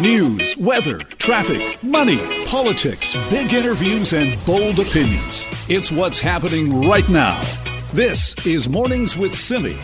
News, 0.00 0.56
weather, 0.56 1.00
traffic, 1.18 1.82
money, 1.82 2.46
politics, 2.46 3.14
big 3.28 3.52
interviews, 3.52 4.14
and 4.14 4.42
bold 4.46 4.78
opinions. 4.78 5.44
It's 5.68 5.92
what's 5.92 6.18
happening 6.18 6.88
right 6.88 7.06
now. 7.10 7.38
This 7.92 8.34
is 8.46 8.66
Mornings 8.66 9.18
with 9.18 9.34
Simi. 9.34 9.76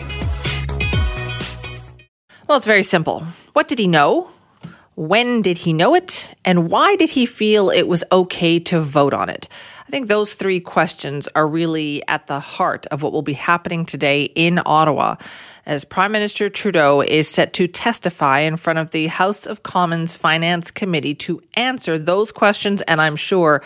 Well, 2.47 2.57
it's 2.57 2.65
very 2.65 2.81
simple. 2.81 3.27
What 3.53 3.67
did 3.67 3.77
he 3.77 3.87
know? 3.87 4.27
When 4.95 5.43
did 5.43 5.59
he 5.59 5.71
know 5.71 5.93
it? 5.93 6.33
And 6.43 6.71
why 6.71 6.95
did 6.95 7.11
he 7.11 7.27
feel 7.27 7.69
it 7.69 7.87
was 7.87 8.03
okay 8.11 8.57
to 8.61 8.79
vote 8.79 9.13
on 9.13 9.29
it? 9.29 9.47
I 9.87 9.91
think 9.91 10.07
those 10.07 10.33
three 10.33 10.59
questions 10.59 11.29
are 11.35 11.47
really 11.47 12.01
at 12.07 12.25
the 12.25 12.39
heart 12.39 12.87
of 12.87 13.03
what 13.03 13.13
will 13.13 13.21
be 13.21 13.33
happening 13.33 13.85
today 13.85 14.23
in 14.23 14.59
Ottawa 14.65 15.17
as 15.67 15.83
Prime 15.83 16.13
Minister 16.13 16.47
Trudeau 16.47 17.01
is 17.01 17.27
set 17.27 17.51
to 17.53 17.67
testify 17.67 18.39
in 18.39 18.55
front 18.55 18.79
of 18.79 18.91
the 18.91 19.07
House 19.07 19.45
of 19.45 19.63
Commons 19.63 20.15
Finance 20.15 20.71
Committee 20.71 21.13
to 21.15 21.41
answer 21.55 21.99
those 21.99 22.31
questions, 22.31 22.81
and 22.83 23.01
I'm 23.01 23.17
sure 23.17 23.61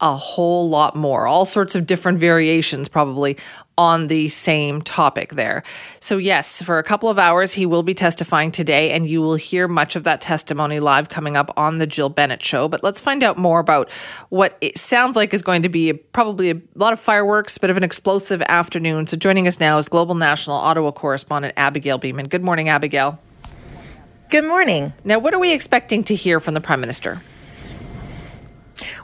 a 0.00 0.16
whole 0.16 0.68
lot 0.68 0.96
more, 0.96 1.26
all 1.26 1.44
sorts 1.44 1.74
of 1.74 1.86
different 1.86 2.18
variations 2.18 2.88
probably 2.88 3.36
on 3.76 4.08
the 4.08 4.28
same 4.28 4.82
topic 4.82 5.32
there. 5.34 5.62
So, 6.00 6.18
yes, 6.18 6.62
for 6.62 6.78
a 6.78 6.82
couple 6.82 7.08
of 7.08 7.18
hours, 7.18 7.54
he 7.54 7.64
will 7.64 7.82
be 7.82 7.94
testifying 7.94 8.50
today, 8.50 8.90
and 8.90 9.06
you 9.06 9.22
will 9.22 9.36
hear 9.36 9.68
much 9.68 9.96
of 9.96 10.04
that 10.04 10.20
testimony 10.20 10.80
live 10.80 11.08
coming 11.08 11.34
up 11.34 11.50
on 11.56 11.78
the 11.78 11.86
Jill 11.86 12.10
Bennett 12.10 12.42
Show. 12.42 12.68
But 12.68 12.82
let's 12.82 13.00
find 13.00 13.22
out 13.22 13.38
more 13.38 13.58
about 13.58 13.90
what 14.28 14.58
it 14.60 14.76
sounds 14.76 15.16
like 15.16 15.32
is 15.32 15.40
going 15.40 15.62
to 15.62 15.70
be 15.70 15.94
probably 15.94 16.50
a 16.50 16.60
lot 16.74 16.92
of 16.92 17.00
fireworks, 17.00 17.56
bit 17.56 17.70
of 17.70 17.78
an 17.78 17.84
explosive 17.84 18.42
afternoon. 18.42 19.06
So, 19.06 19.16
joining 19.16 19.48
us 19.48 19.58
now 19.60 19.78
is 19.78 19.88
Global 19.88 20.14
National 20.14 20.56
Ottawa 20.56 20.92
correspondent 20.92 21.54
Abigail 21.56 21.98
Bimman. 21.98 22.28
Good 22.28 22.44
morning, 22.44 22.68
Abigail. 22.68 23.18
Good 24.28 24.44
morning. 24.44 24.92
Now, 25.04 25.18
what 25.18 25.32
are 25.32 25.40
we 25.40 25.54
expecting 25.54 26.04
to 26.04 26.14
hear 26.14 26.38
from 26.38 26.54
the 26.54 26.60
Prime 26.60 26.80
Minister? 26.80 27.22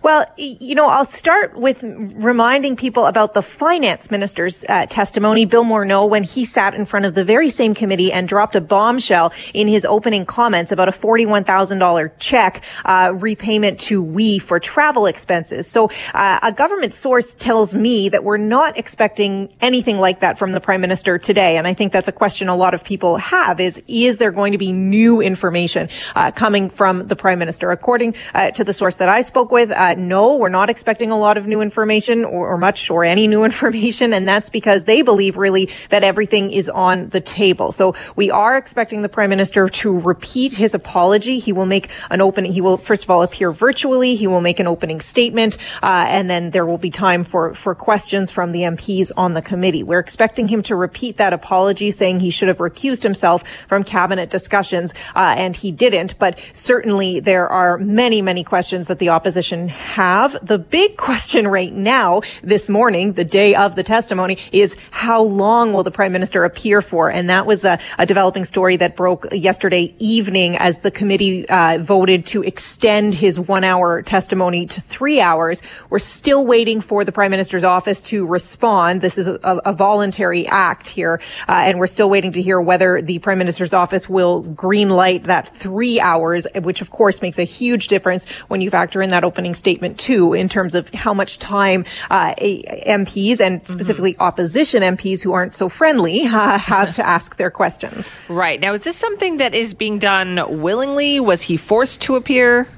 Well, 0.02 0.27
you 0.36 0.74
know, 0.74 0.86
I'll 0.86 1.05
start 1.05 1.56
with 1.56 1.82
reminding 1.82 2.77
people 2.77 3.06
about 3.06 3.34
the 3.34 3.42
finance 3.42 4.10
minister's 4.10 4.64
uh, 4.69 4.86
testimony, 4.86 5.44
Bill 5.44 5.64
Morneau, 5.64 6.08
when 6.08 6.24
he 6.24 6.44
sat 6.44 6.74
in 6.74 6.86
front 6.86 7.06
of 7.06 7.14
the 7.14 7.24
very 7.24 7.50
same 7.50 7.74
committee 7.74 8.12
and 8.12 8.28
dropped 8.28 8.56
a 8.56 8.60
bombshell 8.60 9.32
in 9.54 9.69
his 9.69 9.84
opening 9.84 10.24
comments 10.24 10.72
about 10.72 10.88
a 10.88 10.92
$41,000 10.92 12.12
check 12.19 12.62
uh, 12.84 13.12
repayment 13.14 13.80
to 13.80 14.02
We 14.02 14.38
for 14.38 14.58
travel 14.60 15.06
expenses. 15.06 15.66
So 15.66 15.91
uh, 16.14 16.41
a 16.42 16.52
government 16.52 16.94
source 16.94 17.34
tells 17.34 17.74
me 17.74 18.08
that 18.08 18.24
we're 18.24 18.36
not 18.36 18.78
expecting 18.78 19.52
anything 19.60 19.98
like 19.98 20.20
that 20.20 20.38
from 20.38 20.52
the 20.52 20.60
prime 20.60 20.80
minister 20.80 21.19
today. 21.19 21.56
And 21.56 21.66
I 21.66 21.74
think 21.74 21.92
that's 21.92 22.08
a 22.08 22.12
question 22.12 22.48
a 22.48 22.56
lot 22.56 22.74
of 22.74 22.84
people 22.84 23.16
have 23.16 23.60
is, 23.60 23.82
is 23.88 24.19
there 24.19 24.32
going 24.32 24.52
to 24.52 24.58
be 24.58 24.72
new 24.72 25.20
information 25.20 25.88
uh, 26.14 26.30
coming 26.30 26.70
from 26.70 27.06
the 27.08 27.16
prime 27.16 27.38
minister? 27.38 27.70
According 27.70 28.14
uh, 28.34 28.50
to 28.52 28.64
the 28.64 28.72
source 28.72 28.97
that 28.97 29.08
I 29.08 29.20
spoke 29.20 29.50
with, 29.50 29.66
uh, 29.70 29.95
no, 29.95 30.36
we're 30.36 30.48
not 30.48 30.70
expecting 30.70 31.11
a 31.11 31.19
lot 31.19 31.36
of 31.36 31.47
new 31.47 31.61
information 31.61 32.25
or, 32.25 32.48
or 32.48 32.59
much 32.59 32.91
or 32.91 33.05
any 33.05 33.27
new 33.27 33.45
information. 33.50 34.12
And 34.12 34.27
that's 34.27 34.50
because 34.50 34.84
they 34.84 35.03
believe 35.03 35.36
really 35.36 35.70
that 35.89 36.05
everything 36.05 36.50
is 36.50 36.69
on 36.69 37.09
the 37.09 37.20
table. 37.20 37.72
So 37.72 37.94
we 38.14 38.31
are 38.31 38.56
expecting 38.56 39.03
the 39.03 39.09
prime 39.09 39.31
minister 39.31 39.69
to 39.69 39.98
repeat 39.98 40.55
his 40.55 40.75
apology. 40.75 41.39
He 41.39 41.53
will 41.53 41.67
make 41.67 41.91
an 42.11 42.20
opening. 42.20 42.53
He 42.53 42.61
will, 42.61 42.77
first 42.77 43.05
of 43.05 43.11
all, 43.11 43.22
appear 43.22 43.53
virtually. 43.53 44.14
He 44.14 44.27
will 44.27 44.41
make 44.41 44.61
an 44.61 44.67
opening 44.67 45.00
statement. 45.00 45.59
Uh, 45.83 46.06
and 46.09 46.28
then 46.28 46.50
there 46.50 46.67
will 46.67 46.78
be 46.78 46.91
time 46.91 47.25
for, 47.25 47.55
for 47.55 47.75
questions 47.75 48.31
from 48.31 48.53
the 48.53 48.61
MPs 48.62 49.12
on 49.17 49.34
the 49.34 49.42
committee. 49.42 49.83
We're 49.83 50.00
expecting 50.00 50.48
him 50.48 50.62
to 50.62 50.77
repeat 50.77 51.17
that 51.17 51.33
apology, 51.33 51.91
saying 51.91 52.20
he 52.20 52.31
should 52.31 52.48
have 52.48 52.59
recused 52.59 53.03
himself 53.03 53.47
from 53.69 53.83
cabinet 53.83 54.31
discussions. 54.31 54.92
Uh, 55.14 55.34
and 55.37 55.56
he 55.56 55.72
didn't. 55.72 56.19
But 56.19 56.39
certainly 56.53 57.20
there 57.20 57.48
are 57.48 57.78
many, 57.78 58.22
many 58.22 58.44
questions 58.44 58.89
that 58.89 58.98
the 58.98 59.11
opposition 59.11 59.55
have. 59.68 60.36
The 60.42 60.58
big 60.58 60.96
question 60.96 61.48
right 61.48 61.72
now, 61.72 62.20
this 62.42 62.69
morning, 62.69 63.14
the 63.14 63.25
day 63.25 63.54
of 63.54 63.76
the 63.76 63.82
testimony, 63.82 64.38
is 64.53 64.76
how 64.91 65.22
long 65.22 65.72
will 65.72 65.82
the 65.82 65.91
prime 65.91 66.12
minister 66.12 66.44
appear 66.44 66.82
for? 66.82 67.10
And 67.10 67.31
that 67.31 67.47
was 67.47 67.64
a, 67.64 67.78
a 67.98 68.06
developing 68.06 68.44
story 68.44 68.76
that 68.76 68.97
broke 68.97 69.26
yesterday 69.32 69.94
evening 69.98 70.56
as 70.56 70.78
the 70.81 70.91
committee 70.91 71.48
uh, 71.48 71.78
voted 71.81 72.26
to 72.26 72.42
extend 72.42 73.14
his 73.14 73.41
one 73.41 73.64
hour 73.64 74.03
testimony 74.03 74.66
to 74.66 74.81
three 74.81 75.20
hours. 75.20 75.62
We're 75.91 75.98
still 75.98 76.47
waiting 76.47 76.81
for 76.81 77.04
the 77.04 77.12
prime 77.12 77.31
minister's 77.31 77.64
office 77.64 78.02
to 78.02 78.26
respond. 78.26 79.00
This 79.00 79.19
is 79.19 79.28
a, 79.28 79.38
a 79.42 79.72
voluntary 79.72 80.47
act 80.47 80.88
here, 80.88 81.20
uh, 81.48 81.52
and 81.66 81.78
we're 81.78 81.86
still 81.86 82.10
waiting 82.10 82.32
to 82.32 82.42
hear 82.42 82.60
whether 82.60 83.00
the 83.00 83.19
prime 83.19 83.38
minister's 83.38 83.75
office 83.75 84.08
will 84.08 84.42
green 84.42 84.91
light 84.91 85.25
that 85.25 85.48
three 85.48 86.00
hours, 86.00 86.47
which 86.62 86.81
of 86.81 86.91
course 86.91 87.22
makes 87.22 87.38
a 87.38 87.44
huge 87.44 87.88
difference 87.88 88.28
when 88.48 88.60
you 88.60 88.70
factor 88.70 89.02
in 89.02 89.10
that 89.10 89.25
opening 89.25 89.45
statement 89.54 89.76
statement 89.76 89.98
too, 89.98 90.34
in 90.34 90.48
terms 90.48 90.74
of 90.74 90.88
how 90.94 91.12
much 91.12 91.38
time 91.38 91.84
uh, 92.10 92.34
MPs 92.34 93.40
and 93.40 93.60
mm-hmm. 93.60 93.72
specifically 93.72 94.12
mm-hmm. 94.14 94.22
opposition 94.22 94.82
MPs 94.82 95.22
who 95.22 95.32
aren't 95.32 95.54
so 95.54 95.68
friendly 95.68 96.22
uh, 96.26 96.58
have 96.58 96.94
to 96.94 97.06
ask 97.06 97.36
their 97.36 97.50
questions. 97.50 98.10
Right. 98.28 98.60
Now, 98.60 98.74
is 98.74 98.84
this 98.84 98.96
something 98.96 99.38
that 99.38 99.54
is 99.54 99.74
being 99.74 99.98
done 99.98 100.60
willingly? 100.62 101.20
Was 101.20 101.42
he 101.42 101.56
forced 101.56 102.00
to 102.02 102.16
appear? 102.16 102.68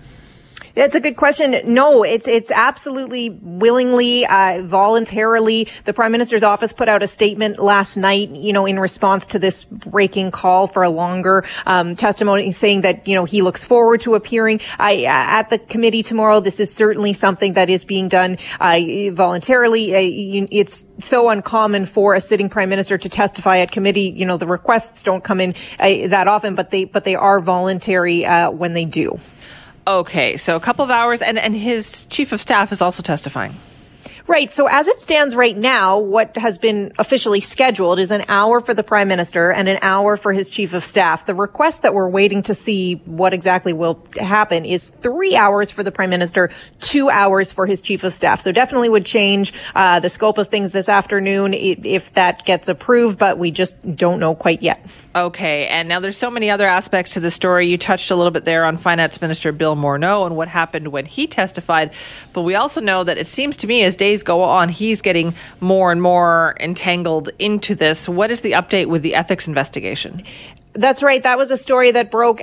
That's 0.74 0.94
a 0.94 1.00
good 1.00 1.16
question. 1.16 1.56
No, 1.64 2.02
it's 2.02 2.28
it's 2.28 2.50
absolutely 2.50 3.30
willingly, 3.30 4.26
uh, 4.26 4.62
voluntarily. 4.62 5.68
The 5.84 5.92
prime 5.92 6.12
minister's 6.12 6.42
office 6.42 6.72
put 6.72 6.88
out 6.88 7.02
a 7.02 7.06
statement 7.06 7.58
last 7.58 7.96
night, 7.96 8.30
you 8.30 8.52
know, 8.52 8.66
in 8.66 8.78
response 8.78 9.26
to 9.28 9.38
this 9.38 9.64
breaking 9.64 10.30
call 10.30 10.66
for 10.66 10.82
a 10.82 10.90
longer 10.90 11.44
um, 11.66 11.96
testimony, 11.96 12.52
saying 12.52 12.82
that 12.82 13.08
you 13.08 13.14
know 13.14 13.24
he 13.24 13.42
looks 13.42 13.64
forward 13.64 14.00
to 14.02 14.14
appearing 14.14 14.60
uh, 14.78 15.04
at 15.06 15.50
the 15.50 15.58
committee 15.58 16.02
tomorrow. 16.02 16.40
This 16.40 16.60
is 16.60 16.72
certainly 16.72 17.12
something 17.12 17.54
that 17.54 17.70
is 17.70 17.84
being 17.84 18.08
done 18.08 18.38
uh, 18.60 18.78
voluntarily. 19.12 19.94
Uh, 19.94 20.46
it's 20.50 20.86
so 20.98 21.28
uncommon 21.28 21.86
for 21.86 22.14
a 22.14 22.20
sitting 22.20 22.48
prime 22.48 22.68
minister 22.68 22.98
to 22.98 23.08
testify 23.08 23.58
at 23.58 23.70
committee. 23.70 24.10
You 24.10 24.26
know, 24.26 24.36
the 24.36 24.46
requests 24.46 25.02
don't 25.02 25.24
come 25.24 25.40
in 25.40 25.54
uh, 25.80 26.08
that 26.08 26.28
often, 26.28 26.54
but 26.54 26.70
they 26.70 26.84
but 26.84 27.04
they 27.04 27.16
are 27.16 27.40
voluntary 27.40 28.24
uh, 28.24 28.50
when 28.50 28.74
they 28.74 28.84
do. 28.84 29.18
Okay, 29.88 30.36
so 30.36 30.54
a 30.54 30.60
couple 30.60 30.84
of 30.84 30.90
hours, 30.90 31.22
and, 31.22 31.38
and 31.38 31.56
his 31.56 32.04
chief 32.10 32.32
of 32.32 32.42
staff 32.42 32.72
is 32.72 32.82
also 32.82 33.02
testifying. 33.02 33.54
Right. 34.28 34.52
So 34.52 34.66
as 34.66 34.88
it 34.88 35.00
stands 35.00 35.34
right 35.34 35.56
now, 35.56 36.00
what 36.00 36.36
has 36.36 36.58
been 36.58 36.92
officially 36.98 37.40
scheduled 37.40 37.98
is 37.98 38.10
an 38.10 38.26
hour 38.28 38.60
for 38.60 38.74
the 38.74 38.82
prime 38.82 39.08
minister 39.08 39.50
and 39.50 39.70
an 39.70 39.78
hour 39.80 40.18
for 40.18 40.34
his 40.34 40.50
chief 40.50 40.74
of 40.74 40.84
staff. 40.84 41.24
The 41.24 41.34
request 41.34 41.80
that 41.80 41.94
we're 41.94 42.10
waiting 42.10 42.42
to 42.42 42.52
see 42.52 42.96
what 43.06 43.32
exactly 43.32 43.72
will 43.72 44.06
happen 44.20 44.66
is 44.66 44.90
three 44.90 45.34
hours 45.34 45.70
for 45.70 45.82
the 45.82 45.90
prime 45.90 46.10
minister, 46.10 46.50
two 46.78 47.08
hours 47.08 47.52
for 47.52 47.64
his 47.64 47.80
chief 47.80 48.04
of 48.04 48.12
staff. 48.12 48.42
So 48.42 48.52
definitely 48.52 48.90
would 48.90 49.06
change 49.06 49.54
uh, 49.74 50.00
the 50.00 50.10
scope 50.10 50.36
of 50.36 50.48
things 50.48 50.72
this 50.72 50.90
afternoon 50.90 51.54
if 51.54 52.12
that 52.12 52.44
gets 52.44 52.68
approved, 52.68 53.18
but 53.18 53.38
we 53.38 53.50
just 53.50 53.96
don't 53.96 54.20
know 54.20 54.34
quite 54.34 54.60
yet. 54.60 54.84
Okay. 55.16 55.66
And 55.68 55.88
now 55.88 56.00
there's 56.00 56.18
so 56.18 56.30
many 56.30 56.50
other 56.50 56.66
aspects 56.66 57.14
to 57.14 57.20
the 57.20 57.30
story. 57.30 57.66
You 57.66 57.78
touched 57.78 58.10
a 58.10 58.14
little 58.14 58.30
bit 58.30 58.44
there 58.44 58.66
on 58.66 58.76
Finance 58.76 59.22
Minister 59.22 59.52
Bill 59.52 59.74
Morneau 59.74 60.26
and 60.26 60.36
what 60.36 60.48
happened 60.48 60.88
when 60.88 61.06
he 61.06 61.26
testified. 61.26 61.92
But 62.34 62.42
we 62.42 62.56
also 62.56 62.82
know 62.82 63.04
that 63.04 63.16
it 63.16 63.26
seems 63.26 63.56
to 63.58 63.66
me 63.66 63.82
as 63.84 63.96
days 63.96 64.17
days 64.18 64.24
go 64.24 64.42
on, 64.42 64.68
he's 64.68 65.02
getting 65.02 65.34
more 65.60 65.92
and 65.92 66.02
more 66.02 66.56
entangled 66.60 67.30
into 67.38 67.74
this. 67.74 68.08
What 68.08 68.30
is 68.30 68.40
the 68.40 68.52
update 68.52 68.86
with 68.86 69.02
the 69.02 69.14
ethics 69.14 69.46
investigation? 69.46 70.22
That's 70.78 71.02
right. 71.02 71.20
That 71.20 71.36
was 71.36 71.50
a 71.50 71.56
story 71.56 71.90
that 71.90 72.12
broke 72.12 72.40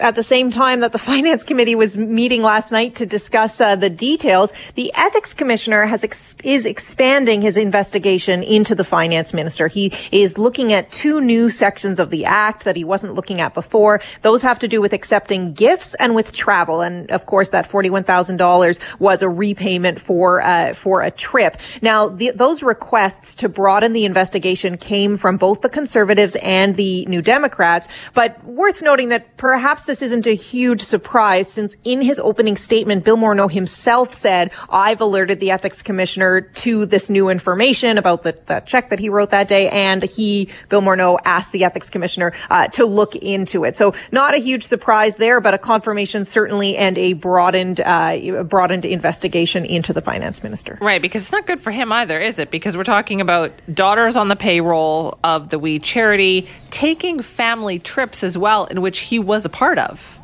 at 0.00 0.14
the 0.14 0.22
same 0.22 0.52
time 0.52 0.80
that 0.80 0.92
the 0.92 0.98
finance 1.12 1.42
committee 1.42 1.74
was 1.74 1.98
meeting 1.98 2.40
last 2.40 2.70
night 2.70 2.94
to 2.96 3.06
discuss 3.06 3.60
uh, 3.60 3.74
the 3.74 3.90
details. 3.90 4.52
The 4.76 4.92
ethics 4.94 5.34
commissioner 5.34 5.84
has 5.86 6.04
ex- 6.04 6.36
is 6.44 6.64
expanding 6.64 7.42
his 7.42 7.56
investigation 7.56 8.44
into 8.44 8.76
the 8.76 8.84
finance 8.84 9.34
minister. 9.34 9.66
He 9.66 9.92
is 10.12 10.38
looking 10.38 10.72
at 10.72 10.92
two 10.92 11.20
new 11.20 11.50
sections 11.50 11.98
of 11.98 12.10
the 12.10 12.24
act 12.24 12.64
that 12.66 12.76
he 12.76 12.84
wasn't 12.84 13.14
looking 13.14 13.40
at 13.40 13.52
before. 13.52 14.00
Those 14.20 14.42
have 14.42 14.60
to 14.60 14.68
do 14.68 14.80
with 14.80 14.92
accepting 14.92 15.52
gifts 15.52 15.94
and 15.94 16.14
with 16.14 16.30
travel. 16.30 16.82
And 16.82 17.10
of 17.10 17.26
course, 17.26 17.48
that 17.48 17.66
forty-one 17.66 18.04
thousand 18.04 18.36
dollars 18.36 18.78
was 19.00 19.22
a 19.22 19.28
repayment 19.28 20.00
for 20.00 20.40
uh, 20.40 20.72
for 20.74 21.02
a 21.02 21.10
trip. 21.10 21.56
Now, 21.82 22.08
the, 22.08 22.30
those 22.30 22.62
requests 22.62 23.34
to 23.36 23.48
broaden 23.48 23.92
the 23.92 24.04
investigation 24.04 24.76
came 24.76 25.16
from 25.16 25.36
both 25.36 25.62
the 25.62 25.68
conservatives 25.68 26.36
and 26.36 26.76
the 26.76 27.06
New 27.06 27.22
Democrats. 27.22 27.71
Democrats. 27.72 27.88
But 28.14 28.44
worth 28.44 28.82
noting 28.82 29.10
that 29.10 29.36
perhaps 29.36 29.84
this 29.84 30.02
isn't 30.02 30.26
a 30.26 30.34
huge 30.34 30.80
surprise 30.80 31.48
since 31.52 31.76
in 31.84 32.02
his 32.02 32.18
opening 32.20 32.56
statement, 32.56 33.04
Bill 33.04 33.16
Morneau 33.16 33.50
himself 33.50 34.12
said, 34.12 34.52
I've 34.68 35.00
alerted 35.00 35.40
the 35.40 35.50
ethics 35.50 35.82
commissioner 35.82 36.40
to 36.40 36.86
this 36.86 37.10
new 37.10 37.28
information 37.28 37.98
about 37.98 38.22
the, 38.22 38.36
the 38.46 38.60
check 38.60 38.90
that 38.90 38.98
he 38.98 39.08
wrote 39.08 39.30
that 39.30 39.48
day. 39.48 39.68
And 39.70 40.02
he, 40.02 40.48
Bill 40.68 40.82
Morneau, 40.82 41.18
asked 41.24 41.52
the 41.52 41.64
ethics 41.64 41.90
commissioner 41.90 42.32
uh, 42.50 42.68
to 42.68 42.86
look 42.86 43.16
into 43.16 43.64
it. 43.64 43.76
So 43.76 43.94
not 44.10 44.34
a 44.34 44.38
huge 44.38 44.64
surprise 44.64 45.16
there, 45.16 45.40
but 45.40 45.54
a 45.54 45.58
confirmation 45.58 46.24
certainly 46.24 46.76
and 46.76 46.98
a 46.98 47.14
broadened, 47.14 47.80
uh, 47.80 48.44
broadened 48.44 48.84
investigation 48.84 49.64
into 49.64 49.92
the 49.92 50.00
finance 50.00 50.42
minister. 50.42 50.78
Right. 50.80 51.00
Because 51.00 51.22
it's 51.22 51.32
not 51.32 51.46
good 51.46 51.60
for 51.60 51.70
him 51.70 51.92
either, 51.92 52.20
is 52.20 52.38
it? 52.38 52.50
Because 52.50 52.76
we're 52.76 52.84
talking 52.84 53.20
about 53.20 53.52
daughters 53.72 54.16
on 54.16 54.28
the 54.28 54.36
payroll 54.36 55.18
of 55.24 55.48
the 55.48 55.58
We 55.58 55.78
Charity 55.78 56.48
taking 56.72 57.20
family 57.20 57.61
trips 57.78 58.24
as 58.24 58.36
well, 58.36 58.64
in 58.66 58.80
which 58.80 59.00
he 59.00 59.18
was 59.18 59.44
a 59.44 59.48
part 59.48 59.78
of. 59.78 60.20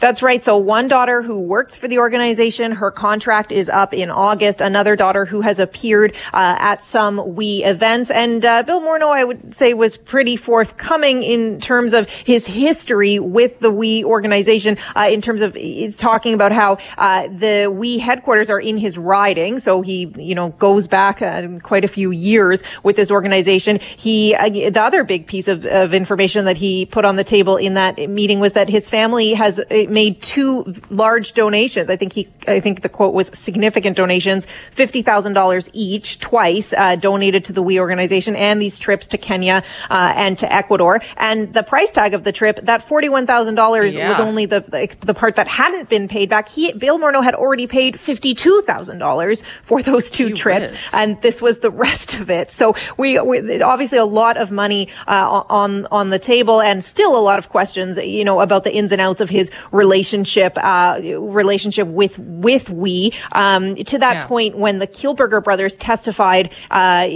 That's 0.00 0.22
right. 0.22 0.42
So 0.42 0.56
one 0.56 0.88
daughter 0.88 1.22
who 1.22 1.42
works 1.42 1.74
for 1.74 1.88
the 1.88 1.98
organization, 1.98 2.72
her 2.72 2.90
contract 2.90 3.52
is 3.52 3.68
up 3.68 3.94
in 3.94 4.10
August. 4.10 4.60
Another 4.60 4.96
daughter 4.96 5.24
who 5.24 5.40
has 5.40 5.58
appeared 5.58 6.14
uh, 6.32 6.56
at 6.58 6.84
some 6.84 7.34
WE 7.34 7.64
events, 7.64 8.10
and 8.10 8.44
uh, 8.44 8.62
Bill 8.62 8.80
Morneau, 8.80 9.14
I 9.14 9.24
would 9.24 9.54
say, 9.54 9.74
was 9.74 9.96
pretty 9.96 10.36
forthcoming 10.36 11.22
in 11.22 11.60
terms 11.60 11.92
of 11.92 12.08
his 12.08 12.46
history 12.46 13.18
with 13.18 13.58
the 13.60 13.70
WE 13.70 14.04
organization. 14.04 14.76
Uh, 14.94 15.08
in 15.10 15.20
terms 15.20 15.40
of 15.40 15.56
talking 15.96 16.34
about 16.34 16.52
how 16.52 16.78
uh, 16.98 17.28
the 17.28 17.72
WE 17.72 17.98
headquarters 17.98 18.50
are 18.50 18.60
in 18.60 18.76
his 18.76 18.98
riding, 18.98 19.58
so 19.58 19.82
he 19.82 20.12
you 20.16 20.34
know 20.34 20.50
goes 20.50 20.86
back 20.86 21.22
uh, 21.22 21.46
quite 21.62 21.84
a 21.84 21.88
few 21.88 22.10
years 22.10 22.62
with 22.82 22.96
this 22.96 23.10
organization. 23.10 23.78
He 23.80 24.34
uh, 24.34 24.48
the 24.48 24.82
other 24.82 25.04
big 25.04 25.26
piece 25.26 25.48
of, 25.48 25.64
of 25.66 25.94
information 25.94 26.44
that 26.44 26.56
he 26.56 26.86
put 26.86 27.04
on 27.04 27.16
the 27.16 27.24
table 27.24 27.56
in 27.56 27.74
that 27.74 27.98
meeting 28.08 28.40
was 28.40 28.52
that 28.52 28.68
his 28.68 28.88
family 28.88 29.32
has 29.34 29.55
made 29.70 30.20
two 30.22 30.64
large 30.90 31.32
donations. 31.32 31.90
I 31.90 31.96
think 31.96 32.12
he, 32.12 32.28
I 32.48 32.60
think 32.60 32.82
the 32.82 32.88
quote 32.88 33.14
was 33.14 33.28
significant 33.34 33.96
donations, 33.96 34.46
$50,000 34.74 35.70
each 35.72 36.18
twice, 36.20 36.72
uh, 36.72 36.96
donated 36.96 37.44
to 37.44 37.52
the 37.52 37.62
WE 37.62 37.80
organization 37.80 38.36
and 38.36 38.60
these 38.60 38.78
trips 38.78 39.06
to 39.08 39.18
Kenya, 39.18 39.62
uh, 39.90 40.12
and 40.16 40.38
to 40.38 40.52
Ecuador. 40.52 41.00
And 41.16 41.52
the 41.52 41.62
price 41.62 41.90
tag 41.90 42.14
of 42.14 42.24
the 42.24 42.32
trip, 42.32 42.60
that 42.62 42.86
$41,000 42.86 43.96
yeah. 43.96 44.08
was 44.08 44.20
only 44.20 44.46
the, 44.46 44.60
the, 44.60 44.94
the, 45.00 45.14
part 45.14 45.36
that 45.36 45.48
hadn't 45.48 45.88
been 45.88 46.08
paid 46.08 46.28
back. 46.28 46.48
He, 46.48 46.72
Bill 46.72 46.98
Morneau 46.98 47.22
had 47.22 47.34
already 47.34 47.66
paid 47.66 47.94
$52,000 47.94 49.44
for 49.62 49.82
those 49.82 50.10
two 50.10 50.28
Gee 50.28 50.34
trips. 50.34 50.70
Whiz. 50.70 50.90
And 50.94 51.20
this 51.22 51.40
was 51.40 51.60
the 51.60 51.70
rest 51.70 52.14
of 52.14 52.30
it. 52.30 52.50
So 52.50 52.74
we, 52.96 53.18
we 53.20 53.62
obviously 53.62 53.98
a 53.98 54.04
lot 54.04 54.36
of 54.36 54.50
money, 54.50 54.88
uh, 55.06 55.44
on, 55.48 55.86
on 55.90 56.10
the 56.10 56.18
table 56.18 56.60
and 56.60 56.84
still 56.84 57.16
a 57.16 57.20
lot 57.20 57.38
of 57.38 57.48
questions, 57.48 57.98
you 57.98 58.24
know, 58.24 58.40
about 58.40 58.64
the 58.64 58.74
ins 58.74 58.92
and 58.92 59.00
outs 59.00 59.20
of 59.20 59.30
his 59.30 59.45
relationship, 59.72 60.56
uh, 60.56 61.00
relationship 61.02 61.88
with, 61.88 62.18
with 62.18 62.68
WE. 62.70 63.12
Um, 63.32 63.74
to 63.76 63.98
that 63.98 64.14
yeah. 64.14 64.26
point, 64.26 64.56
when 64.56 64.78
the 64.78 64.86
Kielburger 64.86 65.42
brothers 65.42 65.76
testified, 65.76 66.52
uh, 66.70 67.06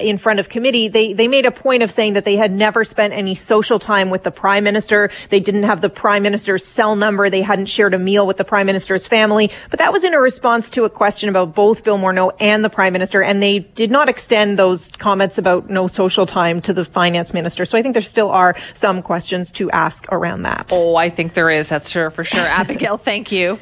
in 0.00 0.18
front 0.18 0.40
of 0.40 0.48
committee, 0.48 0.88
they, 0.88 1.12
they 1.12 1.28
made 1.28 1.46
a 1.46 1.50
point 1.50 1.82
of 1.82 1.90
saying 1.90 2.14
that 2.14 2.24
they 2.24 2.36
had 2.36 2.52
never 2.52 2.84
spent 2.84 3.12
any 3.12 3.34
social 3.34 3.78
time 3.78 4.10
with 4.10 4.22
the 4.22 4.30
prime 4.30 4.64
minister. 4.64 5.10
They 5.28 5.40
didn't 5.40 5.64
have 5.64 5.80
the 5.80 5.90
prime 5.90 6.22
minister's 6.22 6.64
cell 6.64 6.96
number. 6.96 7.30
They 7.30 7.42
hadn't 7.42 7.66
shared 7.66 7.94
a 7.94 7.98
meal 7.98 8.26
with 8.26 8.36
the 8.36 8.44
prime 8.44 8.66
minister's 8.66 9.06
family. 9.06 9.50
But 9.70 9.78
that 9.78 9.92
was 9.92 10.04
in 10.04 10.14
a 10.14 10.20
response 10.20 10.70
to 10.70 10.84
a 10.84 10.90
question 10.90 11.28
about 11.28 11.54
both 11.54 11.84
Bill 11.84 11.98
Morneau 11.98 12.32
and 12.40 12.64
the 12.64 12.70
prime 12.70 12.92
minister. 12.92 13.22
And 13.22 13.42
they 13.42 13.60
did 13.60 13.90
not 13.90 14.08
extend 14.08 14.58
those 14.58 14.88
comments 14.88 15.38
about 15.38 15.70
no 15.70 15.86
social 15.86 16.26
time 16.26 16.60
to 16.62 16.72
the 16.72 16.84
finance 16.84 17.34
minister. 17.34 17.64
So 17.64 17.78
I 17.78 17.82
think 17.82 17.94
there 17.94 18.02
still 18.02 18.30
are 18.30 18.54
some 18.74 19.02
questions 19.02 19.52
to 19.52 19.70
ask 19.70 20.06
around 20.12 20.42
that. 20.42 20.70
Oh, 20.72 20.96
I 20.96 21.08
think 21.08 21.34
there 21.34 21.50
is. 21.50 21.70
That's 21.80 21.90
sure 21.90 22.10
for 22.10 22.24
sure. 22.24 22.40
Abigail, 22.46 22.98
thank 22.98 23.32
you. 23.32 23.58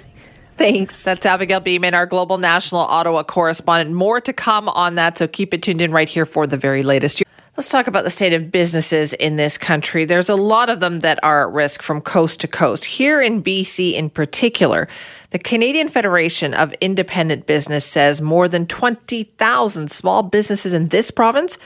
Thanks. 0.56 1.04
That's 1.04 1.24
Abigail 1.24 1.60
Bimman, 1.60 1.94
our 1.94 2.04
global 2.04 2.36
national 2.36 2.80
Ottawa 2.80 3.22
correspondent. 3.22 3.94
More 3.94 4.20
to 4.20 4.32
come 4.32 4.68
on 4.68 4.96
that, 4.96 5.16
so 5.16 5.28
keep 5.28 5.54
it 5.54 5.62
tuned 5.62 5.80
in 5.80 5.92
right 5.92 6.08
here 6.08 6.26
for 6.26 6.44
the 6.44 6.56
very 6.56 6.82
latest. 6.82 7.22
Let's 7.56 7.70
talk 7.70 7.86
about 7.86 8.02
the 8.02 8.10
state 8.10 8.32
of 8.32 8.50
businesses 8.50 9.12
in 9.12 9.36
this 9.36 9.56
country. 9.56 10.04
There's 10.04 10.28
a 10.28 10.34
lot 10.34 10.68
of 10.68 10.80
them 10.80 10.98
that 11.00 11.22
are 11.22 11.46
at 11.46 11.54
risk 11.54 11.80
from 11.80 12.00
coast 12.00 12.40
to 12.40 12.48
coast. 12.48 12.84
Here 12.84 13.22
in 13.22 13.40
BC 13.40 13.92
in 13.92 14.10
particular, 14.10 14.88
the 15.30 15.38
Canadian 15.38 15.88
Federation 15.88 16.54
of 16.54 16.74
Independent 16.80 17.46
Business 17.46 17.84
says 17.84 18.20
more 18.20 18.48
than 18.48 18.66
20,000 18.66 19.92
small 19.92 20.24
businesses 20.24 20.72
in 20.72 20.88
this 20.88 21.12
province 21.12 21.56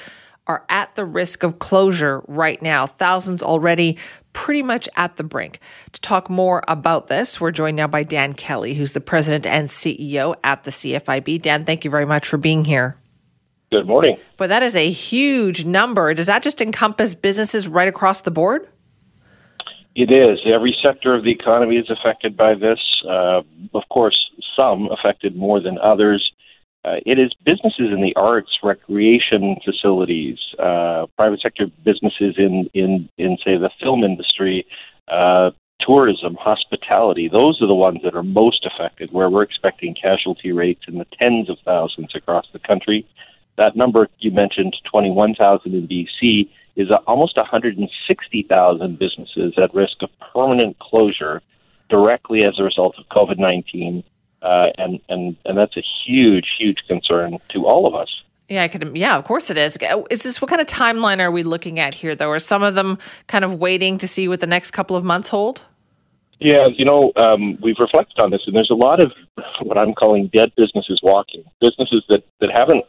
are 0.46 0.66
at 0.68 0.94
the 0.96 1.04
risk 1.06 1.44
of 1.44 1.60
closure 1.60 2.22
right 2.28 2.60
now. 2.60 2.86
Thousands 2.86 3.42
already 3.42 3.96
pretty 4.32 4.62
much 4.62 4.88
at 4.96 5.16
the 5.16 5.24
brink. 5.24 5.60
To 5.92 6.00
talk 6.00 6.30
more 6.30 6.62
about 6.68 7.08
this, 7.08 7.40
we're 7.40 7.50
joined 7.50 7.76
now 7.76 7.86
by 7.86 8.02
Dan 8.02 8.34
Kelly, 8.34 8.74
who's 8.74 8.92
the 8.92 9.00
president 9.00 9.46
and 9.46 9.68
CEO 9.68 10.34
at 10.42 10.64
the 10.64 10.70
CFIB. 10.70 11.42
Dan, 11.42 11.64
thank 11.64 11.84
you 11.84 11.90
very 11.90 12.06
much 12.06 12.26
for 12.26 12.36
being 12.38 12.64
here. 12.64 12.96
Good 13.70 13.86
morning. 13.86 14.18
But 14.36 14.48
that 14.48 14.62
is 14.62 14.76
a 14.76 14.90
huge 14.90 15.64
number. 15.64 16.12
Does 16.12 16.26
that 16.26 16.42
just 16.42 16.60
encompass 16.60 17.14
businesses 17.14 17.68
right 17.68 17.88
across 17.88 18.20
the 18.20 18.30
board? 18.30 18.68
It 19.94 20.10
is. 20.10 20.40
Every 20.46 20.76
sector 20.82 21.14
of 21.14 21.24
the 21.24 21.30
economy 21.30 21.76
is 21.76 21.90
affected 21.90 22.36
by 22.36 22.54
this. 22.54 22.78
Uh, 23.08 23.42
of 23.74 23.82
course, 23.90 24.30
some 24.56 24.88
affected 24.90 25.36
more 25.36 25.60
than 25.60 25.78
others. 25.78 26.32
Uh, 26.84 26.96
it 27.06 27.18
is 27.18 27.32
businesses 27.44 27.92
in 27.92 28.02
the 28.02 28.14
arts, 28.16 28.58
recreation 28.62 29.56
facilities, 29.64 30.38
uh, 30.58 31.06
private 31.16 31.40
sector 31.40 31.66
businesses 31.84 32.34
in, 32.38 32.68
in, 32.74 33.08
in 33.18 33.36
say, 33.44 33.56
the 33.56 33.70
film 33.80 34.02
industry, 34.02 34.66
uh, 35.06 35.50
tourism, 35.80 36.34
hospitality. 36.34 37.28
Those 37.28 37.62
are 37.62 37.68
the 37.68 37.74
ones 37.74 38.00
that 38.02 38.16
are 38.16 38.24
most 38.24 38.66
affected, 38.66 39.12
where 39.12 39.30
we're 39.30 39.42
expecting 39.42 39.94
casualty 39.94 40.50
rates 40.50 40.82
in 40.88 40.98
the 40.98 41.06
tens 41.18 41.48
of 41.48 41.58
thousands 41.64 42.14
across 42.16 42.46
the 42.52 42.58
country. 42.58 43.06
That 43.58 43.76
number 43.76 44.08
you 44.18 44.32
mentioned, 44.32 44.74
21,000 44.90 45.74
in 45.74 45.86
BC, 45.86 46.48
is 46.74 46.88
almost 47.06 47.36
160,000 47.36 48.98
businesses 48.98 49.54
at 49.56 49.74
risk 49.74 50.02
of 50.02 50.10
permanent 50.32 50.78
closure 50.78 51.42
directly 51.90 52.42
as 52.42 52.58
a 52.58 52.62
result 52.62 52.96
of 52.98 53.04
COVID 53.08 53.38
19 53.38 54.02
uh, 54.42 54.68
and 54.78 55.00
and 55.08 55.36
and 55.44 55.56
that's 55.56 55.76
a 55.76 55.82
huge, 56.04 56.46
huge 56.58 56.78
concern 56.88 57.38
to 57.50 57.66
all 57.66 57.86
of 57.86 57.94
us. 57.94 58.22
Yeah, 58.48 58.64
I 58.64 58.68
could. 58.68 58.96
Yeah, 58.96 59.16
of 59.16 59.24
course 59.24 59.50
it 59.50 59.56
is. 59.56 59.78
Is 60.10 60.22
this 60.22 60.42
what 60.42 60.50
kind 60.50 60.60
of 60.60 60.66
timeline 60.66 61.20
are 61.20 61.30
we 61.30 61.42
looking 61.42 61.78
at 61.78 61.94
here, 61.94 62.14
though? 62.14 62.30
Are 62.30 62.38
some 62.38 62.62
of 62.62 62.74
them 62.74 62.98
kind 63.26 63.44
of 63.44 63.54
waiting 63.54 63.98
to 63.98 64.08
see 64.08 64.28
what 64.28 64.40
the 64.40 64.46
next 64.46 64.72
couple 64.72 64.96
of 64.96 65.04
months 65.04 65.28
hold? 65.28 65.62
Yeah, 66.38 66.66
you 66.66 66.84
know, 66.84 67.12
um, 67.14 67.56
we've 67.62 67.78
reflected 67.78 68.18
on 68.18 68.30
this, 68.30 68.42
and 68.46 68.56
there's 68.56 68.70
a 68.70 68.74
lot 68.74 68.98
of 68.98 69.12
what 69.62 69.78
I'm 69.78 69.94
calling 69.94 70.28
dead 70.32 70.50
businesses 70.56 71.00
walking. 71.02 71.44
Businesses 71.60 72.04
that 72.08 72.24
that 72.40 72.50
haven't 72.50 72.84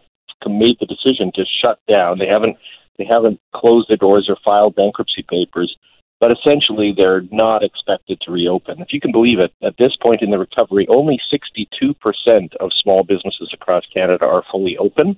made 0.46 0.78
the 0.80 0.86
decision 0.86 1.32
to 1.36 1.46
shut 1.46 1.80
down. 1.88 2.20
They 2.20 2.28
haven't 2.28 2.58
they 2.98 3.06
haven't 3.06 3.40
closed 3.56 3.90
their 3.90 3.98
doors 3.98 4.28
or 4.30 4.38
filed 4.44 4.76
bankruptcy 4.76 5.24
papers 5.24 5.78
but 6.24 6.31
essentially 6.31 6.94
they're 6.96 7.24
not 7.34 7.66
expected 7.66 8.18
to 8.22 8.31
reopen. 8.31 8.80
If 8.80 8.94
you 8.94 9.02
can 9.02 9.12
believe 9.12 9.40
it, 9.40 9.52
at 9.62 9.75
this 9.75 9.98
point 9.98 10.22
in 10.22 10.31
the 10.31 10.38
recovery, 10.38 10.88
only 10.88 11.20
62% 11.30 12.56
of 12.62 12.72
small 12.81 13.04
businesses 13.04 13.50
across 13.52 13.84
Canada 13.94 14.24
are 14.24 14.42
fully 14.50 14.78
open. 14.78 15.18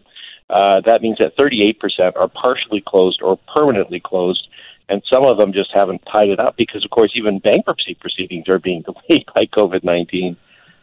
Uh, 0.50 0.82
that 0.84 1.04
means 1.04 1.20
that 1.20 1.38
38% 1.38 2.16
are 2.16 2.28
partially 2.28 2.82
closed 2.82 3.22
or 3.22 3.38
permanently 3.54 4.00
closed, 4.00 4.48
and 4.90 5.04
some 5.08 5.24
of 5.24 5.38
them 5.38 5.54
just 5.54 5.72
haven't 5.72 6.02
tied 6.12 6.30
it 6.30 6.40
up 6.40 6.58
because, 6.58 6.84
of 6.84 6.90
course, 6.90 7.12
even 7.14 7.38
bankruptcy 7.38 7.94
proceedings 7.94 8.50
are 8.50 8.58
being 8.58 8.82
delayed 9.08 9.28
by 9.36 9.46
COVID 9.46 9.84
19. 9.84 10.36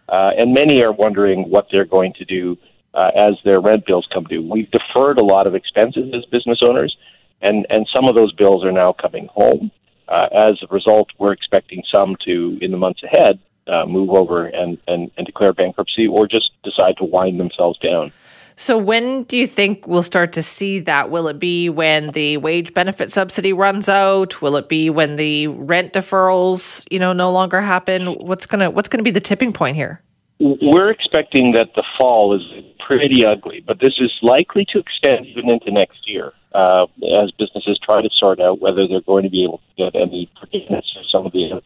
Uh, 0.09 0.31
and 0.39 0.55
many 0.55 0.81
are 0.83 0.93
wondering 0.93 1.51
what 1.51 1.67
they're 1.73 1.85
going 1.85 2.13
to 2.13 2.25
do 2.25 2.57
uh, 2.95 3.11
as 3.17 3.35
their 3.45 3.61
rent 3.61 3.87
bills 3.87 4.07
come 4.15 4.23
due. 4.23 4.49
We've 4.49 4.71
deferred 4.71 5.19
a 5.19 5.25
lot 5.25 5.49
of 5.49 5.57
expenses 5.57 6.15
as 6.15 6.25
business 6.27 6.61
owners, 6.63 6.97
and, 7.41 7.67
and 7.71 7.89
some 7.93 8.05
of 8.05 8.15
those 8.15 8.33
bills 8.33 8.65
are 8.65 8.71
now 8.71 8.93
coming 8.93 9.27
home. 9.27 9.73
Uh, 10.13 10.29
as 10.51 10.63
a 10.63 10.67
result, 10.67 11.09
we're 11.19 11.33
expecting 11.33 11.83
some 11.91 12.17
to, 12.23 12.59
in 12.61 12.71
the 12.71 12.77
months 12.77 13.03
ahead, 13.03 13.39
uh, 13.67 13.87
move 13.87 14.11
over 14.11 14.45
and, 14.47 14.77
and, 14.87 15.11
and 15.17 15.27
declare 15.27 15.55
bankruptcy 15.55 16.07
or 16.07 16.29
just 16.29 16.51
decide 16.63 16.95
to 16.99 17.05
wind 17.05 17.41
themselves 17.41 17.79
down. 17.79 18.13
So, 18.55 18.77
when 18.77 19.23
do 19.23 19.39
you 19.39 19.47
think 19.47 19.87
we'll 19.87 20.03
start 20.03 20.35
to 20.35 20.43
see 20.43 20.81
that? 20.81 21.09
Will 21.09 21.29
it 21.29 21.39
be 21.39 21.71
when 21.71 22.11
the 22.11 22.37
wage 22.37 22.75
benefit 22.75 23.11
subsidy 23.11 23.55
runs 23.55 23.89
out? 23.89 24.43
Will 24.43 24.57
it 24.57 24.69
be 24.69 24.91
when 24.91 25.17
the 25.17 25.47
rent 25.47 25.95
deferrals, 25.95 26.85
you 26.91 26.99
know, 26.99 27.15
no 27.15 27.33
longer 27.33 27.63
happen? 27.63 28.09
What's 28.09 28.45
gonna 28.45 28.71
What's 28.71 28.91
gonna 28.91 29.03
be 29.03 29.11
the 29.11 29.21
tipping 29.21 29.55
point 29.55 29.77
here? 29.77 30.03
We're 30.43 30.91
expecting 30.91 31.53
that 31.53 31.69
the 31.77 31.85
fall 31.97 32.35
is 32.35 32.43
pretty 32.85 33.25
ugly, 33.25 33.63
but 33.65 33.79
this 33.81 33.95
is 34.01 34.11
likely 34.23 34.67
to 34.73 34.81
extend 34.81 35.27
even 35.27 35.49
into 35.49 35.71
next 35.71 36.01
year 36.09 36.33
uh, 36.53 36.87
as 37.23 37.31
businesses 37.39 37.79
try 37.81 38.03
to 38.03 38.11
sort 38.13 38.41
out 38.41 38.61
whether 38.61 38.89
they're 38.89 39.03
going 39.03 39.23
to 39.23 39.31
be 39.31 39.45
able 39.45 39.59
to 39.59 39.85
get 39.85 39.95
any 39.95 40.29
forgiveness 40.41 40.85
for 40.93 41.05
some 41.11 41.27
of 41.27 41.33
the. 41.33 41.63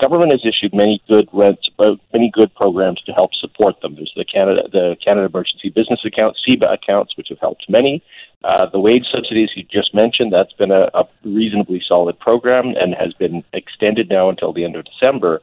Government 0.00 0.32
has 0.32 0.46
issued 0.46 0.74
many 0.74 1.02
good 1.06 1.28
rents, 1.30 1.68
uh, 1.78 1.96
many 2.12 2.30
good 2.32 2.54
programs 2.54 3.02
to 3.02 3.12
help 3.12 3.34
support 3.34 3.80
them. 3.82 3.96
There's 3.96 4.12
the 4.16 4.24
Canada, 4.24 4.62
the 4.72 4.96
Canada 5.04 5.26
Emergency 5.26 5.68
Business 5.68 6.00
Account, 6.06 6.38
CEBA 6.46 6.72
accounts, 6.72 7.16
which 7.18 7.28
have 7.28 7.38
helped 7.38 7.68
many. 7.68 8.02
Uh, 8.42 8.64
the 8.64 8.80
wage 8.80 9.04
subsidies 9.12 9.50
you 9.54 9.64
just 9.64 9.94
mentioned, 9.94 10.32
that's 10.32 10.54
been 10.54 10.70
a, 10.70 10.88
a 10.94 11.04
reasonably 11.24 11.82
solid 11.86 12.18
program 12.18 12.68
and 12.80 12.94
has 12.94 13.12
been 13.12 13.44
extended 13.52 14.08
now 14.08 14.30
until 14.30 14.54
the 14.54 14.64
end 14.64 14.74
of 14.74 14.86
December. 14.86 15.42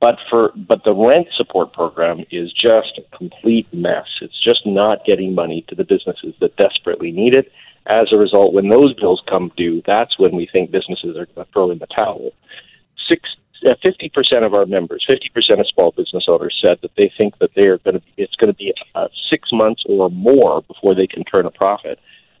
But 0.00 0.18
for 0.30 0.52
but 0.56 0.84
the 0.84 0.94
rent 0.94 1.28
support 1.36 1.74
program 1.74 2.24
is 2.30 2.54
just 2.54 2.98
a 2.98 3.16
complete 3.16 3.68
mess. 3.74 4.06
It's 4.22 4.42
just 4.42 4.64
not 4.64 5.04
getting 5.04 5.34
money 5.34 5.62
to 5.68 5.74
the 5.74 5.84
businesses 5.84 6.34
that 6.40 6.56
desperately 6.56 7.12
need 7.12 7.34
it. 7.34 7.52
As 7.86 8.12
a 8.12 8.16
result, 8.16 8.54
when 8.54 8.70
those 8.70 8.94
bills 8.94 9.22
come 9.28 9.52
due, 9.58 9.82
that's 9.86 10.18
when 10.18 10.34
we 10.34 10.48
think 10.50 10.70
businesses 10.70 11.18
are 11.18 11.26
going 11.26 11.46
to 11.46 11.52
throw 11.52 11.70
in 11.70 11.78
the 11.80 11.86
towel. 11.86 12.30
Six, 13.06 13.28
uh, 13.64 13.74
50% 13.84 14.44
of 14.44 14.54
our 14.54 14.66
members, 14.66 15.06
50% 15.08 15.60
of 15.60 15.66
small 15.72 15.92
business 15.92 16.24
owners 16.28 16.58
said 16.60 16.78
that 16.82 16.92
they 16.96 17.12
think 17.16 17.38
that 17.38 17.50
they 17.54 17.62
are 17.62 17.78
going 17.78 17.94
to 17.94 18.00
be, 18.00 18.12
it's 18.16 18.34
going 18.34 18.52
to 18.52 18.56
be 18.56 18.72
uh, 18.94 19.08
six 19.28 19.50
months 19.52 19.82
or 19.86 20.10
more 20.10 20.62
before 20.62 20.94
they 20.94 21.06
can 21.06 21.24
turn 21.24 21.46
a 21.46 21.50
profit. 21.50 21.98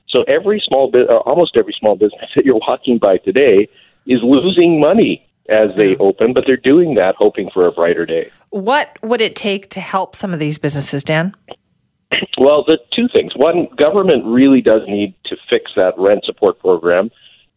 So 0.08 0.22
every 0.24 0.62
small 0.66 0.90
bit, 0.90 1.08
almost 1.08 1.56
every 1.56 1.74
small 1.78 1.96
business 1.96 2.28
that 2.34 2.44
you're 2.44 2.60
walking 2.66 2.98
by 2.98 3.18
today 3.18 3.68
is 4.06 4.20
losing 4.22 4.80
money 4.80 5.26
as 5.48 5.70
they 5.76 5.96
open, 5.96 6.32
but 6.32 6.44
they're 6.46 6.56
doing 6.56 6.94
that 6.94 7.16
hoping 7.16 7.50
for 7.52 7.66
a 7.66 7.72
brighter 7.72 8.06
day. 8.06 8.30
What 8.50 8.96
would 9.02 9.20
it 9.20 9.34
take 9.34 9.68
to 9.70 9.80
help 9.80 10.14
some 10.14 10.32
of 10.32 10.38
these 10.38 10.58
businesses, 10.58 11.04
Dan? 11.04 11.34
Well, 12.38 12.64
the 12.64 12.78
two 12.92 13.06
things. 13.12 13.36
One, 13.36 13.68
government 13.76 14.24
really 14.24 14.62
does 14.62 14.80
need 14.88 15.14
to 15.26 15.36
fix 15.48 15.72
that 15.76 15.92
rent 15.98 16.24
support 16.24 16.58
program. 16.58 17.10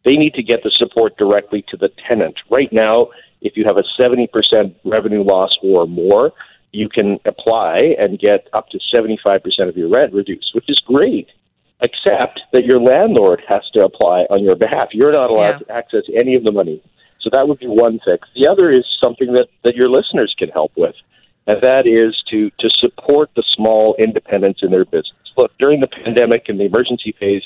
They 0.03 0.17
need 0.17 0.33
to 0.33 0.43
get 0.43 0.61
the 0.61 0.71
support 0.71 1.17
directly 1.17 1.63
to 1.69 1.77
the 1.77 1.89
tenant. 2.05 2.35
Right 2.49 2.71
now, 2.71 3.07
if 3.43 3.57
you 3.57 3.65
have 3.65 3.77
a 3.77 3.83
70% 3.99 4.73
revenue 4.85 5.23
loss 5.23 5.51
or 5.61 5.85
more, 5.85 6.31
you 6.71 6.89
can 6.89 7.19
apply 7.25 7.95
and 7.99 8.17
get 8.17 8.47
up 8.53 8.69
to 8.69 8.79
75% 8.91 9.41
of 9.69 9.77
your 9.77 9.89
rent 9.89 10.13
reduced, 10.13 10.55
which 10.55 10.65
is 10.67 10.81
great, 10.85 11.27
except 11.81 12.41
that 12.51 12.65
your 12.65 12.81
landlord 12.81 13.41
has 13.47 13.61
to 13.73 13.83
apply 13.83 14.21
on 14.31 14.43
your 14.43 14.55
behalf. 14.55 14.89
You're 14.91 15.11
not 15.11 15.29
allowed 15.29 15.59
yeah. 15.61 15.67
to 15.67 15.71
access 15.71 16.03
any 16.15 16.35
of 16.35 16.43
the 16.43 16.51
money. 16.51 16.81
So 17.21 17.29
that 17.31 17.47
would 17.47 17.59
be 17.59 17.67
one 17.67 17.99
fix. 18.03 18.27
The 18.35 18.47
other 18.47 18.71
is 18.71 18.85
something 18.99 19.33
that, 19.33 19.47
that 19.63 19.75
your 19.75 19.89
listeners 19.89 20.33
can 20.37 20.49
help 20.49 20.71
with, 20.75 20.95
and 21.45 21.61
that 21.61 21.85
is 21.85 22.21
to, 22.31 22.49
to 22.59 22.69
support 22.79 23.29
the 23.35 23.43
small 23.55 23.95
independents 23.99 24.61
in 24.63 24.71
their 24.71 24.85
business. 24.85 25.13
Look, 25.37 25.51
during 25.59 25.79
the 25.79 25.87
pandemic 25.87 26.45
and 26.47 26.59
the 26.59 26.65
emergency 26.65 27.15
phase, 27.19 27.43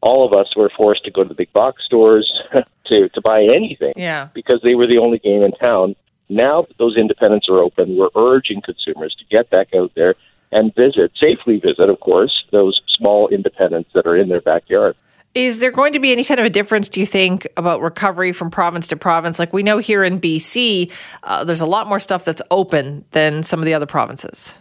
all 0.00 0.26
of 0.26 0.32
us 0.32 0.54
were 0.56 0.70
forced 0.76 1.04
to 1.04 1.10
go 1.10 1.22
to 1.22 1.28
the 1.28 1.34
big 1.34 1.52
box 1.52 1.84
stores 1.84 2.32
to, 2.86 3.08
to 3.08 3.20
buy 3.20 3.42
anything 3.42 3.92
yeah. 3.96 4.28
because 4.34 4.60
they 4.62 4.74
were 4.74 4.86
the 4.86 4.98
only 4.98 5.18
game 5.18 5.42
in 5.42 5.52
town. 5.52 5.96
Now 6.28 6.62
that 6.62 6.78
those 6.78 6.96
independents 6.96 7.48
are 7.48 7.58
open, 7.58 7.96
we're 7.96 8.10
urging 8.14 8.60
consumers 8.62 9.14
to 9.18 9.24
get 9.30 9.50
back 9.50 9.68
out 9.74 9.92
there 9.94 10.14
and 10.52 10.74
visit, 10.74 11.12
safely 11.18 11.58
visit, 11.58 11.88
of 11.88 12.00
course, 12.00 12.44
those 12.52 12.80
small 12.96 13.28
independents 13.28 13.90
that 13.94 14.06
are 14.06 14.16
in 14.16 14.28
their 14.28 14.40
backyard. 14.40 14.96
Is 15.34 15.60
there 15.60 15.70
going 15.70 15.92
to 15.92 15.98
be 15.98 16.10
any 16.10 16.24
kind 16.24 16.40
of 16.40 16.46
a 16.46 16.50
difference, 16.50 16.88
do 16.88 17.00
you 17.00 17.06
think, 17.06 17.46
about 17.56 17.82
recovery 17.82 18.32
from 18.32 18.50
province 18.50 18.88
to 18.88 18.96
province? 18.96 19.38
Like 19.38 19.52
we 19.52 19.62
know 19.62 19.78
here 19.78 20.02
in 20.02 20.20
BC, 20.20 20.90
uh, 21.22 21.44
there's 21.44 21.60
a 21.60 21.66
lot 21.66 21.86
more 21.86 22.00
stuff 22.00 22.24
that's 22.24 22.42
open 22.50 23.04
than 23.10 23.42
some 23.42 23.60
of 23.60 23.66
the 23.66 23.74
other 23.74 23.86
provinces. 23.86 24.56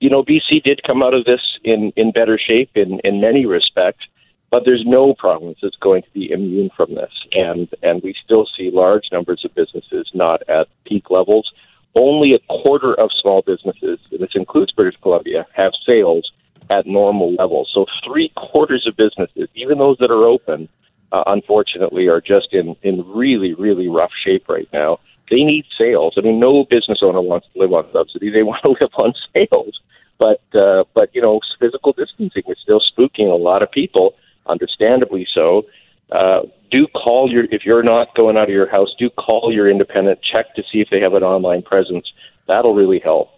You 0.00 0.10
know, 0.10 0.22
BC 0.22 0.62
did 0.62 0.82
come 0.86 1.02
out 1.02 1.14
of 1.14 1.24
this 1.24 1.40
in, 1.64 1.92
in 1.96 2.12
better 2.12 2.38
shape 2.38 2.70
in, 2.74 3.00
in 3.02 3.20
many 3.20 3.46
respects, 3.46 4.06
but 4.50 4.64
there's 4.64 4.84
no 4.86 5.14
province 5.14 5.58
that's 5.62 5.76
going 5.76 6.02
to 6.02 6.10
be 6.10 6.30
immune 6.30 6.70
from 6.76 6.94
this. 6.94 7.12
And, 7.32 7.68
and 7.82 8.02
we 8.02 8.14
still 8.24 8.46
see 8.56 8.70
large 8.72 9.04
numbers 9.12 9.44
of 9.44 9.54
businesses 9.54 10.10
not 10.14 10.42
at 10.48 10.68
peak 10.84 11.10
levels. 11.10 11.52
Only 11.94 12.34
a 12.34 12.38
quarter 12.48 12.94
of 12.94 13.10
small 13.20 13.42
businesses, 13.42 13.98
and 14.10 14.20
this 14.20 14.34
includes 14.34 14.72
British 14.72 14.98
Columbia, 15.02 15.46
have 15.54 15.72
sales 15.84 16.30
at 16.70 16.86
normal 16.86 17.34
levels. 17.34 17.70
So 17.74 17.86
three 18.06 18.30
quarters 18.36 18.86
of 18.86 18.96
businesses, 18.96 19.48
even 19.54 19.78
those 19.78 19.98
that 19.98 20.10
are 20.10 20.24
open, 20.24 20.68
uh, 21.12 21.24
unfortunately, 21.26 22.06
are 22.06 22.20
just 22.20 22.52
in, 22.52 22.76
in 22.82 23.06
really, 23.08 23.54
really 23.54 23.88
rough 23.88 24.12
shape 24.24 24.48
right 24.48 24.68
now. 24.72 24.98
They 25.30 25.44
need 25.44 25.66
sales. 25.76 26.14
I 26.16 26.20
mean, 26.22 26.40
no 26.40 26.64
business 26.64 27.00
owner 27.02 27.20
wants 27.20 27.48
to 27.52 27.58
live 27.58 27.72
on 27.72 27.86
subsidy. 27.92 28.30
They 28.30 28.42
want 28.44 28.62
to 28.62 28.76
live 28.80 28.92
on 28.96 29.12
sales. 29.34 29.80
But, 30.18 30.42
uh, 30.54 30.84
but 30.94 31.14
you 31.14 31.22
know, 31.22 31.40
physical 31.60 31.92
distancing 31.92 32.42
is 32.48 32.58
still 32.62 32.80
spooking 32.80 33.30
a 33.30 33.36
lot 33.36 33.62
of 33.62 33.70
people, 33.70 34.14
understandably 34.48 35.26
so. 35.34 35.62
Uh, 36.10 36.40
do 36.70 36.86
call 36.88 37.30
your, 37.30 37.44
if 37.50 37.64
you're 37.64 37.82
not 37.82 38.14
going 38.14 38.36
out 38.36 38.44
of 38.44 38.50
your 38.50 38.68
house, 38.68 38.88
do 38.98 39.10
call 39.10 39.52
your 39.52 39.70
independent, 39.70 40.20
check 40.22 40.54
to 40.54 40.62
see 40.62 40.80
if 40.80 40.88
they 40.90 41.00
have 41.00 41.14
an 41.14 41.22
online 41.22 41.62
presence. 41.62 42.10
That'll 42.46 42.74
really 42.74 42.98
help. 42.98 43.30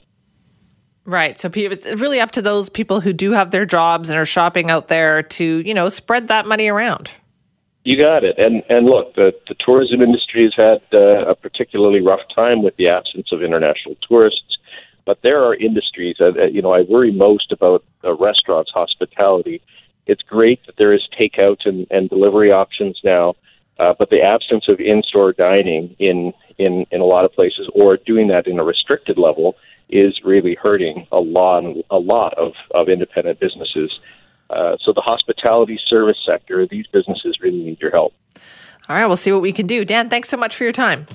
Right. 1.05 1.39
So 1.39 1.51
it's 1.55 1.93
really 1.95 2.21
up 2.21 2.31
to 2.33 2.43
those 2.43 2.69
people 2.69 3.01
who 3.01 3.13
do 3.13 3.33
have 3.33 3.51
their 3.51 3.65
jobs 3.65 4.11
and 4.11 4.19
are 4.19 4.25
shopping 4.25 4.71
out 4.71 4.89
there 4.89 5.23
to, 5.23 5.45
you 5.45 5.75
know, 5.75 5.89
spread 5.89 6.29
that 6.29 6.47
money 6.47 6.69
around. 6.69 7.11
You 7.83 7.97
got 7.97 8.25
it. 8.25 8.39
And 8.39 8.63
and 8.69 8.87
look, 8.87 9.15
the 9.15 9.33
the 9.49 9.55
tourism 9.59 10.03
industry 10.03 10.45
has 10.45 10.55
had 10.55 10.83
uh, 10.93 11.31
a 11.31 11.35
particularly 11.35 12.01
rough 12.01 12.21
time 12.35 12.63
with 12.63 12.77
the 12.77 12.89
absence 12.89 13.29
of 13.33 13.43
international 13.43 13.97
tourists. 14.07 14.59
But 15.07 15.23
there 15.23 15.43
are 15.43 15.55
industries 15.55 16.17
that 16.19 16.53
you 16.53 16.61
know 16.61 16.75
I 16.75 16.83
worry 16.83 17.11
most 17.11 17.51
about 17.51 17.83
uh, 18.05 18.15
restaurants, 18.17 18.71
hospitality. 18.71 19.63
It's 20.11 20.23
great 20.23 20.61
that 20.67 20.77
there 20.81 20.93
is 20.99 21.03
takeout 21.19 21.61
and, 21.71 21.87
and 21.91 22.03
delivery 22.15 22.51
options 22.63 22.97
now, 23.05 23.27
uh, 23.79 23.95
but 23.99 24.09
the 24.11 24.23
absence 24.35 24.65
of 24.73 24.77
in-store 24.93 25.33
dining 25.47 25.85
in 25.99 26.19
in 26.65 26.73
in 26.95 27.01
a 27.01 27.09
lot 27.15 27.25
of 27.27 27.31
places, 27.33 27.65
or 27.81 27.97
doing 28.13 28.27
that 28.29 28.45
in 28.51 28.59
a 28.59 28.65
restricted 28.73 29.17
level, 29.29 29.49
is 29.89 30.13
really 30.33 30.55
hurting 30.67 31.07
a 31.13 31.21
lot, 31.39 31.63
a 31.91 32.01
lot 32.15 32.33
of, 32.45 32.53
of 32.79 32.89
independent 32.89 33.39
businesses. 33.41 33.91
Uh, 34.51 34.77
so 34.83 34.93
the 34.93 35.01
hospitality 35.01 35.79
service 35.95 36.21
sector, 36.27 36.67
these 36.67 36.87
businesses 36.97 37.33
really 37.41 37.63
need 37.63 37.81
your 37.81 37.93
help. 37.93 38.13
All 38.89 38.97
right, 38.97 39.07
we'll 39.07 39.17
see 39.17 39.33
what 39.33 39.43
we 39.43 39.53
can 39.53 39.67
do. 39.67 39.85
Dan, 39.85 40.09
thanks 40.09 40.29
so 40.29 40.37
much 40.37 40.57
for 40.57 40.65
your 40.65 40.73
time. 40.73 41.07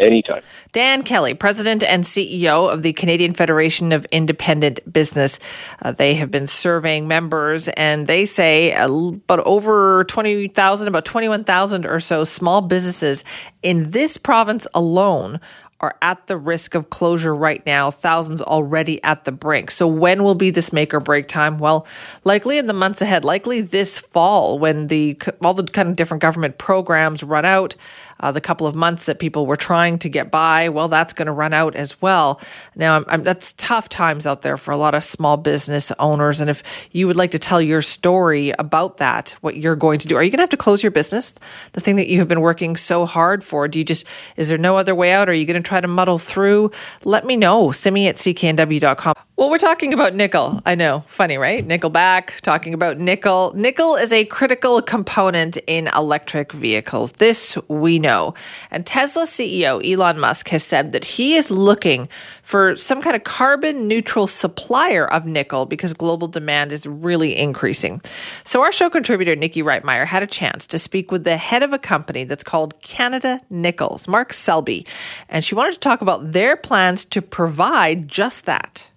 Anytime. 0.00 0.42
Dan 0.72 1.02
Kelly, 1.02 1.34
President 1.34 1.84
and 1.84 2.04
CEO 2.04 2.72
of 2.72 2.82
the 2.82 2.92
Canadian 2.94 3.34
Federation 3.34 3.92
of 3.92 4.04
Independent 4.06 4.80
Business. 4.90 5.38
Uh, 5.82 5.92
they 5.92 6.14
have 6.14 6.30
been 6.30 6.46
surveying 6.46 7.06
members, 7.06 7.68
and 7.70 8.06
they 8.06 8.24
say 8.24 8.72
about 8.72 9.40
over 9.40 10.04
20,000, 10.04 10.88
about 10.88 11.04
21,000 11.04 11.86
or 11.86 12.00
so 12.00 12.24
small 12.24 12.62
businesses 12.62 13.24
in 13.62 13.90
this 13.90 14.16
province 14.16 14.66
alone 14.74 15.40
are 15.80 15.96
at 16.02 16.26
the 16.26 16.36
risk 16.36 16.74
of 16.74 16.90
closure 16.90 17.34
right 17.34 17.64
now, 17.64 17.90
thousands 17.90 18.42
already 18.42 19.02
at 19.02 19.24
the 19.24 19.32
brink. 19.32 19.70
So, 19.70 19.86
when 19.86 20.22
will 20.22 20.34
be 20.34 20.50
this 20.50 20.72
make 20.72 20.92
or 20.92 21.00
break 21.00 21.26
time? 21.26 21.58
Well, 21.58 21.86
likely 22.24 22.58
in 22.58 22.66
the 22.66 22.72
months 22.72 23.00
ahead, 23.02 23.24
likely 23.24 23.60
this 23.62 23.98
fall 23.98 24.58
when 24.58 24.88
the 24.88 25.18
all 25.42 25.54
the 25.54 25.64
kind 25.64 25.88
of 25.88 25.96
different 25.96 26.20
government 26.20 26.58
programs 26.58 27.22
run 27.22 27.44
out 27.44 27.76
uh, 28.20 28.30
the 28.30 28.40
couple 28.40 28.66
of 28.66 28.74
months 28.74 29.06
that 29.06 29.18
people 29.18 29.46
were 29.46 29.56
trying 29.56 29.98
to 29.98 30.08
get 30.08 30.30
by, 30.30 30.68
well, 30.68 30.88
that's 30.88 31.12
going 31.12 31.26
to 31.26 31.32
run 31.32 31.52
out 31.52 31.74
as 31.74 32.00
well. 32.00 32.40
Now, 32.76 32.96
I'm, 32.96 33.04
I'm, 33.08 33.24
that's 33.24 33.54
tough 33.54 33.88
times 33.88 34.26
out 34.26 34.42
there 34.42 34.56
for 34.56 34.72
a 34.72 34.76
lot 34.76 34.94
of 34.94 35.02
small 35.02 35.36
business 35.36 35.90
owners. 35.98 36.40
And 36.40 36.50
if 36.50 36.62
you 36.92 37.06
would 37.06 37.16
like 37.16 37.30
to 37.32 37.38
tell 37.38 37.60
your 37.60 37.82
story 37.82 38.50
about 38.58 38.98
that, 38.98 39.34
what 39.40 39.56
you're 39.56 39.76
going 39.76 39.98
to 40.00 40.08
do, 40.08 40.16
are 40.16 40.22
you 40.22 40.30
going 40.30 40.38
to 40.38 40.42
have 40.42 40.50
to 40.50 40.56
close 40.56 40.82
your 40.82 40.92
business? 40.92 41.34
The 41.72 41.80
thing 41.80 41.96
that 41.96 42.08
you 42.08 42.18
have 42.18 42.28
been 42.28 42.42
working 42.42 42.76
so 42.76 43.06
hard 43.06 43.42
for? 43.42 43.66
Do 43.68 43.78
you 43.78 43.84
just, 43.84 44.06
is 44.36 44.48
there 44.48 44.58
no 44.58 44.76
other 44.76 44.94
way 44.94 45.12
out? 45.12 45.28
Are 45.28 45.34
you 45.34 45.46
going 45.46 45.60
to 45.60 45.68
try 45.70 45.80
to 45.80 45.88
muddle 45.88 46.18
through? 46.18 46.70
Let 47.04 47.24
me 47.24 47.36
know. 47.36 47.72
Send 47.72 47.94
me 47.94 48.08
at 48.08 48.16
cknw.com. 48.16 49.14
Well, 49.40 49.48
we're 49.48 49.56
talking 49.56 49.94
about 49.94 50.14
nickel. 50.14 50.60
I 50.66 50.74
know, 50.74 51.02
funny, 51.06 51.38
right? 51.38 51.66
Nickelback, 51.66 52.42
talking 52.42 52.74
about 52.74 52.98
nickel. 52.98 53.54
Nickel 53.56 53.96
is 53.96 54.12
a 54.12 54.26
critical 54.26 54.82
component 54.82 55.56
in 55.66 55.88
electric 55.96 56.52
vehicles. 56.52 57.12
This 57.12 57.56
we 57.66 57.98
know. 57.98 58.34
And 58.70 58.84
Tesla 58.84 59.22
CEO 59.22 59.80
Elon 59.82 60.18
Musk 60.18 60.50
has 60.50 60.62
said 60.62 60.92
that 60.92 61.06
he 61.06 61.36
is 61.36 61.50
looking 61.50 62.06
for 62.42 62.76
some 62.76 63.00
kind 63.00 63.16
of 63.16 63.24
carbon 63.24 63.88
neutral 63.88 64.26
supplier 64.26 65.10
of 65.10 65.24
nickel 65.24 65.64
because 65.64 65.94
global 65.94 66.28
demand 66.28 66.70
is 66.70 66.86
really 66.86 67.34
increasing. 67.34 68.02
So, 68.44 68.60
our 68.60 68.70
show 68.70 68.90
contributor, 68.90 69.34
Nikki 69.36 69.62
Reitmeyer, 69.62 70.04
had 70.04 70.22
a 70.22 70.26
chance 70.26 70.66
to 70.66 70.78
speak 70.78 71.10
with 71.10 71.24
the 71.24 71.38
head 71.38 71.62
of 71.62 71.72
a 71.72 71.78
company 71.78 72.24
that's 72.24 72.44
called 72.44 72.78
Canada 72.82 73.40
Nickels, 73.48 74.06
Mark 74.06 74.34
Selby, 74.34 74.84
and 75.30 75.42
she 75.42 75.54
wanted 75.54 75.72
to 75.72 75.80
talk 75.80 76.02
about 76.02 76.32
their 76.32 76.58
plans 76.58 77.06
to 77.06 77.22
provide 77.22 78.06
just 78.06 78.44
that. 78.44 78.89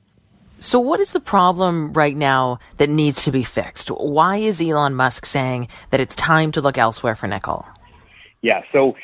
So, 0.64 0.80
what 0.80 1.02
is 1.02 1.12
the 1.12 1.20
problem 1.20 1.92
right 1.92 2.16
now 2.16 2.58
that 2.78 2.90
needs 2.90 3.26
to 3.26 3.32
be 3.32 3.44
fixed? 3.44 3.90
Why 3.90 4.38
is 4.38 4.62
Elon 4.62 4.96
Musk 4.96 5.26
saying 5.26 5.68
that 5.90 6.00
it's 6.00 6.16
time 6.16 6.54
to 6.54 6.62
look 6.62 6.78
elsewhere 6.78 7.16
for 7.16 7.28
nickel? 7.28 7.68
Yeah, 8.42 8.62
so 8.72 8.96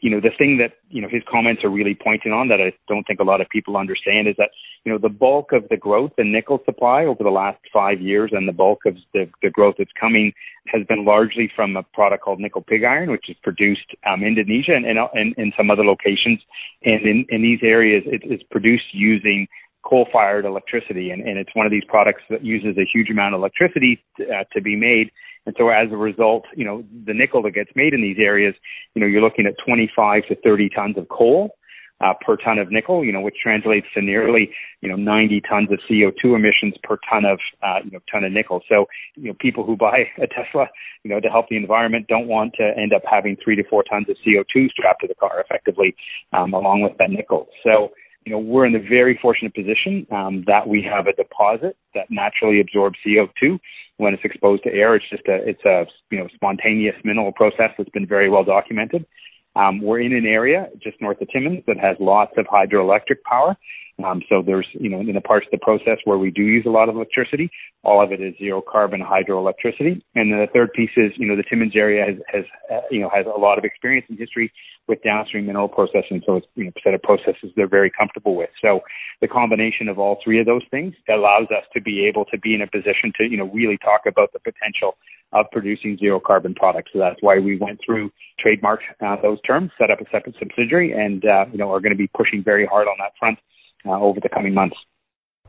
you 0.00 0.10
know 0.10 0.20
the 0.20 0.30
thing 0.36 0.58
that 0.58 0.72
you 0.90 1.00
know 1.00 1.08
his 1.08 1.22
comments 1.26 1.64
are 1.64 1.70
really 1.70 1.94
pointing 1.94 2.32
on 2.32 2.48
that 2.48 2.60
I 2.60 2.74
don't 2.86 3.06
think 3.06 3.18
a 3.18 3.24
lot 3.24 3.40
of 3.40 3.48
people 3.48 3.78
understand 3.78 4.28
is 4.28 4.34
that 4.36 4.50
you 4.84 4.92
know 4.92 4.98
the 4.98 5.08
bulk 5.08 5.52
of 5.52 5.66
the 5.70 5.78
growth 5.78 6.12
in 6.18 6.32
nickel 6.32 6.60
supply 6.66 7.06
over 7.06 7.24
the 7.24 7.30
last 7.30 7.60
five 7.72 7.98
years 7.98 8.32
and 8.34 8.46
the 8.46 8.52
bulk 8.52 8.80
of 8.84 8.96
the, 9.14 9.26
the 9.40 9.48
growth 9.48 9.76
that's 9.78 9.92
coming 9.98 10.34
has 10.66 10.82
been 10.86 11.06
largely 11.06 11.50
from 11.56 11.76
a 11.76 11.82
product 11.82 12.24
called 12.24 12.40
nickel 12.40 12.60
pig 12.60 12.84
iron, 12.84 13.10
which 13.10 13.30
is 13.30 13.36
produced 13.42 13.94
um, 14.06 14.22
in 14.22 14.36
Indonesia 14.36 14.74
and, 14.74 14.84
and, 14.84 15.34
and 15.38 15.54
some 15.56 15.70
other 15.70 15.84
locations. 15.84 16.40
And 16.84 17.06
in, 17.06 17.24
in 17.30 17.40
these 17.40 17.60
areas, 17.62 18.02
it 18.04 18.22
is 18.30 18.42
produced 18.50 18.92
using 18.92 19.46
coal-fired 19.88 20.44
electricity, 20.44 21.10
and, 21.10 21.22
and 21.22 21.38
it's 21.38 21.50
one 21.54 21.66
of 21.66 21.72
these 21.72 21.84
products 21.86 22.22
that 22.30 22.44
uses 22.44 22.76
a 22.76 22.84
huge 22.92 23.08
amount 23.10 23.34
of 23.34 23.40
electricity 23.40 24.02
to, 24.16 24.24
uh, 24.24 24.44
to 24.52 24.60
be 24.60 24.74
made. 24.76 25.10
And 25.46 25.54
so 25.56 25.68
as 25.68 25.92
a 25.92 25.96
result, 25.96 26.44
you 26.56 26.64
know, 26.64 26.84
the 27.06 27.14
nickel 27.14 27.42
that 27.42 27.52
gets 27.52 27.70
made 27.76 27.94
in 27.94 28.02
these 28.02 28.18
areas, 28.18 28.54
you 28.94 29.00
know, 29.00 29.06
you're 29.06 29.22
looking 29.22 29.46
at 29.46 29.54
25 29.64 30.26
to 30.28 30.34
30 30.34 30.68
tons 30.70 30.98
of 30.98 31.08
coal 31.08 31.56
uh, 32.00 32.12
per 32.20 32.36
ton 32.36 32.58
of 32.58 32.70
nickel, 32.70 33.04
you 33.04 33.12
know, 33.12 33.20
which 33.20 33.36
translates 33.42 33.86
to 33.94 34.02
nearly, 34.02 34.50
you 34.82 34.88
know, 34.88 34.96
90 34.96 35.40
tons 35.48 35.68
of 35.72 35.78
CO2 35.88 36.36
emissions 36.36 36.74
per 36.82 36.98
ton 37.10 37.24
of, 37.24 37.38
uh, 37.62 37.78
you 37.84 37.90
know, 37.90 38.00
ton 38.10 38.24
of 38.24 38.32
nickel. 38.32 38.60
So, 38.68 38.86
you 39.14 39.28
know, 39.28 39.36
people 39.40 39.64
who 39.64 39.76
buy 39.76 40.04
a 40.18 40.26
Tesla, 40.26 40.66
you 41.04 41.10
know, 41.10 41.20
to 41.20 41.28
help 41.28 41.48
the 41.48 41.56
environment 41.56 42.06
don't 42.08 42.26
want 42.26 42.54
to 42.58 42.72
end 42.76 42.92
up 42.92 43.02
having 43.10 43.36
three 43.42 43.56
to 43.56 43.64
four 43.64 43.82
tons 43.82 44.08
of 44.10 44.16
CO2 44.26 44.68
strapped 44.70 45.00
to 45.02 45.08
the 45.08 45.14
car 45.14 45.40
effectively, 45.40 45.96
um, 46.32 46.52
along 46.52 46.82
with 46.82 46.92
that 46.98 47.10
nickel. 47.10 47.48
So, 47.64 47.92
you 48.26 48.32
know, 48.32 48.38
we're 48.38 48.66
in 48.66 48.72
the 48.72 48.80
very 48.80 49.16
fortunate 49.22 49.54
position 49.54 50.04
um, 50.10 50.42
that 50.48 50.68
we 50.68 50.82
have 50.82 51.06
a 51.06 51.12
deposit 51.12 51.76
that 51.94 52.06
naturally 52.10 52.60
absorbs 52.60 52.98
CO2. 53.06 53.58
when 53.98 54.12
it's 54.12 54.24
exposed 54.24 54.64
to 54.64 54.72
air. 54.72 54.96
It's 54.96 55.08
just 55.08 55.26
a 55.28 55.36
it's 55.48 55.64
a 55.64 55.86
you 56.10 56.18
know 56.18 56.28
spontaneous 56.34 56.96
mineral 57.04 57.32
process 57.32 57.70
that's 57.78 57.90
been 57.90 58.06
very 58.06 58.28
well 58.28 58.44
documented. 58.44 59.06
Um, 59.54 59.80
we're 59.80 60.00
in 60.00 60.12
an 60.12 60.26
area 60.26 60.68
just 60.82 61.00
north 61.00 61.20
of 61.22 61.28
Timmins 61.30 61.62
that 61.66 61.78
has 61.78 61.96
lots 62.00 62.32
of 62.36 62.46
hydroelectric 62.46 63.22
power. 63.24 63.56
Um, 64.04 64.20
so 64.28 64.42
there's, 64.44 64.66
you 64.74 64.90
know, 64.90 65.00
in 65.00 65.14
the 65.14 65.22
parts 65.22 65.46
of 65.46 65.58
the 65.58 65.64
process 65.64 65.98
where 66.04 66.18
we 66.18 66.30
do 66.30 66.42
use 66.42 66.64
a 66.66 66.70
lot 66.70 66.88
of 66.88 66.96
electricity, 66.96 67.50
all 67.82 68.02
of 68.02 68.12
it 68.12 68.20
is 68.20 68.34
zero 68.38 68.60
carbon 68.60 69.00
hydroelectricity. 69.00 70.02
And 70.14 70.32
then 70.32 70.40
the 70.40 70.48
third 70.52 70.72
piece 70.74 70.90
is, 70.96 71.12
you 71.16 71.26
know, 71.26 71.34
the 71.34 71.42
Timmins 71.42 71.72
area 71.74 72.04
has, 72.04 72.16
has 72.30 72.44
uh, 72.70 72.82
you 72.90 73.00
know, 73.00 73.08
has 73.08 73.24
a 73.24 73.38
lot 73.38 73.56
of 73.56 73.64
experience 73.64 74.04
and 74.10 74.18
history 74.18 74.52
with 74.86 75.02
downstream 75.02 75.46
mineral 75.46 75.68
processing. 75.68 76.20
So 76.26 76.36
it's, 76.36 76.46
you 76.56 76.64
know, 76.64 76.72
a 76.76 76.80
set 76.84 76.92
of 76.92 77.02
processes 77.02 77.50
they're 77.56 77.66
very 77.66 77.90
comfortable 77.90 78.36
with. 78.36 78.50
So 78.60 78.80
the 79.22 79.28
combination 79.28 79.88
of 79.88 79.98
all 79.98 80.18
three 80.22 80.40
of 80.40 80.46
those 80.46 80.62
things 80.70 80.94
allows 81.08 81.46
us 81.50 81.64
to 81.72 81.80
be 81.80 82.06
able 82.06 82.26
to 82.26 82.38
be 82.38 82.54
in 82.54 82.60
a 82.60 82.66
position 82.66 83.12
to, 83.16 83.24
you 83.24 83.38
know, 83.38 83.48
really 83.50 83.78
talk 83.78 84.02
about 84.06 84.32
the 84.34 84.40
potential 84.40 84.96
of 85.32 85.46
producing 85.50 85.96
zero 85.98 86.20
carbon 86.20 86.54
products. 86.54 86.90
So 86.92 86.98
that's 86.98 87.20
why 87.20 87.38
we 87.38 87.56
went 87.56 87.80
through 87.84 88.12
trademark 88.38 88.80
uh, 89.04 89.16
those 89.22 89.40
terms, 89.42 89.70
set 89.78 89.90
up 89.90 90.00
a 90.00 90.04
separate 90.10 90.36
subsidiary, 90.38 90.92
and 90.92 91.24
uh, 91.24 91.46
you 91.50 91.58
know 91.58 91.72
are 91.72 91.80
going 91.80 91.92
to 91.92 91.98
be 91.98 92.08
pushing 92.08 92.44
very 92.44 92.66
hard 92.66 92.86
on 92.86 92.94
that 93.00 93.12
front 93.18 93.38
uh, 93.86 94.00
over 94.00 94.20
the 94.20 94.28
coming 94.28 94.54
months. 94.54 94.76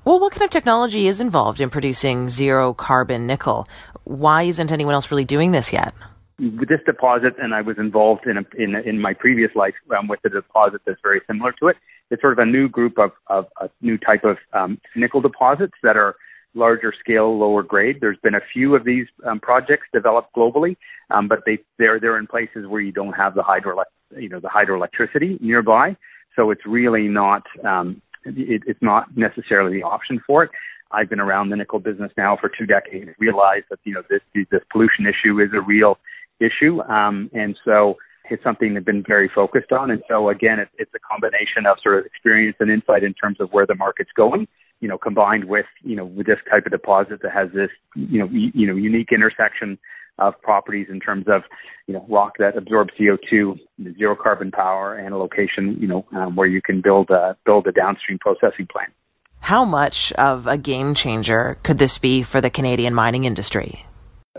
Well, 0.05 0.19
what 0.19 0.31
kind 0.31 0.43
of 0.43 0.49
technology 0.49 1.07
is 1.07 1.19
involved 1.19 1.59
in 1.59 1.69
producing 1.69 2.29
zero 2.29 2.73
carbon 2.73 3.27
nickel? 3.27 3.67
Why 4.05 4.43
isn't 4.43 4.71
anyone 4.71 4.93
else 4.93 5.11
really 5.11 5.25
doing 5.25 5.51
this 5.51 5.73
yet? 5.73 5.93
This 6.39 6.79
deposit, 6.85 7.33
and 7.39 7.53
I 7.53 7.61
was 7.61 7.77
involved 7.77 8.25
in 8.25 8.37
a, 8.37 8.43
in, 8.57 8.75
in 8.75 9.01
my 9.01 9.13
previous 9.13 9.51
life 9.55 9.73
um, 9.97 10.07
with 10.07 10.19
a 10.23 10.29
deposit 10.29 10.81
that's 10.85 11.01
very 11.03 11.19
similar 11.27 11.51
to 11.59 11.67
it. 11.67 11.77
It's 12.09 12.21
sort 12.21 12.33
of 12.33 12.39
a 12.39 12.45
new 12.45 12.69
group 12.69 12.97
of, 12.97 13.11
of 13.27 13.47
a 13.59 13.69
new 13.81 13.97
type 13.97 14.23
of 14.23 14.37
um, 14.53 14.79
nickel 14.95 15.19
deposits 15.19 15.73
that 15.83 15.97
are 15.97 16.15
larger 16.53 16.93
scale, 16.97 17.37
lower 17.37 17.63
grade. 17.63 17.97
There's 18.01 18.17
been 18.23 18.35
a 18.35 18.41
few 18.53 18.75
of 18.75 18.85
these 18.85 19.07
um, 19.25 19.39
projects 19.39 19.87
developed 19.93 20.33
globally, 20.35 20.77
um, 21.11 21.27
but 21.27 21.39
they 21.45 21.59
they're 21.77 21.99
they're 21.99 22.17
in 22.17 22.27
places 22.27 22.65
where 22.67 22.81
you 22.81 22.91
don't 22.91 23.13
have 23.13 23.35
the 23.35 23.43
hydro 23.43 23.83
you 24.17 24.29
know 24.29 24.39
the 24.39 24.47
hydroelectricity 24.47 25.39
nearby. 25.41 25.95
So 26.35 26.51
it's 26.51 26.65
really 26.65 27.07
not 27.07 27.43
um, 27.65 28.01
it, 28.35 28.63
it's 28.65 28.81
not 28.81 29.15
necessarily 29.15 29.77
the 29.77 29.83
option 29.83 30.21
for 30.25 30.43
it. 30.43 30.51
I've 30.91 31.09
been 31.09 31.19
around 31.19 31.49
the 31.49 31.55
nickel 31.55 31.79
business 31.79 32.11
now 32.17 32.37
for 32.39 32.49
two 32.49 32.65
decades. 32.65 33.09
Realized 33.19 33.65
that 33.69 33.79
you 33.83 33.93
know 33.93 34.03
this 34.09 34.21
this 34.51 34.61
pollution 34.71 35.05
issue 35.05 35.39
is 35.39 35.49
a 35.53 35.61
real 35.61 35.97
issue, 36.39 36.81
um, 36.83 37.29
and 37.33 37.57
so 37.65 37.97
it's 38.29 38.43
something 38.43 38.73
they've 38.73 38.85
been 38.85 39.03
very 39.07 39.29
focused 39.33 39.71
on. 39.71 39.91
And 39.91 40.01
so 40.09 40.29
again, 40.29 40.59
it, 40.59 40.69
it's 40.77 40.91
a 40.93 40.99
combination 40.99 41.65
of 41.65 41.77
sort 41.81 41.99
of 41.99 42.05
experience 42.05 42.57
and 42.59 42.69
insight 42.69 43.03
in 43.03 43.13
terms 43.13 43.39
of 43.39 43.49
where 43.51 43.65
the 43.65 43.75
market's 43.75 44.11
going. 44.15 44.47
You 44.79 44.87
know, 44.87 44.97
combined 44.97 45.45
with 45.45 45.65
you 45.83 45.95
know 45.95 46.05
with 46.05 46.27
this 46.27 46.39
type 46.49 46.65
of 46.65 46.71
deposit 46.71 47.21
that 47.23 47.31
has 47.33 47.49
this 47.53 47.71
you 47.95 48.19
know 48.19 48.29
you 48.31 48.67
know 48.67 48.75
unique 48.75 49.11
intersection 49.11 49.77
of 50.19 50.39
properties 50.41 50.87
in 50.89 50.99
terms 50.99 51.25
of, 51.27 51.43
you 51.87 51.93
know, 51.93 52.05
rock 52.09 52.37
that 52.39 52.57
absorbs 52.57 52.91
CO2, 52.99 53.59
zero 53.97 54.15
carbon 54.15 54.51
power, 54.51 54.95
and 54.95 55.13
a 55.13 55.17
location, 55.17 55.77
you 55.79 55.87
know, 55.87 56.05
um, 56.15 56.35
where 56.35 56.47
you 56.47 56.61
can 56.61 56.81
build 56.81 57.09
a, 57.09 57.37
build 57.45 57.67
a 57.67 57.71
downstream 57.71 58.17
processing 58.19 58.67
plant. 58.71 58.91
How 59.39 59.63
much 59.63 60.11
of 60.13 60.47
a 60.47 60.57
game 60.57 60.93
changer 60.95 61.57
could 61.63 61.77
this 61.77 61.97
be 61.97 62.23
for 62.23 62.41
the 62.41 62.49
Canadian 62.49 62.93
mining 62.93 63.25
industry? 63.25 63.85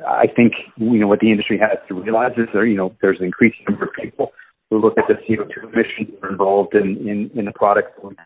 I 0.06 0.26
think, 0.26 0.52
you 0.76 0.98
know, 0.98 1.08
what 1.08 1.20
the 1.20 1.30
industry 1.30 1.58
has 1.58 1.78
to 1.88 1.94
realize 1.94 2.32
is 2.36 2.48
there, 2.52 2.66
you 2.66 2.76
know, 2.76 2.94
there's 3.00 3.18
an 3.18 3.26
increasing 3.26 3.64
number 3.68 3.86
of 3.86 3.92
people 3.94 4.32
who 4.70 4.80
look 4.80 4.98
at 4.98 5.04
the 5.08 5.14
CO2 5.14 5.72
emissions 5.72 6.14
that 6.14 6.26
are 6.26 6.30
involved 6.30 6.74
in, 6.74 7.08
in, 7.08 7.30
in 7.34 7.44
the 7.46 7.52
products, 7.52 7.92
and 8.02 8.16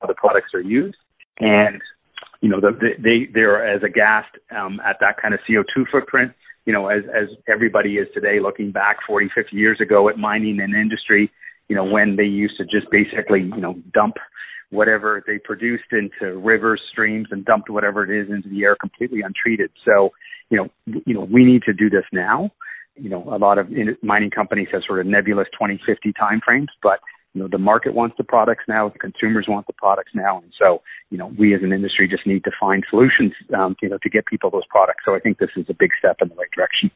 how 0.00 0.06
the 0.06 0.14
products 0.14 0.48
are 0.54 0.60
used. 0.60 0.96
And, 1.38 1.80
you 2.40 2.48
know, 2.48 2.60
the, 2.60 2.72
they, 2.98 3.30
they're 3.32 3.66
as 3.66 3.82
aghast 3.82 4.34
um, 4.54 4.80
at 4.84 4.96
that 5.00 5.20
kind 5.20 5.34
of 5.34 5.40
CO2 5.48 5.84
footprint 5.90 6.32
you 6.66 6.72
know, 6.72 6.88
as, 6.88 7.02
as 7.14 7.28
everybody 7.48 7.94
is 7.96 8.08
today 8.14 8.40
looking 8.40 8.72
back 8.72 8.96
40, 9.06 9.28
50 9.34 9.56
years 9.56 9.80
ago 9.80 10.08
at 10.08 10.16
mining 10.18 10.60
and 10.60 10.74
industry, 10.74 11.30
you 11.68 11.76
know, 11.76 11.84
when 11.84 12.16
they 12.16 12.24
used 12.24 12.56
to 12.58 12.64
just 12.64 12.90
basically, 12.90 13.40
you 13.40 13.60
know, 13.60 13.74
dump 13.92 14.14
whatever 14.70 15.22
they 15.26 15.38
produced 15.38 15.92
into 15.92 16.36
rivers, 16.38 16.80
streams, 16.90 17.28
and 17.30 17.44
dumped 17.44 17.70
whatever 17.70 18.04
it 18.04 18.22
is 18.22 18.30
into 18.30 18.48
the 18.48 18.64
air 18.64 18.76
completely 18.78 19.20
untreated. 19.20 19.70
So, 19.84 20.10
you 20.50 20.58
know, 20.58 20.68
you 21.06 21.14
know, 21.14 21.26
we 21.30 21.44
need 21.44 21.62
to 21.62 21.72
do 21.72 21.88
this 21.88 22.04
now. 22.12 22.50
You 22.96 23.10
know, 23.10 23.24
a 23.24 23.38
lot 23.38 23.58
of 23.58 23.68
mining 24.02 24.30
companies 24.30 24.68
have 24.72 24.82
sort 24.86 25.00
of 25.00 25.06
nebulous 25.06 25.48
2050 25.52 26.12
timeframes, 26.12 26.68
but 26.82 27.00
you 27.34 27.42
know, 27.42 27.48
the 27.48 27.58
market 27.58 27.94
wants 27.94 28.16
the 28.16 28.24
products 28.24 28.64
now, 28.68 28.88
the 28.88 28.98
consumers 28.98 29.46
want 29.48 29.66
the 29.66 29.72
products 29.72 30.12
now, 30.14 30.38
and 30.38 30.52
so, 30.58 30.82
you 31.10 31.18
know, 31.18 31.32
we 31.36 31.54
as 31.54 31.62
an 31.62 31.72
industry 31.72 32.08
just 32.08 32.26
need 32.26 32.44
to 32.44 32.52
find 32.58 32.84
solutions, 32.88 33.32
um, 33.58 33.76
you 33.82 33.88
know, 33.88 33.98
to 34.02 34.08
get 34.08 34.24
people 34.26 34.50
those 34.50 34.66
products. 34.68 35.02
So 35.04 35.14
I 35.14 35.18
think 35.18 35.38
this 35.38 35.50
is 35.56 35.66
a 35.68 35.74
big 35.74 35.90
step 35.98 36.18
in 36.22 36.28
the 36.28 36.34
right 36.36 36.50
direction. 36.54 36.90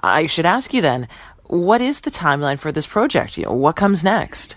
I 0.00 0.26
should 0.26 0.44
ask 0.44 0.74
you 0.74 0.82
then, 0.82 1.08
what 1.44 1.80
is 1.80 2.00
the 2.00 2.10
timeline 2.10 2.58
for 2.58 2.72
this 2.72 2.86
project? 2.86 3.38
You 3.38 3.46
know, 3.46 3.54
what 3.54 3.76
comes 3.76 4.04
next? 4.04 4.56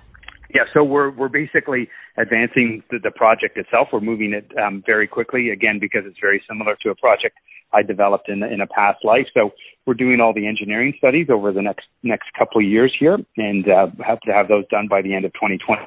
Yeah, 0.53 0.63
so 0.73 0.83
we're 0.83 1.09
we're 1.11 1.29
basically 1.29 1.89
advancing 2.17 2.83
the, 2.89 2.99
the 2.99 3.11
project 3.11 3.57
itself. 3.57 3.89
We're 3.91 3.99
moving 3.99 4.33
it 4.33 4.49
um, 4.57 4.83
very 4.85 5.07
quickly, 5.07 5.49
again 5.49 5.77
because 5.79 6.03
it's 6.05 6.19
very 6.19 6.41
similar 6.49 6.75
to 6.83 6.89
a 6.89 6.95
project 6.95 7.37
I 7.73 7.81
developed 7.81 8.29
in 8.29 8.43
in 8.43 8.61
a 8.61 8.67
past 8.67 9.03
life. 9.03 9.27
So 9.33 9.51
we're 9.87 9.93
doing 9.93 10.19
all 10.19 10.33
the 10.33 10.45
engineering 10.45 10.93
studies 10.97 11.27
over 11.31 11.51
the 11.51 11.61
next 11.61 11.87
next 12.03 12.27
couple 12.37 12.61
of 12.61 12.67
years 12.67 12.93
here, 12.99 13.17
and 13.37 13.67
uh, 13.67 13.87
hope 14.05 14.19
to 14.25 14.33
have 14.33 14.49
those 14.49 14.67
done 14.67 14.87
by 14.87 15.01
the 15.01 15.15
end 15.15 15.25
of 15.25 15.33
2020. 15.33 15.81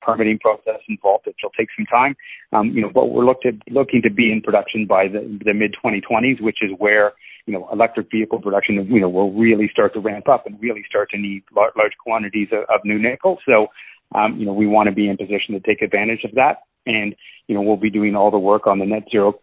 Permitting 0.00 0.40
process 0.40 0.80
involved, 0.88 1.28
it 1.28 1.36
will 1.40 1.50
take 1.56 1.68
some 1.76 1.86
time. 1.86 2.16
Um, 2.52 2.70
you 2.70 2.82
know, 2.82 2.90
but 2.92 3.10
we're 3.10 3.24
looked 3.24 3.46
at, 3.46 3.54
looking 3.70 4.02
to 4.02 4.10
be 4.10 4.32
in 4.32 4.40
production 4.40 4.84
by 4.84 5.06
the, 5.06 5.20
the 5.44 5.54
mid 5.54 5.76
2020s, 5.84 6.40
which 6.40 6.58
is 6.60 6.70
where 6.78 7.12
you 7.46 7.52
know 7.52 7.68
electric 7.70 8.10
vehicle 8.10 8.40
production 8.40 8.84
you 8.90 9.00
know 9.00 9.08
will 9.08 9.32
really 9.32 9.68
start 9.70 9.94
to 9.94 10.00
ramp 10.00 10.28
up 10.28 10.44
and 10.46 10.60
really 10.60 10.82
start 10.88 11.10
to 11.10 11.18
need 11.18 11.44
large, 11.54 11.74
large 11.76 11.92
quantities 12.02 12.48
of, 12.50 12.64
of 12.74 12.80
new 12.84 12.98
nickel. 12.98 13.38
So 13.46 13.68
um, 14.14 14.38
you 14.38 14.46
know, 14.46 14.52
we 14.52 14.66
want 14.66 14.88
to 14.88 14.94
be 14.94 15.08
in 15.08 15.16
position 15.16 15.54
to 15.54 15.60
take 15.60 15.82
advantage 15.82 16.24
of 16.24 16.32
that. 16.34 16.62
And, 16.86 17.14
you 17.46 17.54
know, 17.54 17.62
we'll 17.62 17.76
be 17.76 17.90
doing 17.90 18.14
all 18.16 18.30
the 18.30 18.38
work 18.38 18.66
on 18.66 18.78
the 18.78 18.86
net 18.86 19.04
zero 19.10 19.34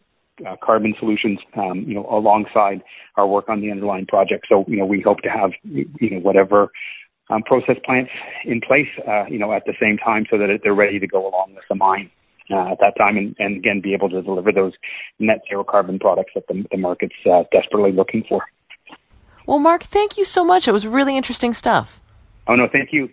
uh, 0.47 0.55
carbon 0.63 0.95
solutions, 0.99 1.39
um, 1.55 1.83
you 1.87 1.93
know, 1.93 2.05
alongside 2.09 2.81
our 3.17 3.27
work 3.27 3.49
on 3.49 3.61
the 3.61 3.71
underlying 3.71 4.05
project. 4.05 4.45
So, 4.49 4.65
you 4.67 4.77
know, 4.77 4.85
we 4.85 5.01
hope 5.01 5.19
to 5.21 5.29
have, 5.29 5.51
you 5.63 5.87
know, 6.01 6.19
whatever 6.19 6.71
um, 7.29 7.43
process 7.43 7.77
plants 7.85 8.11
in 8.45 8.61
place, 8.61 8.87
uh, 9.07 9.25
you 9.29 9.37
know, 9.37 9.53
at 9.53 9.65
the 9.65 9.73
same 9.81 9.97
time 9.97 10.25
so 10.29 10.37
that 10.37 10.47
they're 10.63 10.73
ready 10.73 10.99
to 10.99 11.07
go 11.07 11.27
along 11.27 11.53
with 11.55 11.63
the 11.69 11.75
mine. 11.75 12.09
Uh, 12.51 12.71
at 12.71 12.79
that 12.79 12.97
time, 12.97 13.15
and, 13.15 13.35
and, 13.37 13.57
again, 13.57 13.79
be 13.79 13.93
able 13.93 14.09
to 14.09 14.23
deliver 14.23 14.51
those 14.51 14.73
net 15.19 15.39
zero 15.47 15.63
carbon 15.63 15.99
products 15.99 16.31
that 16.33 16.47
the, 16.47 16.65
the 16.71 16.77
market's 16.77 17.13
uh, 17.31 17.43
desperately 17.51 17.91
looking 17.91 18.23
for. 18.27 18.41
Well, 19.45 19.59
Mark, 19.59 19.83
thank 19.83 20.17
you 20.17 20.25
so 20.25 20.43
much. 20.43 20.67
It 20.67 20.71
was 20.71 20.87
really 20.87 21.15
interesting 21.15 21.53
stuff. 21.53 22.01
Oh, 22.47 22.55
no, 22.55 22.67
thank 22.71 22.91
you. 22.91 23.07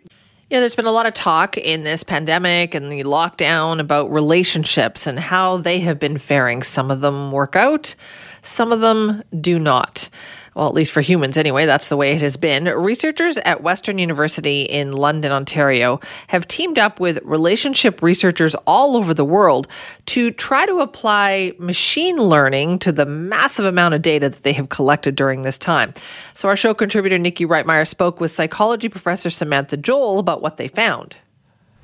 Yeah, 0.48 0.60
there's 0.60 0.76
been 0.76 0.86
a 0.86 0.92
lot 0.92 1.06
of 1.06 1.12
talk 1.12 1.58
in 1.58 1.82
this 1.82 2.04
pandemic 2.04 2.76
and 2.76 2.88
the 2.88 3.02
lockdown 3.02 3.80
about 3.80 4.12
relationships 4.12 5.08
and 5.08 5.18
how 5.18 5.56
they 5.56 5.80
have 5.80 5.98
been 5.98 6.18
faring. 6.18 6.62
Some 6.62 6.88
of 6.92 7.00
them 7.00 7.32
work 7.32 7.56
out, 7.56 7.96
some 8.42 8.70
of 8.70 8.78
them 8.78 9.24
do 9.40 9.58
not 9.58 10.08
well, 10.56 10.66
at 10.66 10.74
least 10.74 10.90
for 10.90 11.02
humans 11.02 11.36
anyway, 11.36 11.66
that's 11.66 11.90
the 11.90 11.98
way 11.98 12.12
it 12.12 12.22
has 12.22 12.38
been. 12.38 12.64
Researchers 12.64 13.36
at 13.36 13.62
Western 13.62 13.98
University 13.98 14.62
in 14.62 14.92
London, 14.92 15.30
Ontario, 15.30 16.00
have 16.28 16.48
teamed 16.48 16.78
up 16.78 16.98
with 16.98 17.18
relationship 17.24 18.00
researchers 18.00 18.54
all 18.66 18.96
over 18.96 19.12
the 19.12 19.24
world 19.24 19.68
to 20.06 20.30
try 20.30 20.64
to 20.64 20.78
apply 20.78 21.52
machine 21.58 22.16
learning 22.16 22.78
to 22.78 22.90
the 22.90 23.04
massive 23.04 23.66
amount 23.66 23.92
of 23.92 24.00
data 24.00 24.30
that 24.30 24.44
they 24.44 24.54
have 24.54 24.70
collected 24.70 25.14
during 25.14 25.42
this 25.42 25.58
time. 25.58 25.92
So, 26.32 26.48
our 26.48 26.56
show 26.56 26.72
contributor 26.72 27.18
Nikki 27.18 27.44
Reitmeyer 27.44 27.86
spoke 27.86 28.18
with 28.18 28.30
psychology 28.30 28.88
professor 28.88 29.28
Samantha 29.28 29.76
Joel 29.76 30.18
about 30.18 30.40
what 30.40 30.56
they 30.56 30.68
found. 30.68 31.18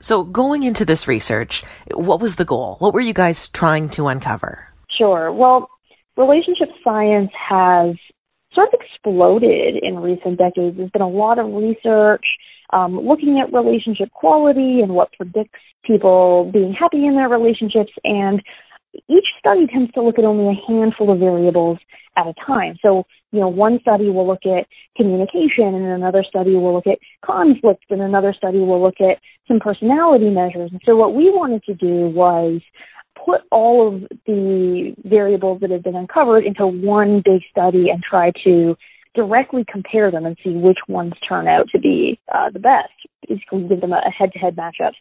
So, 0.01 0.23
going 0.23 0.63
into 0.63 0.87
this 0.87 1.07
research, 1.07 1.63
what 1.93 2.21
was 2.21 2.37
the 2.37 2.47
goal? 2.47 2.77
What 2.79 2.95
were 2.95 3.01
you 3.01 3.13
guys 3.13 3.49
trying 3.49 3.91
to 3.91 4.09
uncover? 4.09 4.67
Sure. 4.97 5.31
Well, 5.31 5.69
relationship 6.17 6.71
science 6.83 7.31
has 7.51 7.97
sort 8.55 8.69
of 8.69 8.81
exploded 8.81 9.77
in 9.83 9.99
recent 9.99 10.39
decades. 10.39 10.77
There's 10.77 10.91
been 10.91 11.03
a 11.03 11.09
lot 11.09 11.39
of 11.39 11.53
research 11.53 12.25
um, 12.73 12.99
looking 12.99 13.43
at 13.43 13.53
relationship 13.53 14.11
quality 14.13 14.81
and 14.81 14.95
what 14.95 15.13
predicts 15.13 15.61
people 15.85 16.51
being 16.53 16.73
happy 16.73 17.07
in 17.07 17.17
their 17.17 17.29
relationships. 17.29 17.93
And 18.05 18.43
each 19.09 19.27
study 19.39 19.67
tends 19.67 19.93
to 19.93 20.03
look 20.03 20.19
at 20.19 20.25
only 20.25 20.53
a 20.53 20.73
handful 20.73 21.13
of 21.13 21.19
variables 21.19 21.79
at 22.17 22.27
a 22.27 22.35
time. 22.47 22.77
So, 22.83 23.05
you 23.31 23.41
know, 23.41 23.49
one 23.49 23.79
study 23.81 24.11
will 24.11 24.27
look 24.27 24.45
at 24.45 24.67
communication 24.97 25.75
and 25.75 25.87
another 25.87 26.25
study 26.29 26.55
will 26.55 26.75
look 26.75 26.87
at 26.87 26.99
conflict 27.25 27.85
and 27.91 28.03
another 28.03 28.35
study 28.37 28.59
will 28.59 28.83
look 28.83 29.01
at 29.01 29.19
some 29.49 29.61
personality 29.61 30.29
measures. 30.29 30.71
And 30.73 30.81
so 30.85 30.97
what 30.97 31.15
we 31.15 31.31
wanted 31.31 31.65
to 31.65 31.75
do 31.75 32.09
was 32.09 32.61
put 33.15 33.43
all 33.51 33.89
of 33.89 34.03
the 34.27 34.95
variables 35.05 35.61
that 35.61 35.71
have 35.71 35.83
been 35.83 35.97
uncovered 35.97 36.45
into 36.45 36.67
one 36.67 37.23
big 37.25 37.43
study 37.51 37.89
and 37.91 38.03
try 38.03 38.33
to 38.45 38.77
directly 39.15 39.65
compare 39.71 40.11
them 40.11 40.25
and 40.25 40.37
see 40.43 40.51
which 40.51 40.79
ones 40.89 41.13
turn 41.29 41.47
out 41.47 41.69
to 41.71 41.79
be 41.79 42.19
uh, 42.35 42.51
the 42.51 42.59
best. 42.59 42.93
Basically, 43.29 43.69
give 43.69 43.81
them 43.81 43.93
a 43.93 44.11
head-to-head 44.11 44.57
matchup. 44.57 44.93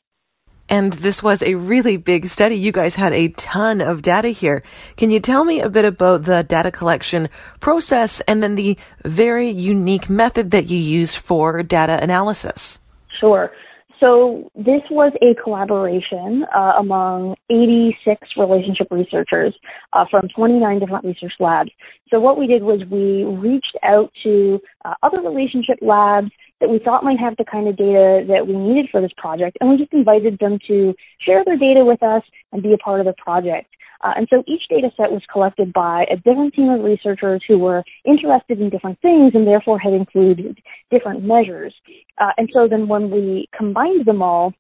And 0.70 0.94
this 0.94 1.22
was 1.22 1.44
a 1.44 1.56
really 1.56 1.98
big 1.98 2.28
study. 2.28 2.56
You 2.56 2.72
guys 2.72 2.96
had 2.96 3.12
a 3.12 3.28
ton 3.30 3.82
of 3.82 4.02
data 4.02 4.30
here. 4.30 4.64
Can 4.96 5.12
you 5.12 5.20
tell 5.20 5.44
me 5.44 5.60
a 5.60 5.70
bit 5.70 5.84
about 5.84 6.24
the 6.24 6.44
data 6.44 6.72
collection 6.72 7.28
process 7.60 8.22
and 8.22 8.42
then 8.42 8.56
the 8.56 8.78
very 9.04 9.50
unique 9.50 10.10
method 10.10 10.52
that 10.52 10.70
you 10.70 10.78
used 10.78 11.18
for 11.18 11.62
data 11.62 12.02
analysis? 12.02 12.80
Sure. 13.20 13.52
So 14.02 14.50
this 14.56 14.82
was 14.90 15.14
a 15.22 15.40
collaboration 15.42 16.44
uh, 16.56 16.74
among 16.80 17.36
86 17.52 18.20
relationship 18.36 18.88
researchers 18.90 19.54
uh, 19.94 20.06
from 20.10 20.28
29 20.36 20.80
different 20.80 21.06
research 21.06 21.34
labs. 21.40 21.70
So 22.10 22.20
what 22.20 22.38
we 22.38 22.48
did 22.48 22.64
was 22.64 22.82
we 22.90 23.24
reached 23.24 23.78
out 23.84 24.12
to 24.24 24.60
uh, 24.84 24.96
other 25.04 25.22
relationship 25.22 25.78
labs 25.82 26.32
that 26.62 26.70
we 26.70 26.80
thought 26.84 27.04
might 27.04 27.20
have 27.20 27.38
the 27.38 27.46
kind 27.46 27.68
of 27.68 27.78
data 27.78 28.26
that 28.28 28.48
we 28.48 28.56
needed 28.56 28.88
for 28.92 29.02
this 29.02 29.12
project, 29.18 29.58
and 29.62 29.70
we 29.70 29.78
just 29.78 29.94
invited 29.94 30.40
them 30.40 30.58
to 30.68 30.96
share 31.24 31.46
their 31.46 31.58
data 31.58 31.86
with 31.86 32.02
us 32.02 32.24
and 32.52 32.64
be 32.64 32.74
a 32.74 32.78
part 32.78 33.02
of 33.02 33.06
the 33.06 33.14
project. 33.24 33.70
Uh, 34.04 34.14
and 34.16 34.28
so 34.30 34.44
each 34.48 34.64
data 34.70 34.90
set 34.98 35.12
was 35.12 35.22
collected 35.32 35.72
by 35.74 36.06
a 36.12 36.18
different 36.18 36.54
team 36.54 36.70
of 36.70 36.84
researchers 36.84 37.42
who 37.48 37.58
were 37.58 37.84
interested 38.06 38.60
in 38.60 38.70
different 38.70 39.00
things 39.02 39.32
and 39.34 39.48
therefore 39.48 39.80
had 39.80 39.94
included 39.94 40.60
different 40.90 41.24
measures. 41.24 41.74
Uh, 42.20 42.32
and 42.38 42.50
so 42.54 42.68
then 42.70 42.88
when 42.88 43.12
we 43.12 43.48
combined 43.58 44.06
them 44.06 44.22
all, 44.22 44.54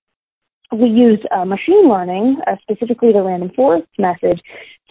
we 0.71 0.87
used 0.87 1.23
uh, 1.35 1.43
machine 1.43 1.89
learning, 1.89 2.37
uh, 2.47 2.55
specifically 2.61 3.11
the 3.11 3.21
random 3.21 3.51
forest 3.55 3.87
method, 3.99 4.41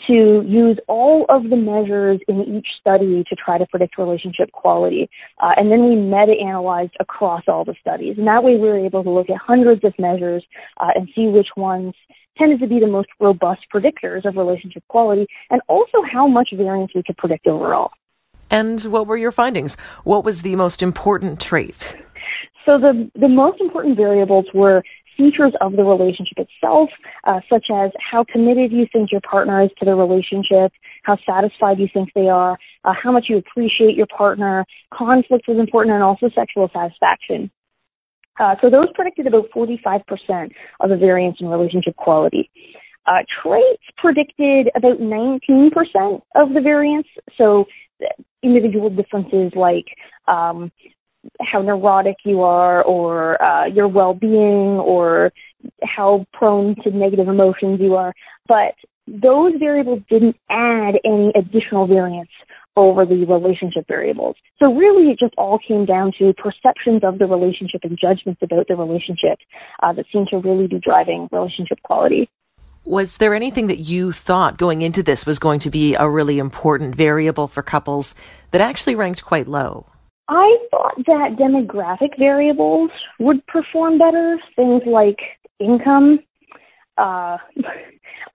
to 0.07 0.45
use 0.47 0.79
all 0.89 1.27
of 1.29 1.45
the 1.51 1.57
measures 1.57 2.21
in 2.29 2.43
each 2.43 2.67
study 2.81 3.25
to 3.29 3.37
try 3.37 3.59
to 3.59 3.67
predict 3.67 3.99
relationship 3.99 4.51
quality. 4.53 5.09
Uh, 5.43 5.53
and 5.57 5.71
then 5.71 5.89
we 5.89 5.97
meta-analyzed 5.97 6.95
across 7.01 7.43
all 7.49 7.65
the 7.65 7.75
studies. 7.81 8.17
And 8.19 8.27
that 8.27 8.43
way 8.43 8.55
we 8.55 8.69
were 8.69 8.85
able 8.85 9.05
to 9.05 9.11
look 9.11 9.31
at 9.31 9.37
hundreds 9.37 9.85
of 9.85 9.95
measures 9.99 10.45
uh, 10.79 10.89
and 10.95 11.09
see 11.15 11.27
which 11.27 11.49
ones 11.57 11.95
tended 12.41 12.59
to 12.61 12.67
be 12.67 12.81
the 12.81 12.87
most 12.87 13.09
robust 13.21 13.61
predictors 13.73 14.25
of 14.25 14.37
relationship 14.37 14.83
quality 14.89 15.27
and 15.51 15.61
also 15.69 15.99
how 16.11 16.27
much 16.27 16.51
variance 16.57 16.93
we 16.95 17.03
could 17.03 17.17
predict 17.19 17.47
overall. 17.47 17.91
And 18.51 18.83
what 18.87 19.07
were 19.07 19.17
your 19.17 19.31
findings? 19.31 19.77
What 20.05 20.25
was 20.25 20.43
the 20.43 20.57
most 20.57 20.83
important 20.83 21.41
trait? 21.41 21.97
So 22.67 22.79
the, 22.79 23.11
the 23.15 23.29
most 23.29 23.61
important 23.61 23.97
variables 23.97 24.47
were 24.53 24.83
features 25.17 25.53
of 25.61 25.73
the 25.73 25.85
relationship 25.85 26.39
itself, 26.39 26.89
uh, 27.25 27.41
such 27.49 27.67
as 27.73 27.91
how 27.99 28.25
committed 28.25 28.73
you 28.73 28.87
think 28.91 29.13
your 29.13 29.21
partner 29.21 29.63
is 29.63 29.71
to 29.79 29.85
the 29.85 29.95
relationship, 29.95 30.73
how 31.03 31.17
satisfied 31.27 31.79
you 31.79 31.89
think 31.93 32.11
they 32.15 32.29
are, 32.29 32.59
uh, 32.85 32.95
how 33.01 33.13
much 33.13 33.27
you 33.29 33.37
appreciate 33.37 33.97
your 33.97 34.07
partner. 34.07 34.65
Conflict 34.93 35.47
was 35.47 35.59
important 35.59 35.95
and 35.95 36.03
also 36.03 36.31
sexual 36.35 36.71
satisfaction. 36.73 37.51
Uh, 38.41 38.55
so 38.61 38.71
those 38.71 38.89
predicted 38.95 39.27
about 39.27 39.51
45% 39.55 40.51
of 40.81 40.89
the 40.89 40.97
variance 40.97 41.37
in 41.41 41.49
relationship 41.49 41.95
quality. 41.97 42.51
Uh, 43.07 43.19
traits 43.43 43.83
predicted 43.97 44.69
about 44.75 44.99
19% 44.99 45.71
of 46.35 46.55
the 46.55 46.61
variance. 46.63 47.07
So 47.37 47.67
individual 48.43 48.89
differences 48.89 49.53
like 49.55 49.85
um, 50.27 50.73
how 51.41 51.61
neurotic 51.61 52.17
you 52.25 52.41
are 52.41 52.83
or 52.83 53.43
uh, 53.43 53.67
your 53.67 53.89
well-being 53.89 54.79
or 54.79 55.33
how 55.83 56.25
prone 56.33 56.75
to 56.83 56.91
negative 56.91 57.29
emotions 57.29 57.79
you 57.81 57.95
are. 57.95 58.15
But 58.49 58.75
those 59.07 59.53
variables 59.59 60.01
didn't 60.09 60.37
add 60.49 60.95
any 61.05 61.33
additional 61.37 61.87
variance 61.87 62.31
over 62.77 63.05
the 63.05 63.25
relationship 63.25 63.87
variables. 63.89 64.37
So 64.59 64.73
really 64.73 65.11
it 65.11 65.19
just 65.19 65.35
all 65.37 65.59
came 65.59 65.85
down 65.85 66.13
to 66.19 66.33
perceptions 66.35 67.03
of 67.03 67.19
the 67.19 67.27
relationship 67.27 67.81
and 67.85 67.99
judgments 68.01 68.41
about 68.43 68.69
the 68.69 68.77
relationship 68.77 69.39
uh, 69.83 69.93
that 69.93 70.07
seemed 70.13 70.29
to 70.29 70.39
really 70.39 70.67
be 70.67 70.79
driving 70.79 71.29
relationship 71.33 71.83
quality. 71.83 72.31
Was 72.85 73.19
there 73.19 73.35
anything 73.35 73.67
that 73.67 73.81
you 73.81 74.11
thought 74.11 74.57
going 74.57 74.83
into 74.83 75.03
this 75.03 75.27
was 75.27 75.39
going 75.39 75.61
to 75.61 75.71
be 75.71 75.95
a 75.95 76.09
really 76.09 76.39
important 76.39 76.95
variable 76.95 77.47
for 77.47 77.63
couples 77.63 78.15
that 78.53 78.61
actually 78.61 78.95
ranked 78.95 79.25
quite 79.25 79.47
low? 79.47 79.87
I 80.29 80.57
thought 80.71 80.95
that 81.07 81.37
demographic 81.39 82.19
variables 82.19 82.91
would 83.19 83.45
perform 83.47 83.99
better. 83.99 84.39
Things 84.57 84.83
like 84.87 85.19
income. 85.59 86.21
Uh, 86.97 87.37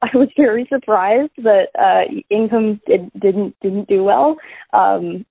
I 0.01 0.09
was 0.13 0.29
very 0.37 0.67
surprised 0.69 1.31
that 1.37 1.67
uh, 1.77 2.21
income 2.29 2.81
did, 2.87 3.11
didn't 3.19 3.55
didn't 3.61 3.87
do 3.87 4.03
well. 4.03 4.37
Um, 4.73 5.25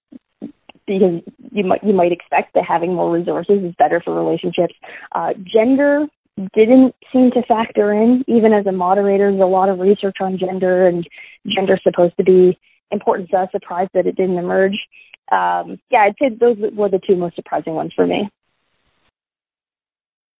because 0.87 1.23
you 1.51 1.65
might 1.65 1.83
you 1.83 1.95
might 1.95 2.13
expect 2.13 2.53
that 2.55 2.65
having 2.69 2.95
more 2.95 3.11
resources 3.11 3.65
is 3.65 3.75
better 3.79 4.03
for 4.05 4.15
relationships. 4.15 4.75
Uh, 5.15 5.31
gender 5.45 6.07
didn't 6.53 6.95
seem 7.13 7.31
to 7.31 7.43
factor 7.49 7.93
in, 7.93 8.23
even 8.29 8.53
as 8.53 8.67
a 8.67 8.73
moderator. 8.73 9.31
There's 9.31 9.41
a 9.43 9.47
lot 9.47 9.71
of 9.71 9.79
research 9.79 10.17
on 10.21 10.39
gender, 10.39 10.87
and 10.87 11.09
gender 11.47 11.79
supposed 11.83 12.17
to 12.19 12.25
be 12.25 12.59
important. 12.91 13.31
So 13.31 13.39
I 13.39 13.41
was 13.43 13.49
surprised 13.53 13.91
that 13.95 14.07
it 14.07 14.17
didn't 14.17 14.37
emerge 14.37 14.77
um, 15.33 15.79
yeah, 15.91 16.01
I'd 16.01 16.15
say 16.21 16.35
those 16.39 16.57
were 16.75 16.91
the 16.91 17.01
two 17.05 17.17
most 17.17 17.37
surprising 17.37 17.75
ones 17.75 17.93
for 17.95 18.07
me. 18.07 18.31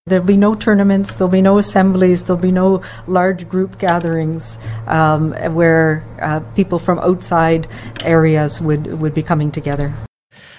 There'll 0.07 0.23
be 0.23 0.37
no 0.37 0.53
tournaments, 0.53 1.15
there'll 1.15 1.31
be 1.31 1.41
no 1.41 1.57
assemblies, 1.57 2.25
there'll 2.25 2.39
be 2.39 2.51
no 2.51 2.83
large 3.07 3.49
group 3.49 3.79
gatherings 3.79 4.59
um, 4.85 5.31
where 5.55 6.05
uh, 6.21 6.41
people 6.55 6.77
from 6.77 6.99
outside 6.99 7.67
areas 8.03 8.61
would, 8.61 9.01
would 9.01 9.15
be 9.15 9.23
coming 9.23 9.51
together. 9.51 9.95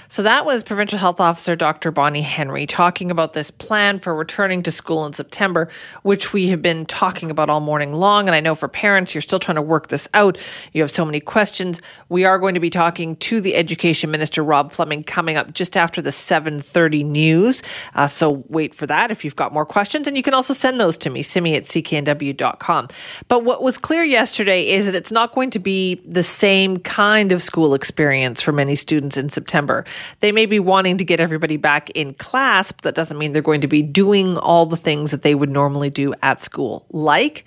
So 0.09 0.23
that 0.23 0.45
was 0.45 0.63
Provincial 0.63 0.99
Health 0.99 1.21
Officer 1.21 1.57
Dr. 1.57 1.91
Bonnie 1.91 2.23
Henry 2.23 2.65
talking 2.65 3.11
about 3.11 3.33
this 3.33 3.51
plan 3.51 3.99
for 3.99 4.15
returning 4.15 4.63
to 4.63 4.71
school 4.71 5.05
in 5.05 5.13
September, 5.13 5.69
which 6.03 6.33
we 6.33 6.49
have 6.49 6.63
been 6.63 6.87
talking 6.87 7.31
about 7.31 7.51
all 7.51 7.61
morning 7.61 7.93
long. 7.93 8.29
And 8.29 8.35
I 8.35 8.41
know 8.41 8.55
for 8.55 8.69
parents, 8.69 9.15
you're 9.15 9.23
still 9.23 9.41
trying 9.41 9.57
to 9.57 9.63
work 9.63 9.89
this 9.89 10.09
out. 10.15 10.39
You 10.73 10.83
have 10.83 10.93
so 10.93 11.05
many 11.05 11.19
questions. 11.19 11.81
We 12.09 12.25
are 12.25 12.39
going 12.39 12.55
to 12.55 12.61
be 12.61 12.71
talking 12.71 13.17
to 13.17 13.41
the 13.41 13.57
Education 13.57 14.11
Minister, 14.11 14.45
Rob 14.45 14.71
Fleming, 14.71 15.03
coming 15.03 15.37
up 15.37 15.53
just 15.53 15.77
after 15.77 16.01
the 16.01 16.11
7.30 16.11 17.05
news. 17.05 17.63
Uh, 17.95 18.07
so 18.07 18.45
wait 18.49 18.75
for 18.75 18.87
that 18.87 19.11
if 19.11 19.25
you've 19.25 19.37
got 19.37 19.53
more 19.53 19.67
questions. 19.67 20.07
And 20.07 20.17
you 20.17 20.23
can 20.23 20.35
also 20.35 20.55
send 20.55 20.79
those 20.79 20.97
to 20.99 21.11
me, 21.11 21.23
simi 21.23 21.57
at 21.57 21.65
cknw.com. 21.65 22.89
But 23.27 23.45
what 23.45 23.63
was 23.63 23.77
clear 23.77 24.05
yesterday 24.05 24.69
is 24.69 24.87
that 24.87 24.95
it's 24.95 25.13
not 25.13 25.35
going 25.35 25.51
to 25.51 25.59
be 25.59 26.01
the 26.07 26.23
same 26.23 26.77
kind 26.77 27.33
of 27.33 27.43
school 27.43 27.75
experience 27.75 28.41
for 28.41 28.53
many 28.53 28.77
students 28.77 29.17
in 29.17 29.31
September. 29.31 29.85
They 30.21 30.33
may 30.33 30.47
be 30.47 30.59
wanting 30.59 30.99
to 30.99 31.05
get 31.05 31.21
everybody 31.21 31.57
back 31.57 31.91
in 31.91 32.15
class, 32.15 32.73
but 32.73 32.83
that 32.83 32.95
doesn't 32.95 33.19
mean 33.19 33.33
they're 33.33 33.43
going 33.43 33.61
to 33.63 33.69
be 33.69 33.83
doing 33.83 34.37
all 34.39 34.67
the 34.67 34.77
things 34.77 35.11
that 35.11 35.23
they 35.23 35.35
would 35.35 35.51
normally 35.51 35.91
do 35.91 36.15
at 36.23 36.43
school, 36.43 36.87
like 36.91 37.45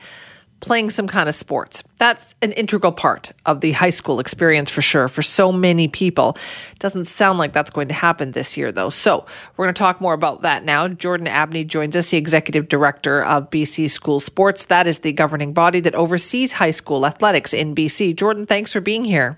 playing 0.60 0.90
some 0.90 1.08
kind 1.08 1.30
of 1.30 1.36
sports. 1.36 1.84
That's 1.98 2.36
an 2.42 2.52
integral 2.54 2.92
part 2.92 3.32
of 3.46 3.62
the 3.62 3.72
high 3.72 3.90
school 3.90 4.20
experience 4.20 4.70
for 4.70 4.82
sure 4.82 5.08
for 5.08 5.22
so 5.22 5.52
many 5.52 5.88
people. 5.88 6.38
It 6.72 6.80
doesn't 6.80 7.06
sound 7.06 7.40
like 7.40 7.54
that's 7.54 7.72
going 7.72 7.88
to 7.90 7.94
happen 7.94 8.32
this 8.32 8.58
year 8.58 8.72
though. 8.72 8.90
So, 8.90 9.26
we're 9.56 9.66
going 9.66 9.74
to 9.74 9.80
talk 9.80 10.02
more 10.02 10.14
about 10.14 10.42
that 10.42 10.64
now. 10.64 10.88
Jordan 10.88 11.28
Abney 11.28 11.64
joins 11.64 11.96
us, 11.96 12.12
the 12.12 12.18
executive 12.18 12.68
director 12.68 13.24
of 13.24 13.50
BC 13.50 13.90
School 13.90 14.20
Sports. 14.20 14.66
That 14.66 14.88
is 14.88 15.00
the 15.00 15.12
governing 15.12 15.54
body 15.54 15.80
that 15.82 15.96
oversees 15.96 16.54
high 16.54 16.72
school 16.72 17.06
athletics 17.06 17.54
in 17.54 17.76
BC. 17.76 18.16
Jordan, 18.16 18.46
thanks 18.46 18.74
for 18.74 18.82
being 18.82 19.04
here. 19.04 19.38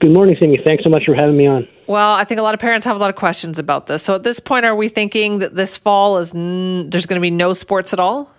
Good 0.00 0.12
morning, 0.12 0.36
Cindy. 0.38 0.58
Thanks 0.64 0.84
so 0.84 0.90
much 0.90 1.04
for 1.04 1.14
having 1.14 1.36
me 1.36 1.46
on. 1.46 1.66
Well, 1.88 2.12
I 2.12 2.24
think 2.24 2.38
a 2.38 2.42
lot 2.42 2.52
of 2.52 2.60
parents 2.60 2.84
have 2.84 2.96
a 2.96 2.98
lot 2.98 3.08
of 3.08 3.16
questions 3.16 3.58
about 3.58 3.86
this. 3.86 4.02
So 4.02 4.14
at 4.14 4.22
this 4.22 4.40
point, 4.40 4.66
are 4.66 4.76
we 4.76 4.88
thinking 4.88 5.38
that 5.38 5.54
this 5.54 5.78
fall 5.78 6.18
is 6.18 6.34
n- 6.34 6.90
there's 6.90 7.06
going 7.06 7.18
to 7.18 7.22
be 7.22 7.30
no 7.30 7.54
sports 7.54 7.94
at 7.94 7.98
all? 7.98 8.30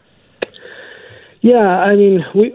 Yeah, 1.41 1.57
I 1.57 1.95
mean 1.95 2.23
we 2.35 2.53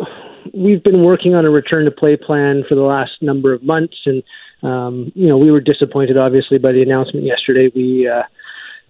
we've 0.53 0.85
been 0.85 1.03
working 1.03 1.35
on 1.35 1.45
a 1.45 1.51
return 1.51 1.85
to 1.87 1.91
play 1.91 2.17
plan 2.17 2.63
for 2.69 2.77
the 2.77 2.83
last 2.83 3.13
number 3.21 3.53
of 3.53 3.63
months, 3.65 3.97
and 4.07 4.23
um, 4.63 5.11
you 5.17 5.27
know 5.27 5.37
we 5.37 5.51
were 5.51 5.61
disappointed 5.61 6.17
obviously 6.17 6.59
by 6.59 6.71
the 6.71 6.83
announcement 6.83 7.27
yesterday. 7.27 7.73
We 7.75 8.07
uh, 8.07 8.23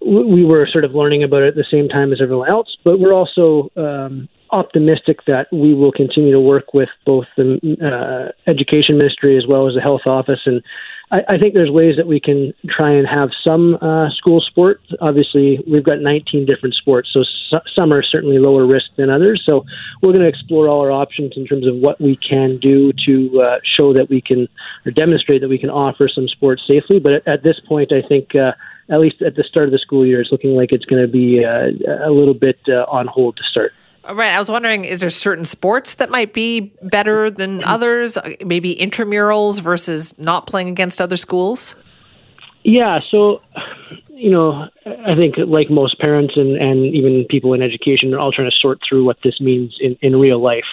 we 0.05 0.45
were 0.45 0.67
sort 0.71 0.83
of 0.85 0.93
learning 0.93 1.23
about 1.23 1.41
it 1.41 1.47
at 1.47 1.55
the 1.55 1.65
same 1.71 1.89
time 1.89 2.13
as 2.13 2.21
everyone 2.21 2.49
else, 2.49 2.77
but 2.83 2.99
we're 2.99 3.13
also 3.13 3.71
um, 3.77 4.29
optimistic 4.51 5.25
that 5.25 5.47
we 5.51 5.73
will 5.73 5.91
continue 5.91 6.33
to 6.33 6.39
work 6.39 6.73
with 6.73 6.89
both 7.05 7.25
the 7.35 7.57
uh, 7.81 8.31
education 8.51 8.97
ministry 8.97 9.37
as 9.37 9.47
well 9.47 9.67
as 9.67 9.73
the 9.73 9.81
health 9.81 10.05
office 10.05 10.41
and 10.45 10.61
I, 11.11 11.21
I 11.29 11.37
think 11.37 11.53
there's 11.53 11.69
ways 11.69 11.95
that 11.97 12.07
we 12.07 12.19
can 12.19 12.53
try 12.67 12.91
and 12.91 13.07
have 13.07 13.29
some 13.43 13.77
uh, 13.81 14.09
school 14.09 14.41
sport. 14.41 14.81
Obviously, 15.01 15.59
we've 15.67 15.83
got 15.83 15.99
19 15.99 16.45
different 16.45 16.75
sports, 16.75 17.09
so 17.13 17.23
some 17.75 17.93
are 17.93 18.01
certainly 18.01 18.39
lower 18.39 18.65
risk 18.65 18.87
than 18.97 19.09
others. 19.09 19.43
So 19.45 19.65
we're 20.01 20.11
going 20.11 20.23
to 20.23 20.27
explore 20.27 20.67
all 20.67 20.81
our 20.81 20.91
options 20.91 21.33
in 21.35 21.45
terms 21.45 21.67
of 21.67 21.77
what 21.77 22.01
we 22.01 22.17
can 22.17 22.57
do 22.57 22.91
to 23.05 23.41
uh, 23.41 23.59
show 23.77 23.93
that 23.93 24.09
we 24.09 24.21
can 24.21 24.47
or 24.85 24.91
demonstrate 24.91 25.41
that 25.41 25.49
we 25.49 25.59
can 25.59 25.69
offer 25.69 26.09
some 26.13 26.27
sports 26.27 26.63
safely. 26.67 26.99
But 26.99 27.13
at, 27.13 27.27
at 27.27 27.43
this 27.43 27.59
point, 27.67 27.91
I 27.91 28.05
think. 28.07 28.35
Uh, 28.35 28.53
at 28.87 28.99
least 28.99 29.19
at 29.23 29.35
the 29.35 29.43
start 29.43 29.65
of 29.65 29.71
the 29.71 29.79
school 29.79 30.05
year, 30.05 30.21
it's 30.21 30.31
looking 30.31 30.51
like 30.51 30.71
it's 30.71 30.85
going 30.85 31.01
to 31.01 31.11
be 31.11 31.43
uh, 31.43 31.71
a 32.07 32.11
little 32.11 32.35
bit 32.35 32.59
uh, 32.67 32.85
on 32.87 33.07
hold 33.07 33.35
to 33.35 33.43
start. 33.43 33.73
Right. 34.07 34.31
I 34.31 34.39
was 34.39 34.49
wondering, 34.49 34.85
is 34.85 35.01
there 35.01 35.09
certain 35.09 35.45
sports 35.45 35.95
that 35.95 36.09
might 36.09 36.33
be 36.33 36.73
better 36.81 37.31
than 37.31 37.63
others? 37.63 38.17
Maybe 38.45 38.75
intramurals 38.75 39.61
versus 39.61 40.17
not 40.19 40.47
playing 40.47 40.69
against 40.69 41.01
other 41.01 41.17
schools? 41.17 41.75
Yeah. 42.63 42.99
So 43.09 43.41
you 44.15 44.31
know, 44.31 44.69
I 44.85 45.13
think 45.15 45.35
like 45.37 45.69
most 45.69 45.99
parents 45.99 46.35
and, 46.37 46.55
and 46.55 46.85
even 46.95 47.25
people 47.29 47.53
in 47.53 47.61
education 47.61 48.13
are 48.13 48.19
all 48.19 48.31
trying 48.31 48.49
to 48.49 48.55
sort 48.55 48.79
through 48.87 49.03
what 49.03 49.17
this 49.23 49.41
means 49.41 49.75
in, 49.81 49.97
in 50.01 50.15
real 50.15 50.41
life. 50.41 50.65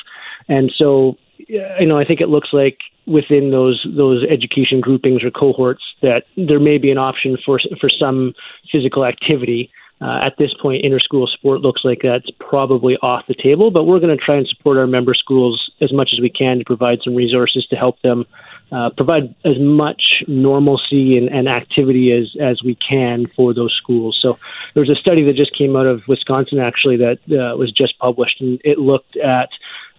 And 0.49 0.73
so, 0.77 1.17
you 1.39 1.87
know, 1.87 1.99
I 1.99 2.05
think 2.05 2.21
it 2.21 2.29
looks 2.29 2.51
like 2.53 2.79
within 3.05 3.51
those 3.51 3.85
those 3.97 4.25
education 4.31 4.81
groupings 4.81 5.25
or 5.25 5.31
cohorts 5.33 5.83
that 6.03 6.23
there 6.37 6.61
may 6.61 6.79
be 6.79 6.93
an 6.93 6.99
option 6.99 7.37
for 7.45 7.61
for 7.81 7.91
some 7.91 8.33
physical 8.71 9.05
activity 9.05 9.71
uh, 10.03 10.19
at 10.25 10.37
this 10.37 10.53
point, 10.61 10.85
interschool 10.85 11.29
sport 11.29 11.61
looks 11.61 11.83
like 11.85 12.01
that's 12.03 12.29
probably 12.41 12.97
off 12.97 13.25
the 13.29 13.35
table, 13.35 13.71
but 13.71 13.85
we're 13.85 14.01
going 14.01 14.17
to 14.17 14.23
try 14.23 14.37
and 14.37 14.49
support 14.49 14.77
our 14.77 14.87
member 14.87 15.15
schools 15.15 15.71
as 15.81 15.93
much 15.93 16.11
as 16.13 16.21
we 16.21 16.29
can 16.29 16.59
to 16.59 16.65
provide 16.65 16.99
some 17.05 17.15
resources 17.15 17.65
to 17.71 17.77
help 17.77 18.01
them 18.03 18.27
uh, 18.73 18.91
provide 18.97 19.35
as 19.45 19.59
much 19.59 20.23
normalcy 20.27 21.19
and, 21.19 21.29
and 21.29 21.49
activity 21.49 22.13
as, 22.13 22.35
as 22.41 22.63
we 22.63 22.77
can 22.77 23.27
for 23.37 23.53
those 23.53 23.75
schools. 23.77 24.19
So 24.21 24.39
there's 24.75 24.91
a 24.91 24.95
study 24.95 25.23
that 25.25 25.37
just 25.37 25.57
came 25.57 25.77
out 25.77 25.87
of 25.87 26.03
Wisconsin 26.09 26.59
actually 26.59 26.97
that 26.97 27.19
uh, 27.29 27.57
was 27.57 27.71
just 27.71 27.99
published, 27.99 28.41
and 28.41 28.61
it 28.65 28.79
looked 28.79 29.17
at 29.17 29.51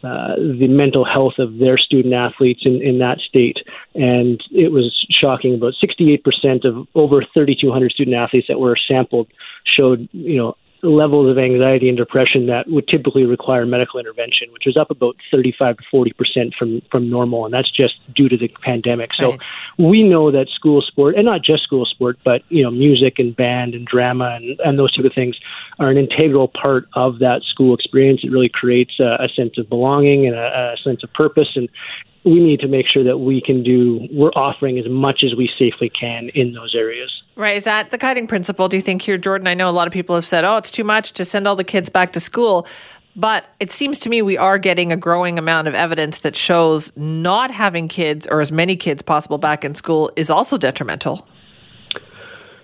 uh, 0.03 0.35
the 0.35 0.67
mental 0.67 1.05
health 1.05 1.35
of 1.39 1.59
their 1.59 1.77
student 1.77 2.13
athletes 2.13 2.61
in, 2.65 2.81
in 2.81 2.99
that 2.99 3.19
state. 3.19 3.59
And 3.95 4.43
it 4.51 4.71
was 4.71 4.91
shocking. 5.09 5.53
About 5.53 5.75
68% 5.81 6.65
of 6.65 6.87
over 6.93 7.23
3,200 7.33 7.91
student 7.91 8.17
athletes 8.17 8.47
that 8.49 8.59
were 8.59 8.75
sampled 8.75 9.27
showed, 9.63 10.09
you 10.11 10.37
know, 10.37 10.57
levels 10.83 11.29
of 11.29 11.37
anxiety 11.37 11.87
and 11.87 11.97
depression 11.97 12.47
that 12.47 12.67
would 12.67 12.87
typically 12.87 13.25
require 13.25 13.65
medical 13.65 13.99
intervention, 13.99 14.51
which 14.51 14.67
is 14.67 14.77
up 14.77 14.91
about 14.91 15.15
35 15.31 15.77
to 15.77 15.83
40 15.89 16.11
percent 16.13 16.53
from 16.57 16.81
from 16.91 17.09
normal, 17.09 17.45
and 17.45 17.53
that's 17.53 17.71
just 17.71 17.95
due 18.13 18.29
to 18.29 18.37
the 18.37 18.49
pandemic. 18.61 19.11
So 19.15 19.31
right. 19.31 19.47
we 19.77 20.03
know 20.03 20.31
that 20.31 20.49
school 20.49 20.81
sport, 20.81 21.15
and 21.15 21.25
not 21.25 21.41
just 21.41 21.63
school 21.63 21.85
sport, 21.85 22.19
but 22.23 22.43
you 22.49 22.63
know, 22.63 22.71
music 22.71 23.17
and 23.17 23.35
band 23.35 23.73
and 23.73 23.87
drama 23.87 24.35
and, 24.35 24.59
and 24.59 24.77
those 24.77 24.93
sort 24.93 25.05
of 25.05 25.13
things 25.13 25.37
are 25.79 25.89
an 25.89 25.97
integral 25.97 26.49
part 26.49 26.87
of 26.93 27.19
that 27.19 27.43
school 27.43 27.73
experience. 27.73 28.21
It 28.23 28.31
really 28.31 28.49
creates 28.49 28.99
a, 28.99 29.17
a 29.23 29.29
sense 29.29 29.57
of 29.57 29.69
belonging 29.69 30.27
and 30.27 30.35
a, 30.35 30.73
a 30.73 30.77
sense 30.83 31.03
of 31.03 31.13
purpose, 31.13 31.49
and 31.55 31.69
we 32.25 32.39
need 32.39 32.59
to 32.61 32.67
make 32.67 32.85
sure 32.87 33.03
that 33.03 33.19
we 33.19 33.41
can 33.41 33.63
do 33.63 34.07
we're 34.11 34.31
offering 34.31 34.79
as 34.79 34.87
much 34.87 35.23
as 35.23 35.35
we 35.35 35.49
safely 35.59 35.89
can 35.89 36.29
in 36.29 36.53
those 36.53 36.73
areas. 36.75 37.11
Right. 37.35 37.57
Is 37.57 37.65
that 37.65 37.89
the 37.89 37.97
guiding 37.97 38.27
principle 38.27 38.67
do 38.67 38.77
you 38.77 38.81
think 38.81 39.01
here 39.01 39.17
jordan? 39.17 39.47
I 39.47 39.53
know 39.53 39.69
a 39.69 39.71
lot 39.71 39.87
of 39.87 39.93
people 39.93 40.15
have 40.15 40.25
said 40.25 40.45
oh 40.45 40.57
it's 40.57 40.71
too 40.71 40.83
much 40.83 41.13
to 41.13 41.25
send 41.25 41.47
all 41.47 41.55
the 41.55 41.63
kids 41.63 41.89
back 41.89 42.13
to 42.13 42.19
school. 42.19 42.67
But 43.15 43.45
it 43.59 43.71
seems 43.71 43.99
to 43.99 44.09
me 44.09 44.23
we 44.23 44.37
are 44.37 44.57
getting 44.57 44.91
a 44.91 44.97
growing 44.97 45.37
amount 45.37 45.67
of 45.67 45.75
evidence 45.75 46.19
that 46.19 46.35
shows 46.35 46.95
not 46.97 47.51
having 47.51 47.87
kids 47.87 48.27
or 48.27 48.41
as 48.41 48.51
many 48.51 48.75
kids 48.75 49.03
possible 49.03 49.37
back 49.37 49.63
in 49.63 49.75
school 49.75 50.11
is 50.15 50.31
also 50.31 50.57
detrimental. 50.57 51.27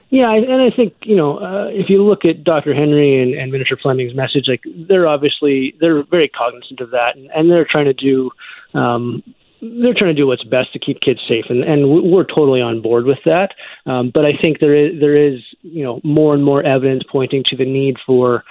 Yeah, 0.10 0.34
and 0.34 0.60
I 0.60 0.76
think 0.76 0.96
you 1.04 1.16
know 1.16 1.38
uh, 1.38 1.68
if 1.68 1.88
you 1.88 2.04
look 2.04 2.26
at 2.26 2.44
Dr. 2.44 2.74
Henry 2.74 3.22
and, 3.22 3.36
and 3.36 3.52
Minister 3.52 3.78
Fleming's 3.78 4.16
message, 4.16 4.46
like 4.48 4.64
they're 4.88 5.08
obviously 5.08 5.76
they're 5.80 6.04
very 6.04 6.28
cognizant 6.28 6.80
of 6.80 6.90
that, 6.90 7.16
and, 7.16 7.30
and 7.30 7.52
they're 7.52 7.68
trying 7.70 7.86
to 7.86 7.94
do 7.94 8.32
um, 8.74 9.24
they're 9.62 9.94
trying 9.94 10.14
to 10.16 10.22
do 10.22 10.28
what's 10.28 10.44
best 10.44 10.72
to 10.74 10.80
keep 10.80 11.02
kids 11.02 11.20
safe, 11.28 11.46
and, 11.50 11.64
and 11.64 11.90
we're 11.90 12.24
totally 12.24 12.62
on 12.62 12.82
board 12.82 13.06
with 13.06 13.20
that. 13.26 13.54
Um, 13.86 14.12
but 14.14 14.26
I 14.26 14.32
think 14.40 14.60
there 14.60 14.74
is 14.74 15.00
there 15.00 15.16
is 15.16 15.42
you 15.62 15.84
know 15.84 16.00
more 16.04 16.34
and 16.34 16.44
more 16.44 16.64
evidence 16.64 17.04
pointing 17.10 17.44
to 17.48 17.58
the 17.58 17.66
need 17.66 17.98
for 18.06 18.44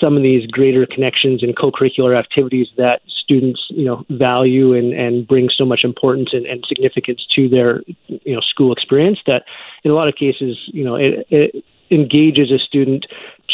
some 0.00 0.16
of 0.16 0.22
these 0.22 0.46
greater 0.50 0.86
connections 0.86 1.42
and 1.42 1.56
co-curricular 1.56 2.18
activities 2.18 2.66
that 2.76 3.00
students 3.06 3.60
you 3.70 3.84
know 3.84 4.04
value 4.10 4.74
and, 4.74 4.92
and 4.92 5.28
bring 5.28 5.48
so 5.56 5.64
much 5.64 5.80
importance 5.84 6.30
and, 6.32 6.46
and 6.46 6.64
significance 6.66 7.24
to 7.34 7.48
their 7.48 7.82
you 8.06 8.34
know 8.34 8.40
school 8.40 8.72
experience 8.72 9.18
that 9.26 9.44
in 9.84 9.90
a 9.90 9.94
lot 9.94 10.08
of 10.08 10.14
cases 10.14 10.56
you 10.68 10.84
know 10.84 10.96
it, 10.96 11.26
it 11.30 11.64
engages 11.90 12.50
a 12.50 12.58
student 12.58 13.06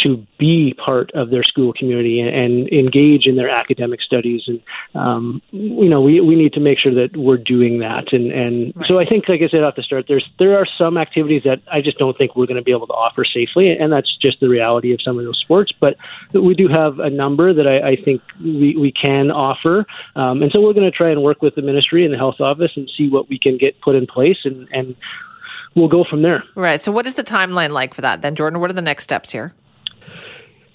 to 0.03 0.27
be 0.39 0.75
part 0.75 1.11
of 1.13 1.31
their 1.31 1.45
school 1.45 1.73
community 1.73 2.21
and, 2.21 2.29
and 2.29 2.69
engage 2.73 3.27
in 3.27 3.37
their 3.37 3.49
academic 3.49 4.03
studies. 4.03 4.43
And 4.47 4.61
um, 4.95 5.41
you 5.53 5.89
know, 5.89 6.01
we 6.01 6.21
we 6.21 6.35
need 6.35 6.53
to 6.55 6.61
make 6.61 6.79
sure 6.79 6.95
that 6.95 7.17
we're 7.17 7.39
doing 7.39 7.79
that. 7.79 8.13
And 8.13 8.33
and 8.33 8.73
right. 8.77 8.89
so 8.89 8.99
I 8.99 9.07
think, 9.07 9.29
like 9.29 9.41
I 9.43 9.49
said 9.49 9.63
off 9.63 9.77
the 9.77 9.83
start, 9.83 10.07
there's 10.09 10.29
there 10.39 10.59
are 10.59 10.67
some 10.79 10.99
activities 10.99 11.43
that 11.45 11.61
I 11.73 11.81
just 11.81 11.99
don't 11.99 12.17
think 12.19 12.35
we're 12.35 12.47
going 12.47 12.57
to 12.57 12.63
be 12.63 12.73
able 12.73 12.89
to 12.89 12.93
offer 12.93 13.25
safely, 13.25 13.71
and 13.71 13.93
that's 13.93 14.17
just 14.21 14.41
the 14.41 14.49
reality 14.49 14.93
of 14.93 15.01
some 15.01 15.19
of 15.19 15.25
those 15.25 15.39
sports. 15.39 15.73
But 15.81 15.97
we 16.33 16.55
do 16.55 16.69
have 16.69 16.99
a 16.99 17.11
number 17.11 17.55
that 17.55 17.67
I, 17.67 17.91
I 17.91 17.97
think 17.97 18.21
we 18.41 18.77
we 18.77 18.93
can 18.93 19.31
offer, 19.31 19.87
um, 20.17 20.43
and 20.43 20.51
so 20.51 20.61
we're 20.61 20.75
going 20.75 20.91
to 20.91 20.97
try 20.97 21.11
and 21.11 21.23
work 21.23 21.41
with 21.41 21.55
the 21.55 21.63
ministry 21.63 22.05
and 22.05 22.13
the 22.13 22.19
health 22.19 22.41
office 22.41 22.73
and 22.77 22.91
see 22.97 23.09
what 23.09 23.29
we 23.29 23.39
can 23.39 23.59
get 23.59 23.81
put 23.81 23.95
in 23.95 24.07
place 24.07 24.39
and 24.45 24.69
and 24.73 24.97
we'll 25.75 25.89
go 25.89 26.05
from 26.05 26.23
there. 26.23 26.45
Right. 26.55 26.83
So, 26.83 26.93
what 26.93 27.07
is 27.07 27.15
the 27.15 27.25
timeline 27.25 27.71
like 27.71 27.95
for 27.95 28.01
that 28.01 28.23
then, 28.23 28.35
Jordan? 28.35 28.61
What 28.61 28.71
are 28.71 28.75
the 28.75 28.83
next 28.83 29.05
steps 29.05 29.33
here? 29.33 29.55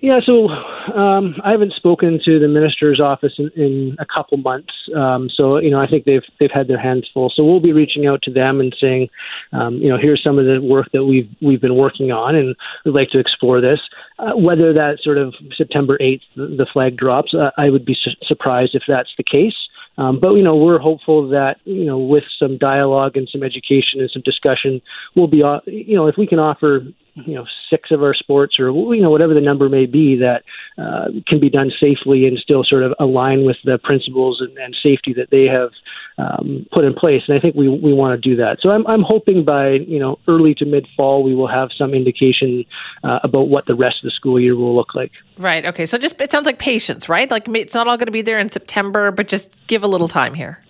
Yeah, 0.02 0.20
so 0.26 0.48
um, 0.48 1.36
I 1.44 1.52
haven't 1.52 1.74
spoken 1.74 2.22
to 2.24 2.40
the 2.40 2.48
minister's 2.48 3.02
office 3.02 3.34
in, 3.38 3.52
in 3.56 3.98
a 4.00 4.06
couple 4.06 4.38
months. 4.38 4.72
Um, 4.96 5.30
so 5.34 5.58
you 5.58 5.70
know, 5.70 5.80
I 5.80 5.88
think 5.88 6.06
they've 6.06 6.24
they've 6.40 6.52
had 6.54 6.70
their 6.70 6.80
hands 6.80 7.10
full. 7.14 7.32
So 7.36 7.44
we'll 7.44 7.60
be 7.60 7.74
reaching 7.74 8.08
out 8.08 8.22
to 8.24 8.32
them 8.32 8.62
and 8.62 8.74
saying, 8.80 9.10
um, 9.52 9.76
you 9.76 9.90
know, 9.90 9.98
here's 10.02 10.24
some 10.24 10.40
of 10.40 10.46
the 10.46 10.62
work 10.62 10.88
that 10.94 11.04
we've 11.04 11.30
we've 11.42 11.60
been 11.60 11.76
working 11.76 12.12
on, 12.12 12.36
and 12.36 12.56
we'd 12.86 12.96
like 12.96 13.10
to 13.10 13.20
explore 13.20 13.60
this. 13.60 13.80
Uh, 14.20 14.38
whether 14.38 14.72
that 14.72 15.00
sort 15.04 15.18
of 15.18 15.34
September 15.58 15.98
8th 15.98 16.22
the 16.36 16.68
flag 16.72 16.96
drops, 16.96 17.34
uh, 17.34 17.52
I 17.58 17.70
would 17.70 17.86
be 17.86 17.98
su- 18.02 18.12
surprised 18.26 18.76
if 18.76 18.84
that's 18.88 19.12
the 19.18 19.24
case. 19.24 19.56
Um, 19.98 20.18
but 20.18 20.34
you 20.36 20.44
know, 20.44 20.56
we're 20.56 20.80
hopeful 20.80 21.28
that 21.30 21.58
you 21.66 21.84
know, 21.84 21.98
with 21.98 22.24
some 22.40 22.58
dialogue 22.58 23.18
and 23.18 23.28
some 23.30 23.44
education 23.44 24.00
and 24.00 24.10
some 24.12 24.22
discussion, 24.24 24.82
we'll 25.16 25.28
be, 25.28 25.44
uh, 25.44 25.60
you 25.66 25.96
know, 25.96 26.08
if 26.08 26.16
we 26.18 26.26
can 26.26 26.40
offer 26.40 26.84
you 27.16 27.36
know 27.36 27.46
six 27.70 27.92
of 27.92 28.04
our 28.04 28.14
sports 28.14 28.60
or 28.60 28.70
you 28.70 29.02
know 29.02 29.10
whatever 29.10 29.34
the 29.34 29.42
number 29.42 29.70
may 29.70 29.86
be 29.86 30.16
that 30.18 30.44
uh, 30.78 31.06
can 31.28 31.40
be 31.40 31.50
done 31.50 31.72
safely 31.80 32.26
and 32.26 32.38
still 32.38 32.64
sort 32.64 32.84
of 32.84 32.94
align 33.00 33.46
with 33.46 33.58
the 33.66 33.78
principles 33.84 34.42
and, 34.42 34.58
and 34.58 34.76
safety 34.82 35.14
that 35.14 35.30
they 35.32 35.46
have 35.46 35.72
um, 36.18 36.66
put 36.72 36.84
in 36.84 36.94
place. 36.94 37.22
And 37.28 37.38
I 37.38 37.42
think 37.42 37.56
we 37.56 37.70
we 37.70 37.94
want 37.94 38.22
to 38.22 38.30
do 38.30 38.36
that. 38.38 38.58
So 38.62 38.70
I'm 38.70 38.86
I'm 38.88 39.04
hoping 39.04 39.44
by 39.44 39.72
you 39.72 40.00
know 40.00 40.20
early 40.28 40.54
to 40.56 40.66
mid 40.66 40.88
fall 40.96 41.24
we 41.24 41.36
will 41.36 41.48
have 41.48 41.70
some 41.78 41.94
indication 41.94 42.66
uh, 43.04 43.20
about 43.24 43.50
what 43.50 43.66
the 43.66 43.76
rest 43.76 43.98
of 44.04 44.04
the 44.04 44.12
school 44.12 44.40
year 44.40 44.56
will 44.56 44.76
look 44.76 44.96
like. 44.96 45.12
Right. 45.38 45.66
Okay. 45.66 45.86
So 45.86 45.98
just 45.98 46.20
it 46.22 46.32
sounds 46.32 46.46
like 46.46 46.60
patience, 46.60 47.10
right? 47.10 47.30
Like 47.30 47.48
it's 47.50 47.74
not 47.74 47.88
all 47.88 47.98
going 47.98 48.08
to 48.08 48.12
be 48.12 48.22
there 48.22 48.40
in 48.40 48.50
September, 48.50 49.12
but 49.12 49.28
just 49.28 49.66
give 49.68 49.84
a 49.84 49.88
little 49.88 50.08
time 50.08 50.34
here 50.34 50.64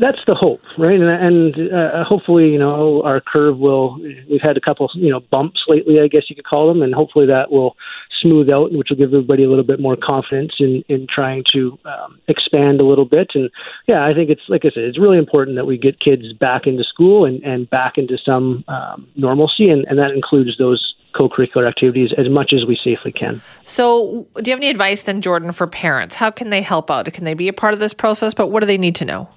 that's 0.00 0.18
the 0.26 0.34
hope, 0.34 0.62
right? 0.78 0.98
And, 0.98 1.10
and 1.10 1.72
uh, 1.72 2.04
hopefully, 2.04 2.48
you 2.48 2.58
know, 2.58 3.02
our 3.02 3.20
curve 3.20 3.58
will. 3.58 4.00
We've 4.30 4.40
had 4.42 4.56
a 4.56 4.60
couple, 4.60 4.90
you 4.94 5.10
know, 5.10 5.20
bumps 5.20 5.60
lately, 5.68 6.00
I 6.00 6.08
guess 6.08 6.22
you 6.28 6.36
could 6.36 6.46
call 6.46 6.66
them, 6.68 6.82
and 6.82 6.94
hopefully 6.94 7.26
that 7.26 7.52
will 7.52 7.76
smooth 8.20 8.48
out, 8.48 8.72
which 8.72 8.88
will 8.90 8.96
give 8.96 9.12
everybody 9.12 9.44
a 9.44 9.48
little 9.48 9.64
bit 9.64 9.78
more 9.78 9.96
confidence 9.96 10.54
in 10.58 10.82
in 10.88 11.06
trying 11.14 11.44
to 11.52 11.78
um, 11.84 12.18
expand 12.28 12.80
a 12.80 12.84
little 12.84 13.04
bit. 13.04 13.32
And 13.34 13.50
yeah, 13.86 14.04
I 14.04 14.14
think 14.14 14.30
it's 14.30 14.42
like 14.48 14.64
I 14.64 14.70
said, 14.70 14.84
it's 14.84 14.98
really 14.98 15.18
important 15.18 15.56
that 15.56 15.66
we 15.66 15.76
get 15.76 16.00
kids 16.00 16.32
back 16.32 16.66
into 16.66 16.84
school 16.84 17.26
and 17.26 17.42
and 17.44 17.68
back 17.68 17.98
into 17.98 18.16
some 18.18 18.64
um, 18.68 19.06
normalcy, 19.16 19.68
and, 19.68 19.84
and 19.84 19.98
that 19.98 20.12
includes 20.12 20.56
those 20.58 20.94
co-curricular 21.12 21.68
activities 21.68 22.12
as 22.16 22.28
much 22.28 22.52
as 22.52 22.64
we 22.64 22.78
safely 22.82 23.12
can. 23.12 23.40
So, 23.64 24.26
do 24.36 24.48
you 24.48 24.52
have 24.52 24.60
any 24.60 24.70
advice 24.70 25.02
then, 25.02 25.20
Jordan, 25.20 25.50
for 25.50 25.66
parents? 25.66 26.14
How 26.14 26.30
can 26.30 26.50
they 26.50 26.62
help 26.62 26.90
out? 26.90 27.12
Can 27.12 27.24
they 27.24 27.34
be 27.34 27.48
a 27.48 27.52
part 27.52 27.74
of 27.74 27.80
this 27.80 27.92
process? 27.92 28.32
But 28.32 28.46
what 28.46 28.60
do 28.60 28.66
they 28.66 28.78
need 28.78 28.94
to 28.96 29.04
know? 29.04 29.28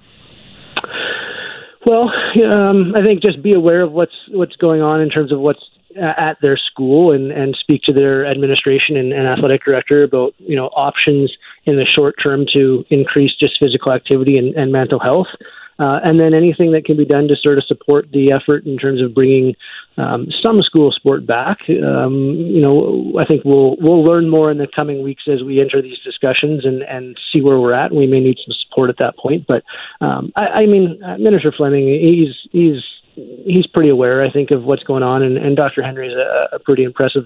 Well, 1.86 2.10
um, 2.44 2.94
I 2.96 3.02
think 3.02 3.20
just 3.20 3.42
be 3.42 3.52
aware 3.52 3.82
of 3.82 3.92
what's 3.92 4.14
what's 4.30 4.56
going 4.56 4.80
on 4.80 5.00
in 5.00 5.10
terms 5.10 5.32
of 5.32 5.40
what's 5.40 5.60
at 6.00 6.36
their 6.42 6.56
school 6.56 7.12
and, 7.12 7.30
and 7.30 7.56
speak 7.58 7.82
to 7.82 7.92
their 7.92 8.26
administration 8.26 8.96
and, 8.96 9.12
and 9.12 9.28
athletic 9.28 9.64
director 9.64 10.02
about 10.02 10.34
you 10.38 10.56
know 10.56 10.66
options 10.68 11.32
in 11.64 11.76
the 11.76 11.84
short 11.84 12.16
term 12.22 12.46
to 12.52 12.84
increase 12.90 13.32
just 13.38 13.58
physical 13.58 13.92
activity 13.92 14.38
and, 14.38 14.54
and 14.54 14.72
mental 14.72 14.98
health. 14.98 15.28
Uh, 15.78 15.98
and 16.04 16.20
then 16.20 16.34
anything 16.34 16.72
that 16.72 16.84
can 16.84 16.96
be 16.96 17.04
done 17.04 17.28
to 17.28 17.36
sort 17.36 17.58
of 17.58 17.64
support 17.64 18.06
the 18.12 18.30
effort 18.30 18.64
in 18.64 18.78
terms 18.78 19.02
of 19.02 19.14
bringing 19.14 19.54
um, 19.96 20.28
some 20.42 20.62
school 20.62 20.92
sport 20.92 21.26
back. 21.26 21.58
Um, 21.68 22.34
you 22.36 22.60
know, 22.60 23.12
I 23.18 23.24
think 23.24 23.44
we'll 23.44 23.76
we'll 23.80 24.04
learn 24.04 24.28
more 24.28 24.50
in 24.50 24.58
the 24.58 24.68
coming 24.74 25.02
weeks 25.02 25.24
as 25.26 25.42
we 25.42 25.60
enter 25.60 25.82
these 25.82 25.98
discussions 26.04 26.64
and, 26.64 26.82
and 26.82 27.16
see 27.32 27.40
where 27.40 27.58
we're 27.58 27.74
at. 27.74 27.92
We 27.92 28.06
may 28.06 28.20
need 28.20 28.38
some 28.44 28.54
support 28.68 28.90
at 28.90 28.98
that 28.98 29.16
point, 29.16 29.46
but 29.46 29.62
um, 30.00 30.32
I, 30.36 30.46
I 30.46 30.66
mean, 30.66 31.02
uh, 31.02 31.18
Minister 31.18 31.52
Fleming, 31.52 31.86
he's 31.88 32.34
he's 32.52 32.82
he's 33.14 33.66
pretty 33.66 33.88
aware, 33.88 34.22
I 34.24 34.30
think, 34.30 34.50
of 34.50 34.64
what's 34.64 34.82
going 34.82 35.02
on, 35.02 35.22
and, 35.22 35.36
and 35.36 35.56
Dr. 35.56 35.82
Henry 35.82 36.08
is 36.08 36.14
a, 36.14 36.56
a 36.56 36.58
pretty 36.58 36.82
impressive 36.82 37.24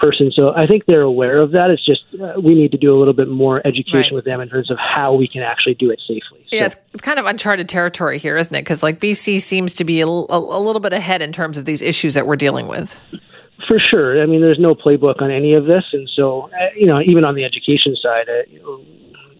person. 0.00 0.30
So 0.32 0.54
I 0.54 0.66
think 0.66 0.86
they're 0.86 1.02
aware 1.02 1.38
of 1.38 1.52
that. 1.52 1.70
It's 1.70 1.84
just 1.84 2.02
uh, 2.20 2.40
we 2.40 2.54
need 2.54 2.72
to 2.72 2.78
do 2.78 2.94
a 2.94 2.98
little 2.98 3.14
bit 3.14 3.28
more 3.28 3.64
education 3.66 3.94
right. 3.94 4.12
with 4.14 4.24
them 4.24 4.40
in 4.40 4.48
terms 4.48 4.70
of 4.70 4.78
how 4.78 5.14
we 5.14 5.28
can 5.28 5.42
actually 5.42 5.74
do 5.74 5.90
it 5.90 6.00
safely. 6.00 6.44
So. 6.48 6.56
Yeah, 6.56 6.66
it's, 6.66 6.76
it's 6.92 7.02
kind 7.02 7.18
of 7.18 7.26
uncharted 7.26 7.68
territory 7.68 8.18
here, 8.18 8.36
isn't 8.36 8.54
it? 8.54 8.62
Because 8.62 8.82
like 8.82 9.00
BC 9.00 9.40
seems 9.40 9.72
to 9.74 9.84
be 9.84 10.00
a, 10.00 10.06
a, 10.06 10.08
a 10.08 10.60
little 10.60 10.80
bit 10.80 10.92
ahead 10.92 11.22
in 11.22 11.32
terms 11.32 11.56
of 11.56 11.64
these 11.64 11.82
issues 11.82 12.14
that 12.14 12.26
we're 12.26 12.36
dealing 12.36 12.66
with. 12.66 12.96
For 13.66 13.78
sure. 13.78 14.22
I 14.22 14.26
mean, 14.26 14.40
there's 14.40 14.58
no 14.58 14.74
playbook 14.74 15.20
on 15.20 15.30
any 15.30 15.54
of 15.54 15.66
this, 15.66 15.84
and 15.92 16.08
so 16.14 16.50
uh, 16.52 16.70
you 16.76 16.86
know, 16.86 17.00
even 17.00 17.24
on 17.24 17.34
the 17.34 17.44
education 17.44 17.96
side, 18.00 18.28
uh, 18.28 18.42
you 18.48 18.60
know, 18.60 18.80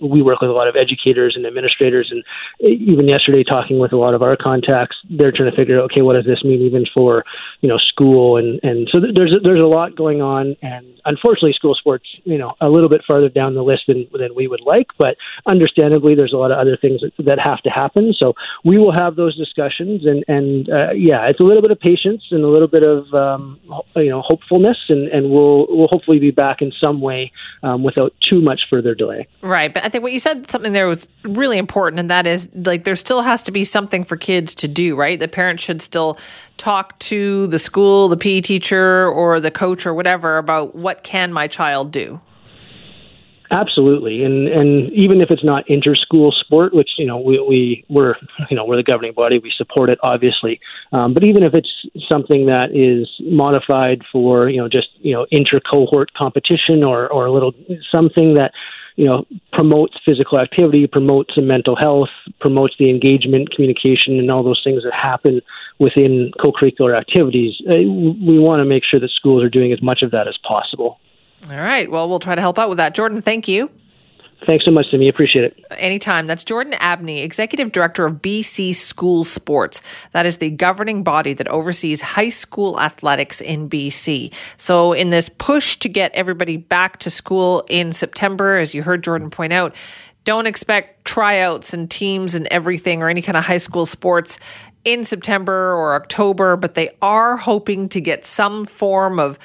we 0.01 0.23
work 0.23 0.41
with 0.41 0.51
a 0.51 0.53
lot 0.53 0.69
of 0.69 0.77
educators 0.77 1.35
and 1.37 1.47
administrators, 1.47 2.11
and 2.11 2.25
even 2.61 3.09
yesterday 3.09 3.45
talking 3.45 3.79
with 3.79 3.93
a 3.93 3.97
lot 3.97 4.15
of 4.15 4.23
our 4.23 4.37
contacts, 4.37 4.97
they're 5.11 5.33
trying 5.33 5.51
to 5.51 5.57
figure 5.57 5.79
out, 5.79 5.85
okay, 5.91 6.03
what 6.03 6.15
does 6.15 6.25
this 6.25 6.43
mean 6.45 6.61
even 6.63 6.85
for 6.93 7.25
you 7.61 7.69
know 7.69 7.79
school 7.79 8.37
and 8.37 8.61
and 8.63 8.89
so 8.91 8.99
there's 9.01 9.35
there's 9.43 9.61
a 9.61 9.67
lot 9.67 9.97
going 9.97 10.23
on, 10.23 10.57
and 10.63 10.87
unfortunately, 11.05 11.53
school 11.53 11.75
sports 11.75 12.05
you 12.25 12.39
know 12.39 12.55
a 12.61 12.69
little 12.69 12.89
bit 12.89 13.03
farther 13.07 13.29
down 13.29 13.55
the 13.55 13.63
list 13.63 13.85
than 13.89 14.07
than 14.13 14.35
we 14.35 14.47
would 14.47 14.61
like, 14.61 14.87
but 14.99 15.17
understandably, 15.47 16.15
there's 16.15 16.33
a 16.33 16.37
lot 16.37 16.51
of 16.51 16.59
other 16.59 16.77
things 16.77 17.01
that, 17.01 17.13
that 17.25 17.39
have 17.39 17.61
to 17.63 17.71
happen. 17.71 18.13
So 18.17 18.35
we 18.65 18.79
will 18.79 18.93
have 18.93 19.17
those 19.17 19.37
discussions, 19.37 20.05
and 20.05 20.25
and 20.29 20.69
uh, 20.69 20.93
yeah, 20.93 21.29
it's 21.29 21.41
a 21.41 21.45
little 21.45 21.63
bit 21.63 21.71
of 21.71 21.81
patience 21.81 22.25
and 22.31 22.45
a 22.45 22.49
little 22.49 22.69
bit 22.69 22.83
of 22.83 23.13
um, 23.15 23.61
you 23.97 24.11
know 24.11 24.23
hopefulness, 24.23 24.79
and 24.89 25.09
and 25.09 25.31
we'll 25.31 25.67
we'll 25.69 25.89
hopefully 25.89 26.19
be 26.19 26.31
back 26.31 26.61
in 26.61 26.73
some 26.81 27.01
way 27.01 27.33
um, 27.63 27.83
without 27.83 28.13
too 28.29 28.41
much 28.41 28.63
further 28.71 28.95
delay. 28.95 29.27
Right, 29.43 29.73
but 29.73 29.88
I 29.89 29.91
think 29.91 30.03
what 30.03 30.13
you 30.13 30.19
said 30.19 30.51
something 30.51 30.75
there 30.75 30.87
was 30.87 31.09
really 31.25 31.57
important, 31.57 31.99
and 31.99 32.11
that 32.11 32.27
is 32.27 32.47
like 32.55 32.85
there 32.85 32.95
still 32.95 33.23
has 33.23 33.43
to 33.45 33.51
be 33.51 33.65
something 33.65 34.05
for 34.05 34.19
kids 34.19 34.55
to 34.57 34.69
do. 34.69 34.95
Right, 34.95 35.19
the 35.19 35.29
parents 35.29 35.63
should 35.63 35.81
still 35.81 36.19
talk 36.59 36.99
to 36.99 37.47
the 37.47 37.59
school, 37.59 38.09
the 38.09 38.19
PE 38.19 38.43
teacher, 38.43 39.09
or 39.09 39.41
the 39.41 39.51
coach, 39.51 39.87
or 39.87 39.95
whatever 39.95 40.37
about 40.37 40.75
what 40.75 41.05
can 41.05 41.33
my 41.33 41.47
child 41.47 41.91
do. 41.91 42.21
Absolutely, 43.51 44.25
and 44.25 44.47
and 44.47 44.93
even 44.93 45.23
if 45.23 45.31
it's 45.31 45.43
not 45.43 45.65
inter-school 45.71 46.33
sport, 46.33 46.75
which 46.75 46.91
you 46.99 47.07
know 47.07 47.17
we 47.17 47.41
we 47.41 47.85
we're 47.89 48.15
you 48.51 48.57
know 48.59 48.67
we're 48.67 48.77
the 48.77 48.83
governing 48.83 49.15
body, 49.15 49.39
we 49.39 49.51
support 49.57 49.89
it 49.89 49.99
obviously. 50.03 50.61
Um, 50.93 51.15
but 51.15 51.25
even 51.25 51.43
if 51.43 51.55
it's 51.55 51.73
something 52.07 52.45
that 52.45 52.77
is 52.77 53.09
modified 53.21 54.03
for 54.13 54.51
you 54.51 54.59
know 54.59 54.69
just 54.69 54.89
you 54.99 55.15
know 55.15 55.27
inter-cohort 55.31 56.13
competition 56.13 56.85
or 56.85 57.09
or 57.09 57.25
a 57.25 57.33
little 57.33 57.55
something 57.91 58.35
that 58.35 58.53
you 58.99 59.05
know 59.05 59.25
promotes 59.53 59.95
physical 60.05 60.41
activity, 60.41 60.87
promotes 60.89 61.39
mental 61.39 61.77
health, 61.77 62.09
promotes 62.41 62.75
the 62.79 62.91
engagement, 62.91 63.55
communication, 63.55 64.19
and 64.19 64.29
all 64.29 64.43
those 64.43 64.61
things 64.63 64.83
that 64.83 64.93
happen 64.93 65.41
within 65.79 66.33
co-curricular 66.43 66.99
activities. 66.99 67.55
Uh, 67.67 67.75
we 67.77 68.39
want 68.41 68.61
to 68.61 68.65
make 68.65 68.83
sure 68.85 68.99
that 68.99 69.11
schools 69.11 69.43
are 69.43 69.49
doing 69.49 69.73
as 69.73 69.81
much 69.81 70.03
of 70.03 70.11
that 70.11 70.27
as 70.27 70.37
possible. 70.47 70.99
All 71.49 71.57
right. 71.57 71.89
Well, 71.89 72.09
we'll 72.09 72.19
try 72.19 72.35
to 72.35 72.41
help 72.41 72.59
out 72.59 72.69
with 72.69 72.79
that. 72.79 72.95
Jordan, 72.97 73.23
thank 73.23 73.47
you. 73.47 73.71
Thanks 74.47 74.65
so 74.65 74.71
much, 74.71 74.87
Simi. 74.91 75.09
Appreciate 75.09 75.45
it. 75.45 75.65
Anytime. 75.73 76.27
That's 76.27 76.45
Jordan 76.45 76.75
Abney, 76.75 77.21
Executive 77.21 77.73
Director 77.73 78.07
of 78.07 78.23
BC 78.23 78.75
School 78.75 79.25
Sports. 79.25 79.83
That 80.13 80.27
is 80.27 80.39
the 80.39 80.51
governing 80.51 81.03
body 81.03 81.33
that 81.35 81.49
oversees 81.49 82.01
high 82.01 82.29
school 82.29 82.81
athletics 82.81 83.41
in 83.41 83.69
BC. 83.69 84.33
So, 84.57 84.93
in 84.93 85.11
this 85.11 85.29
push 85.29 85.77
to 85.77 85.89
get 85.89 86.15
everybody 86.15 86.57
back 86.57 86.99
to 87.01 87.11
school 87.11 87.65
in 87.69 87.93
September, 87.93 88.57
as 88.57 88.75
you 88.75 88.83
heard 88.83 89.03
Jordan 89.03 89.29
point 89.29 89.53
out, 89.53 89.75
don't 90.25 90.47
expect 90.47 91.05
tryouts 91.05 91.73
and 91.73 91.91
teams 91.91 92.35
and 92.35 92.47
everything 92.49 93.03
or 93.03 93.09
any 93.09 93.23
kind 93.23 93.37
of 93.37 93.45
high 93.45 93.57
school 93.57 93.87
sports 93.87 94.39
in 94.85 95.05
September 95.05 95.75
or 95.75 95.95
October, 95.95 96.57
but 96.57 96.75
they 96.75 96.91
are 97.03 97.37
hoping 97.37 97.89
to 97.91 98.01
get 98.01 98.25
some 98.25 98.65
form 98.65 99.19
of 99.19 99.39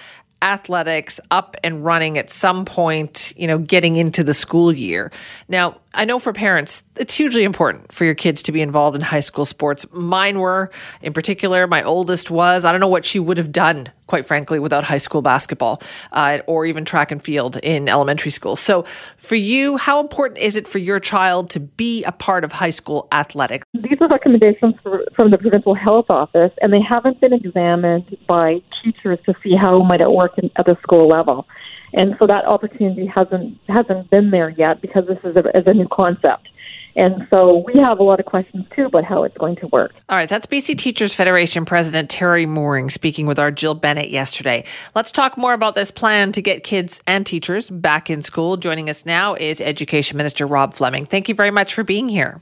athletics 0.43 1.19
up 1.31 1.55
and 1.63 1.83
running 1.83 2.17
at 2.17 2.29
some 2.29 2.65
point, 2.65 3.33
you 3.37 3.47
know, 3.47 3.57
getting 3.57 3.95
into 3.95 4.23
the 4.23 4.33
school 4.33 4.71
year. 4.71 5.11
Now, 5.47 5.79
I 5.95 6.05
know 6.05 6.17
for 6.17 6.33
parents, 6.33 6.83
it's 6.95 7.13
hugely 7.13 7.43
important 7.43 7.91
for 7.91 8.03
your 8.03 8.15
kids 8.15 8.41
to 8.43 8.51
be 8.51 8.61
involved 8.61 8.95
in 8.95 9.01
high 9.01 9.19
school 9.19 9.45
sports. 9.45 9.85
Mine 9.91 10.39
were, 10.39 10.71
in 11.03 11.13
particular, 11.13 11.67
my 11.67 11.83
oldest 11.83 12.31
was. 12.31 12.65
I 12.65 12.71
don't 12.71 12.81
know 12.81 12.87
what 12.87 13.05
she 13.05 13.19
would 13.19 13.37
have 13.37 13.51
done, 13.51 13.87
quite 14.07 14.25
frankly, 14.25 14.57
without 14.57 14.83
high 14.83 14.97
school 14.97 15.21
basketball 15.21 15.83
uh, 16.11 16.39
or 16.47 16.65
even 16.65 16.83
track 16.83 17.11
and 17.11 17.23
field 17.23 17.57
in 17.57 17.87
elementary 17.87 18.31
school. 18.31 18.55
So, 18.55 18.83
for 19.17 19.35
you, 19.35 19.77
how 19.77 19.99
important 19.99 20.39
is 20.39 20.57
it 20.57 20.67
for 20.67 20.79
your 20.79 20.99
child 20.99 21.51
to 21.51 21.59
be 21.59 22.03
a 22.05 22.11
part 22.11 22.43
of 22.43 22.51
high 22.51 22.71
school 22.71 23.07
athletics? 23.11 23.63
These 23.75 23.99
are 24.01 24.07
recommendations 24.07 24.73
for, 24.81 25.03
from 25.15 25.29
the 25.29 25.37
provincial 25.37 25.75
health 25.75 26.07
office, 26.09 26.51
and 26.61 26.73
they 26.73 26.81
haven't 26.81 27.21
been 27.21 27.33
examined 27.33 28.17
by 28.27 28.63
teachers 28.83 29.19
to 29.27 29.35
see 29.43 29.55
how 29.55 29.83
might 29.83 30.01
it 30.01 30.11
work 30.11 30.39
in, 30.39 30.49
at 30.55 30.65
the 30.65 30.75
school 30.81 31.07
level 31.07 31.45
and 31.93 32.15
so 32.19 32.27
that 32.27 32.45
opportunity 32.45 33.05
hasn't 33.05 33.57
hasn't 33.67 34.09
been 34.09 34.31
there 34.31 34.49
yet 34.49 34.81
because 34.81 35.05
this 35.07 35.19
is 35.23 35.35
a, 35.35 35.57
is 35.57 35.65
a 35.67 35.73
new 35.73 35.87
concept. 35.91 36.49
And 36.95 37.27
so 37.29 37.63
we 37.65 37.79
have 37.79 37.99
a 37.99 38.03
lot 38.03 38.19
of 38.19 38.27
questions 38.27 38.65
too 38.75 38.85
about 38.85 39.03
how 39.03 39.23
it's 39.23 39.37
going 39.37 39.55
to 39.57 39.67
work. 39.67 39.93
All 40.09 40.17
right, 40.17 40.29
that's 40.29 40.45
BC 40.45 40.77
Teachers 40.77 41.15
Federation 41.15 41.65
President 41.65 42.09
Teri 42.09 42.47
Mooring 42.47 42.89
speaking 42.89 43.25
with 43.25 43.39
our 43.39 43.49
Jill 43.49 43.73
Bennett 43.73 44.09
yesterday. 44.09 44.63
Let's 44.93 45.11
talk 45.11 45.37
more 45.37 45.53
about 45.53 45.73
this 45.75 45.89
plan 45.89 46.31
to 46.33 46.41
get 46.41 46.63
kids 46.63 47.01
and 47.07 47.25
teachers 47.25 47.69
back 47.71 48.09
in 48.09 48.21
school. 48.21 48.57
Joining 48.57 48.89
us 48.89 49.05
now 49.05 49.33
is 49.33 49.59
Education 49.59 50.17
Minister 50.17 50.45
Rob 50.45 50.73
Fleming. 50.73 51.05
Thank 51.05 51.29
you 51.29 51.35
very 51.35 51.51
much 51.51 51.73
for 51.73 51.83
being 51.83 52.09
here. 52.09 52.41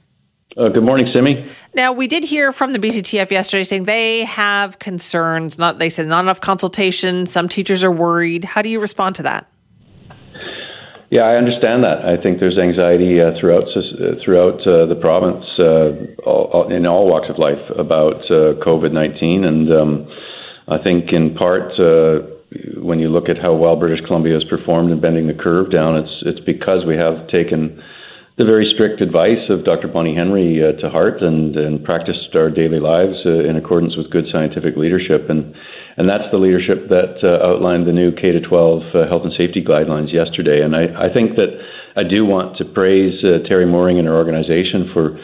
Uh, 0.57 0.67
good 0.67 0.83
morning, 0.83 1.07
Simi. 1.13 1.45
Now, 1.73 1.93
we 1.93 2.07
did 2.07 2.25
hear 2.25 2.51
from 2.51 2.73
the 2.73 2.79
BCTF 2.79 3.31
yesterday 3.31 3.63
saying 3.63 3.85
they 3.85 4.25
have 4.25 4.79
concerns. 4.79 5.57
Not 5.57 5.79
they 5.79 5.89
said 5.89 6.07
not 6.07 6.19
enough 6.25 6.41
consultation. 6.41 7.25
Some 7.25 7.47
teachers 7.47 7.85
are 7.85 7.91
worried. 7.91 8.43
How 8.43 8.61
do 8.61 8.67
you 8.67 8.81
respond 8.81 9.15
to 9.15 9.23
that? 9.23 9.49
Yeah, 11.09 11.21
I 11.21 11.35
understand 11.35 11.83
that. 11.83 12.03
I 12.03 12.21
think 12.21 12.39
there's 12.39 12.57
anxiety 12.57 13.21
uh, 13.21 13.31
throughout 13.39 13.63
uh, 13.75 14.15
throughout 14.23 14.59
uh, 14.67 14.87
the 14.87 14.97
province 14.99 15.45
uh, 15.57 16.29
all, 16.29 16.69
in 16.69 16.85
all 16.85 17.07
walks 17.07 17.27
of 17.29 17.37
life 17.37 17.59
about 17.77 18.19
uh, 18.25 18.59
COVID 18.59 18.91
nineteen, 18.91 19.45
and 19.45 19.71
um, 19.71 20.07
I 20.67 20.83
think 20.83 21.13
in 21.13 21.33
part 21.35 21.71
when 22.75 22.99
you 22.99 23.07
look 23.07 23.29
at 23.29 23.37
how 23.37 23.53
well 23.55 23.77
British 23.77 24.05
Columbia 24.05 24.33
has 24.33 24.43
performed 24.45 24.91
in 24.91 24.99
bending 24.99 25.27
the 25.27 25.33
curve 25.33 25.71
down, 25.71 25.95
it's 25.95 26.23
it's 26.23 26.39
because 26.41 26.85
we 26.85 26.97
have 26.97 27.27
taken 27.29 27.81
the 28.41 28.49
very 28.49 28.65
strict 28.73 29.05
advice 29.05 29.45
of 29.53 29.63
Dr. 29.63 29.87
Bonnie 29.87 30.17
Henry 30.17 30.57
uh, 30.65 30.73
to 30.81 30.89
heart 30.89 31.21
and, 31.21 31.55
and 31.55 31.83
practiced 31.85 32.33
our 32.33 32.49
daily 32.49 32.79
lives 32.79 33.13
uh, 33.23 33.45
in 33.45 33.55
accordance 33.55 33.95
with 33.95 34.09
good 34.09 34.25
scientific 34.33 34.75
leadership. 34.75 35.29
And, 35.29 35.53
and 35.95 36.09
that's 36.09 36.25
the 36.33 36.41
leadership 36.41 36.89
that 36.89 37.21
uh, 37.21 37.45
outlined 37.45 37.85
the 37.85 37.93
new 37.93 38.09
K 38.09 38.33
12 38.33 38.41
uh, 38.41 39.05
health 39.05 39.29
and 39.29 39.33
safety 39.37 39.61
guidelines 39.61 40.11
yesterday. 40.11 40.65
And 40.65 40.73
I, 40.73 40.89
I 41.05 41.13
think 41.13 41.37
that 41.37 41.53
I 41.93 42.01
do 42.01 42.25
want 42.25 42.57
to 42.57 42.65
praise 42.65 43.21
uh, 43.21 43.45
Teri 43.45 43.69
Mooring 43.69 43.99
and 43.99 44.07
her 44.07 44.17
organization 44.17 44.89
for 44.91 45.21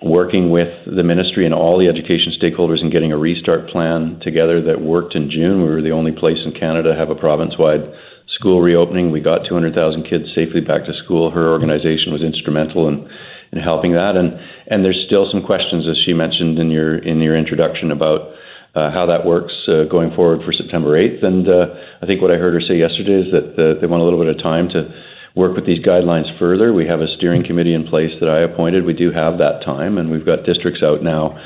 working 0.00 0.50
with 0.54 0.70
the 0.86 1.02
ministry 1.02 1.44
and 1.46 1.54
all 1.54 1.82
the 1.82 1.90
education 1.90 2.30
stakeholders 2.38 2.78
in 2.80 2.90
getting 2.90 3.10
a 3.10 3.18
restart 3.18 3.70
plan 3.70 4.22
together 4.22 4.62
that 4.62 4.80
worked 4.80 5.16
in 5.16 5.30
June. 5.30 5.66
We 5.66 5.68
were 5.68 5.82
the 5.82 5.90
only 5.90 6.12
place 6.12 6.38
in 6.46 6.54
Canada 6.54 6.94
to 6.94 6.98
have 6.98 7.10
a 7.10 7.18
province 7.18 7.54
wide 7.58 7.90
school 8.34 8.60
reopening. 8.60 9.10
We 9.10 9.20
got 9.20 9.46
200,000 9.48 10.04
kids 10.04 10.26
safely 10.34 10.60
back 10.60 10.84
to 10.86 10.94
school. 11.04 11.30
Her 11.30 11.50
organization 11.50 12.12
was 12.12 12.22
instrumental 12.22 12.88
in, 12.88 13.08
in 13.52 13.58
helping 13.58 13.92
that. 13.92 14.16
And, 14.16 14.38
and 14.66 14.84
there's 14.84 15.02
still 15.06 15.28
some 15.30 15.44
questions, 15.44 15.86
as 15.88 15.96
she 16.04 16.12
mentioned 16.12 16.58
in 16.58 16.70
your, 16.70 16.98
in 16.98 17.20
your 17.20 17.36
introduction, 17.36 17.90
about 17.90 18.32
uh, 18.74 18.90
how 18.90 19.04
that 19.06 19.26
works 19.26 19.52
uh, 19.68 19.84
going 19.84 20.14
forward 20.16 20.40
for 20.44 20.52
September 20.52 20.96
8th. 20.96 21.24
And 21.24 21.48
uh, 21.48 21.66
I 22.00 22.06
think 22.06 22.22
what 22.22 22.30
I 22.30 22.36
heard 22.36 22.54
her 22.54 22.60
say 22.60 22.78
yesterday 22.78 23.20
is 23.20 23.32
that 23.32 23.52
uh, 23.54 23.80
they 23.80 23.86
want 23.86 24.00
a 24.00 24.04
little 24.04 24.22
bit 24.22 24.34
of 24.34 24.42
time 24.42 24.68
to 24.70 24.88
work 25.36 25.56
with 25.56 25.66
these 25.66 25.84
guidelines 25.84 26.28
further. 26.38 26.72
We 26.72 26.86
have 26.86 27.00
a 27.00 27.08
steering 27.16 27.44
committee 27.44 27.74
in 27.74 27.86
place 27.86 28.12
that 28.20 28.28
I 28.28 28.40
appointed. 28.40 28.84
We 28.84 28.92
do 28.92 29.12
have 29.12 29.38
that 29.38 29.64
time, 29.64 29.98
and 29.98 30.10
we've 30.10 30.26
got 30.26 30.44
districts 30.44 30.82
out 30.82 31.02
now 31.02 31.38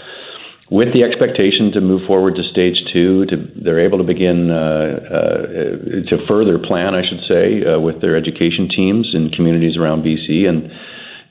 with 0.71 0.93
the 0.93 1.05
expectation 1.05 1.71
to 1.73 1.81
move 1.81 2.07
forward 2.07 2.35
to 2.37 2.43
stage 2.43 2.77
two, 2.93 3.25
to, 3.27 3.37
they're 3.55 3.81
able 3.81 3.99
to 3.99 4.05
begin 4.05 4.51
uh, 4.51 4.55
uh, 4.55 6.11
to 6.11 6.27
further 6.27 6.59
plan, 6.59 6.95
I 6.95 7.03
should 7.07 7.21
say, 7.29 7.65
uh, 7.65 7.79
with 7.79 8.01
their 8.01 8.17
education 8.17 8.69
teams 8.69 9.11
in 9.15 9.31
communities 9.31 9.77
around 9.77 10.03
BC. 10.03 10.49
And 10.49 10.71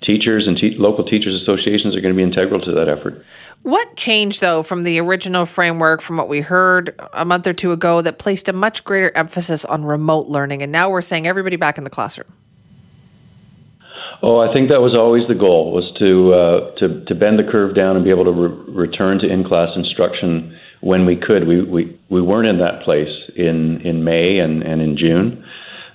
teachers 0.01 0.47
and 0.47 0.57
te- 0.57 0.75
local 0.77 1.03
teachers 1.03 1.41
associations 1.41 1.95
are 1.95 2.01
going 2.01 2.13
to 2.13 2.17
be 2.17 2.23
integral 2.23 2.61
to 2.61 2.71
that 2.71 2.87
effort. 2.87 3.25
What 3.63 3.97
changed, 3.97 4.39
though, 4.39 4.63
from 4.63 4.83
the 4.83 4.99
original 4.99 5.45
framework, 5.45 6.01
from 6.01 6.15
what 6.15 6.29
we 6.29 6.39
heard 6.39 6.97
a 7.13 7.25
month 7.25 7.45
or 7.45 7.53
two 7.53 7.73
ago, 7.73 8.01
that 8.01 8.19
placed 8.19 8.47
a 8.47 8.53
much 8.53 8.83
greater 8.85 9.11
emphasis 9.17 9.65
on 9.65 9.83
remote 9.83 10.27
learning? 10.27 10.61
And 10.61 10.71
now 10.71 10.89
we're 10.89 11.01
saying 11.01 11.27
everybody 11.27 11.57
back 11.57 11.77
in 11.77 11.83
the 11.83 11.89
classroom. 11.89 12.31
Oh, 14.21 14.39
I 14.39 14.53
think 14.53 14.69
that 14.69 14.81
was 14.81 14.95
always 14.95 15.27
the 15.27 15.35
goal 15.35 15.71
was 15.71 15.91
to 15.99 16.33
uh, 16.33 16.59
to 16.79 17.05
to 17.05 17.15
bend 17.15 17.39
the 17.39 17.43
curve 17.43 17.75
down 17.75 17.95
and 17.95 18.05
be 18.05 18.11
able 18.11 18.25
to 18.25 18.31
re- 18.31 18.87
return 18.87 19.19
to 19.19 19.27
in-class 19.27 19.69
instruction 19.75 20.57
when 20.81 21.05
we 21.05 21.15
could. 21.15 21.47
We 21.47 21.63
we 21.63 21.99
we 22.09 22.21
weren't 22.21 22.47
in 22.47 22.59
that 22.59 22.83
place 22.83 23.11
in 23.35 23.81
in 23.81 24.03
May 24.03 24.39
and 24.39 24.63
and 24.63 24.81
in 24.81 24.97
June, 24.97 25.43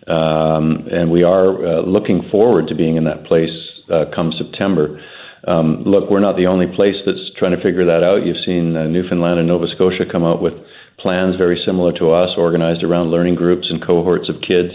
um, 0.06 0.86
and 0.92 1.10
we 1.10 1.22
are 1.22 1.48
uh, 1.48 1.82
looking 1.82 2.28
forward 2.30 2.68
to 2.68 2.74
being 2.74 2.96
in 2.96 3.04
that 3.04 3.24
place 3.24 3.56
uh, 3.90 4.04
come 4.14 4.32
September. 4.36 5.00
Um, 5.48 5.84
look, 5.86 6.10
we're 6.10 6.20
not 6.20 6.36
the 6.36 6.46
only 6.46 6.66
place 6.76 6.96
that's 7.06 7.32
trying 7.38 7.56
to 7.56 7.62
figure 7.62 7.86
that 7.86 8.04
out. 8.04 8.26
You've 8.26 8.44
seen 8.44 8.76
uh, 8.76 8.84
Newfoundland 8.84 9.38
and 9.38 9.48
Nova 9.48 9.66
Scotia 9.74 10.04
come 10.10 10.24
out 10.24 10.42
with 10.42 10.52
plans 10.98 11.36
very 11.36 11.60
similar 11.64 11.92
to 11.96 12.10
us, 12.12 12.28
organized 12.36 12.84
around 12.84 13.10
learning 13.10 13.36
groups 13.36 13.68
and 13.70 13.80
cohorts 13.80 14.28
of 14.28 14.36
kids 14.46 14.74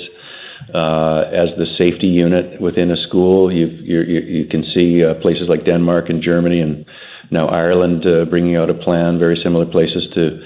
uh, 0.75 1.31
as 1.31 1.55
the 1.57 1.65
safety 1.77 2.07
unit 2.07 2.59
within 2.59 2.91
a 2.91 2.97
school. 3.07 3.51
you 3.51 3.67
you, 3.67 4.45
can 4.51 4.63
see 4.73 5.03
uh, 5.03 5.13
places 5.21 5.47
like 5.47 5.65
Denmark 5.65 6.09
and 6.09 6.21
Germany 6.21 6.59
and 6.59 6.85
now 7.31 7.47
Ireland 7.47 8.05
uh, 8.05 8.25
bringing 8.25 8.55
out 8.57 8.69
a 8.69 8.73
plan, 8.73 9.17
very 9.17 9.39
similar 9.41 9.65
places 9.65 10.03
to 10.15 10.43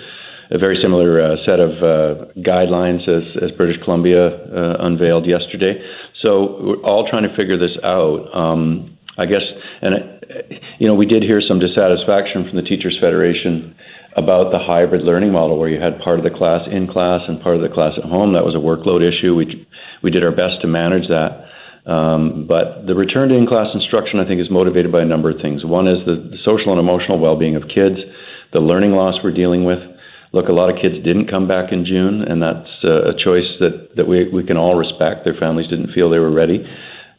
a 0.52 0.58
very 0.58 0.78
similar 0.82 1.22
uh, 1.22 1.36
set 1.46 1.60
of 1.60 1.72
uh, 1.82 2.26
guidelines 2.38 3.08
as, 3.10 3.26
as 3.44 3.52
British 3.58 3.82
Columbia 3.84 4.28
uh, 4.28 4.78
unveiled 4.86 5.26
yesterday. 5.26 5.74
So 6.22 6.58
we're 6.62 6.84
all 6.84 7.08
trying 7.10 7.24
to 7.24 7.36
figure 7.36 7.58
this 7.58 7.78
out. 7.84 8.30
Um, 8.34 8.98
I 9.18 9.26
guess, 9.26 9.44
and 9.82 9.96
you 10.80 10.88
know, 10.88 10.96
we 10.96 11.06
did 11.06 11.24
hear 11.24 11.42
some 11.46 11.60
dissatisfaction 11.60 12.48
from 12.48 12.56
the 12.56 12.64
Teachers 12.64 12.98
Federation 13.02 13.76
about 14.16 14.52
the 14.52 14.60
hybrid 14.60 15.04
learning 15.04 15.32
model, 15.32 15.60
where 15.60 15.70
you 15.70 15.80
had 15.80 16.00
part 16.00 16.20
of 16.20 16.24
the 16.24 16.32
class 16.32 16.62
in 16.72 16.88
class 16.88 17.22
and 17.28 17.42
part 17.42 17.56
of 17.56 17.62
the 17.62 17.70
class 17.70 17.94
at 17.98 18.10
home. 18.10 18.34
That 18.34 18.46
was 18.46 18.56
a 18.56 18.64
workload 18.64 19.04
issue. 19.04 19.36
We 19.36 19.68
we 20.04 20.12
did 20.12 20.24
our 20.24 20.32
best 20.32 20.62
to 20.62 20.68
manage 20.68 21.08
that. 21.10 21.50
Um, 21.90 22.46
but 22.48 22.86
the 22.86 22.94
return 22.94 23.30
to 23.30 23.36
in-class 23.36 23.74
instruction, 23.74 24.20
I 24.20 24.28
think, 24.28 24.42
is 24.42 24.52
motivated 24.52 24.92
by 24.92 25.02
a 25.02 25.06
number 25.06 25.30
of 25.32 25.42
things. 25.42 25.66
One 25.66 25.88
is 25.88 26.06
the, 26.06 26.38
social 26.46 26.72
and 26.72 26.80
emotional 26.80 27.20
well-being 27.20 27.56
of 27.56 27.64
kids, 27.64 27.98
the 28.54 28.60
learning 28.60 28.92
loss 28.92 29.16
we're 29.24 29.34
dealing 29.34 29.66
with. 29.66 29.80
Look, 30.32 30.48
a 30.48 30.54
lot 30.54 30.70
of 30.70 30.78
kids 30.80 31.04
didn't 31.04 31.30
come 31.30 31.48
back 31.48 31.72
in 31.72 31.86
June, 31.86 32.22
and 32.22 32.42
that's 32.42 32.70
uh, 32.84 33.10
a 33.10 33.14
choice 33.18 33.50
that, 33.60 33.96
that 33.98 34.08
we, 34.08 34.30
we 34.30 34.44
can 34.44 34.58
all 34.58 34.76
respect. 34.76 35.26
Their 35.26 35.34
families 35.40 35.68
didn't 35.68 35.92
feel 35.92 36.10
they 36.10 36.20
were 36.20 36.32
ready. 36.32 36.62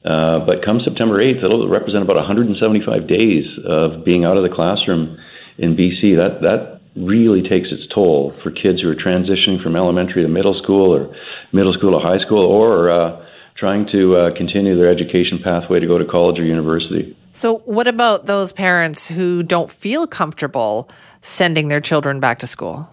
Uh, 0.04 0.46
but 0.46 0.64
come 0.64 0.80
September 0.84 1.18
8th, 1.18 1.44
it'll 1.44 1.68
represent 1.68 2.02
about 2.02 2.16
175 2.16 3.08
days 3.08 3.44
of 3.66 4.04
being 4.04 4.24
out 4.24 4.36
of 4.36 4.44
the 4.44 4.54
classroom 4.54 5.18
in 5.58 5.76
BC. 5.76 6.16
That 6.16 6.40
that 6.40 6.80
really 6.96 7.42
takes 7.42 7.68
its 7.70 7.86
toll 7.94 8.34
for 8.42 8.50
kids 8.50 8.80
who 8.80 8.88
are 8.88 8.96
transitioning 8.96 9.62
from 9.62 9.76
elementary 9.76 10.22
to 10.22 10.28
middle 10.28 10.58
school 10.60 10.94
or 10.94 11.14
middle 11.52 11.72
school 11.72 11.94
or 11.94 12.00
high 12.00 12.24
school 12.24 12.44
or 12.44 12.90
uh, 12.90 13.24
trying 13.56 13.86
to 13.92 14.16
uh, 14.16 14.36
continue 14.36 14.76
their 14.76 14.90
education 14.90 15.38
pathway 15.42 15.80
to 15.80 15.86
go 15.86 15.98
to 15.98 16.04
college 16.04 16.38
or 16.38 16.44
university. 16.44 17.16
So, 17.32 17.58
what 17.64 17.86
about 17.86 18.26
those 18.26 18.52
parents 18.52 19.08
who 19.08 19.42
don't 19.42 19.70
feel 19.70 20.06
comfortable 20.06 20.88
sending 21.20 21.68
their 21.68 21.80
children 21.80 22.18
back 22.18 22.38
to 22.40 22.46
school? 22.46 22.88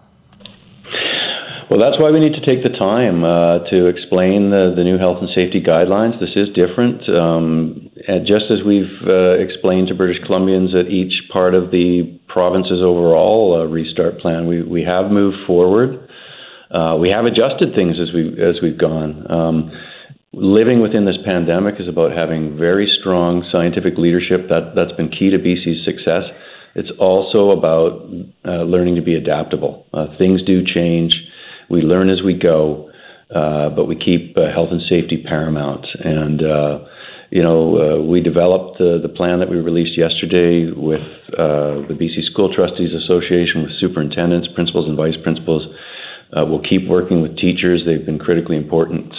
Well, 1.70 1.80
that's 1.80 2.00
why 2.00 2.10
we 2.10 2.18
need 2.18 2.32
to 2.32 2.40
take 2.40 2.62
the 2.62 2.72
time 2.72 3.24
uh, 3.24 3.68
to 3.68 3.86
explain 3.88 4.48
the, 4.48 4.72
the 4.74 4.84
new 4.84 4.96
health 4.96 5.18
and 5.20 5.28
safety 5.34 5.60
guidelines. 5.60 6.18
This 6.18 6.32
is 6.34 6.48
different. 6.54 7.06
Um, 7.10 7.90
and 8.08 8.26
just 8.26 8.46
as 8.50 8.64
we've 8.64 8.88
uh, 9.06 9.36
explained 9.36 9.88
to 9.88 9.94
British 9.94 10.16
Columbians 10.24 10.74
at 10.74 10.88
each 10.88 11.28
part 11.30 11.54
of 11.54 11.70
the 11.70 12.18
province's 12.28 12.80
overall 12.80 13.60
uh, 13.60 13.64
restart 13.66 14.18
plan, 14.18 14.46
we, 14.46 14.62
we 14.62 14.82
have 14.82 15.10
moved 15.10 15.36
forward. 15.46 16.07
Uh, 16.70 16.96
we 17.00 17.08
have 17.10 17.24
adjusted 17.24 17.74
things 17.74 17.96
as, 18.00 18.12
we, 18.12 18.28
as 18.42 18.56
we've 18.62 18.78
gone. 18.78 19.30
Um, 19.30 19.72
living 20.32 20.82
within 20.82 21.04
this 21.04 21.16
pandemic 21.24 21.76
is 21.78 21.88
about 21.88 22.12
having 22.12 22.56
very 22.58 22.88
strong 23.00 23.46
scientific 23.50 23.96
leadership. 23.96 24.48
That, 24.48 24.72
that's 24.76 24.92
been 24.92 25.08
key 25.08 25.30
to 25.30 25.38
BC's 25.38 25.84
success. 25.84 26.24
It's 26.74 26.90
also 26.98 27.50
about 27.50 28.06
uh, 28.44 28.62
learning 28.62 28.96
to 28.96 29.02
be 29.02 29.14
adaptable. 29.14 29.86
Uh, 29.92 30.06
things 30.18 30.42
do 30.44 30.62
change 30.64 31.14
we 31.70 31.82
learn 31.82 32.08
as 32.08 32.22
we 32.22 32.34
go, 32.34 32.90
uh, 33.34 33.68
but 33.70 33.84
we 33.84 33.96
keep 33.96 34.36
uh, 34.36 34.50
health 34.52 34.68
and 34.70 34.80
safety 34.88 35.22
paramount. 35.26 35.86
And 36.02 36.40
you 37.30 37.42
know, 37.42 38.06
we 38.08 38.22
developed 38.22 38.78
the, 38.78 39.12
plan 39.14 39.40
that 39.40 39.50
we 39.50 39.56
released 39.56 39.98
yesterday 39.98 40.72
with 40.72 41.04
the 41.36 41.92
BC 41.92 42.24
School 42.32 42.54
Trustees 42.54 42.94
Association, 42.94 43.64
with 43.64 43.72
superintendents, 43.78 44.48
principals, 44.54 44.88
and 44.88 44.96
vice 44.96 45.16
principals. 45.22 45.66
Uh, 46.36 46.44
we'll 46.44 46.62
keep 46.62 46.86
working 46.88 47.22
with 47.22 47.36
teachers. 47.36 47.82
They've 47.86 48.04
been 48.04 48.18
critically 48.18 48.56
important, 48.56 49.14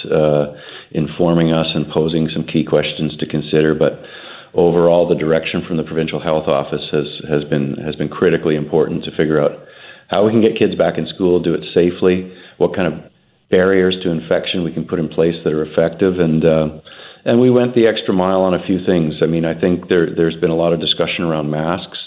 informing 0.92 1.52
us 1.54 1.68
and 1.74 1.88
posing 1.90 2.30
some 2.34 2.44
key 2.44 2.64
questions 2.64 3.18
to 3.18 3.26
consider. 3.26 3.76
But 3.76 4.02
overall, 4.54 5.08
the 5.08 5.16
direction 5.16 5.64
from 5.68 5.78
the 5.78 5.84
provincial 5.84 6.22
health 6.22 6.48
office 6.48 6.86
has 6.92 7.08
has 7.30 7.44
been 7.50 7.76
has 7.76 7.96
been 7.96 8.10
critically 8.10 8.56
important 8.56 9.04
to 9.06 9.12
figure 9.16 9.42
out 9.42 9.66
how 10.10 10.26
we 10.26 10.32
can 10.32 10.42
get 10.42 10.58
kids 10.58 10.76
back 10.76 10.98
in 10.98 11.08
school, 11.08 11.40
do 11.40 11.54
it 11.54 11.64
safely, 11.74 12.34
what 12.58 12.76
kind 12.76 12.92
of 12.92 13.12
barriers 13.52 13.96
to 14.04 14.10
infection 14.10 14.64
we 14.64 14.74
can 14.74 14.86
put 14.86 15.00
in 15.00 15.08
place 15.08 15.36
that 15.44 15.54
are 15.54 15.66
effective, 15.66 16.20
and 16.20 16.46
uh, 16.46 16.68
and 17.26 17.40
we 17.40 17.50
went 17.50 17.76
the 17.76 17.88
extra 17.88 18.14
mile 18.14 18.42
on 18.42 18.54
a 18.54 18.66
few 18.66 18.84
things. 18.86 19.16
I 19.22 19.28
mean, 19.28 19.46
I 19.46 19.60
think 19.60 19.88
there 19.90 20.14
there's 20.16 20.40
been 20.40 20.52
a 20.52 20.56
lot 20.56 20.74
of 20.74 20.80
discussion 20.80 21.26
around 21.26 21.52
masks. 21.52 21.99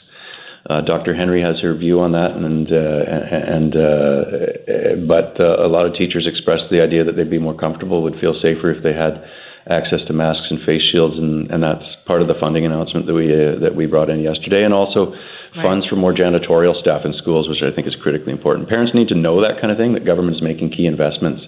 Uh, 0.71 0.81
Dr. 0.81 1.15
Henry 1.15 1.43
has 1.43 1.59
her 1.61 1.75
view 1.75 1.99
on 2.01 2.13
that, 2.13 2.33
and 2.39 2.71
uh, 2.71 3.03
and 3.51 3.75
uh, 3.75 5.07
but 5.09 5.35
uh, 5.41 5.59
a 5.59 5.67
lot 5.67 5.87
of 5.87 5.95
teachers 5.95 6.27
expressed 6.27 6.71
the 6.71 6.81
idea 6.81 7.03
that 7.03 7.17
they'd 7.17 7.31
be 7.31 7.39
more 7.39 7.55
comfortable, 7.55 8.03
would 8.03 8.21
feel 8.21 8.35
safer 8.41 8.71
if 8.71 8.83
they 8.83 8.93
had 8.93 9.25
access 9.69 10.01
to 10.07 10.13
masks 10.13 10.47
and 10.51 10.63
face 10.65 10.83
shields, 10.91 11.19
and, 11.19 11.51
and 11.51 11.63
that's 11.63 11.85
part 12.07 12.23
of 12.23 12.29
the 12.29 12.35
funding 12.39 12.65
announcement 12.65 13.07
that 13.07 13.15
we 13.15 13.27
uh, 13.27 13.59
that 13.59 13.75
we 13.75 13.87
brought 13.87 14.09
in 14.09 14.21
yesterday, 14.21 14.63
and 14.63 14.73
also 14.73 15.11
right. 15.11 15.63
funds 15.63 15.87
for 15.87 15.97
more 15.97 16.15
janitorial 16.15 16.79
staff 16.81 17.05
in 17.05 17.13
schools, 17.15 17.49
which 17.49 17.63
I 17.63 17.75
think 17.75 17.89
is 17.89 17.97
critically 17.97 18.33
important. 18.33 18.69
Parents 18.69 18.95
need 18.95 19.09
to 19.09 19.17
know 19.17 19.41
that 19.43 19.61
kind 19.61 19.73
of 19.73 19.79
thing, 19.79 19.95
that 19.95 20.05
government 20.05 20.37
is 20.37 20.43
making 20.43 20.71
key 20.71 20.87
investments 20.87 21.43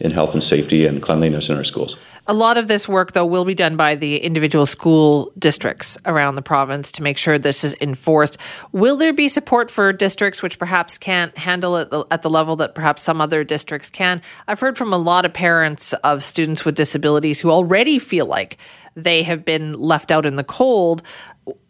in 0.00 0.10
health 0.10 0.30
and 0.32 0.42
safety 0.48 0.86
and 0.86 1.02
cleanliness 1.02 1.44
in 1.48 1.54
our 1.54 1.64
schools. 1.64 1.94
A 2.26 2.32
lot 2.32 2.56
of 2.56 2.68
this 2.68 2.88
work, 2.88 3.12
though, 3.12 3.26
will 3.26 3.44
be 3.44 3.54
done 3.54 3.76
by 3.76 3.94
the 3.94 4.16
individual 4.18 4.64
school 4.64 5.32
districts 5.38 5.98
around 6.06 6.36
the 6.36 6.42
province 6.42 6.90
to 6.92 7.02
make 7.02 7.18
sure 7.18 7.38
this 7.38 7.64
is 7.64 7.74
enforced. 7.80 8.38
Will 8.72 8.96
there 8.96 9.12
be 9.12 9.28
support 9.28 9.70
for 9.70 9.92
districts 9.92 10.42
which 10.42 10.58
perhaps 10.58 10.96
can't 10.96 11.36
handle 11.36 11.76
it 11.76 11.88
at 12.10 12.22
the 12.22 12.30
level 12.30 12.56
that 12.56 12.74
perhaps 12.74 13.02
some 13.02 13.20
other 13.20 13.44
districts 13.44 13.90
can? 13.90 14.22
I've 14.48 14.60
heard 14.60 14.78
from 14.78 14.92
a 14.92 14.98
lot 14.98 15.24
of 15.24 15.32
parents 15.32 15.92
of 16.04 16.22
students 16.22 16.64
with 16.64 16.74
disabilities 16.74 17.40
who 17.40 17.50
already 17.50 17.98
feel 17.98 18.26
like 18.26 18.56
they 18.94 19.22
have 19.22 19.44
been 19.44 19.74
left 19.74 20.10
out 20.10 20.26
in 20.26 20.36
the 20.36 20.44
cold 20.44 21.02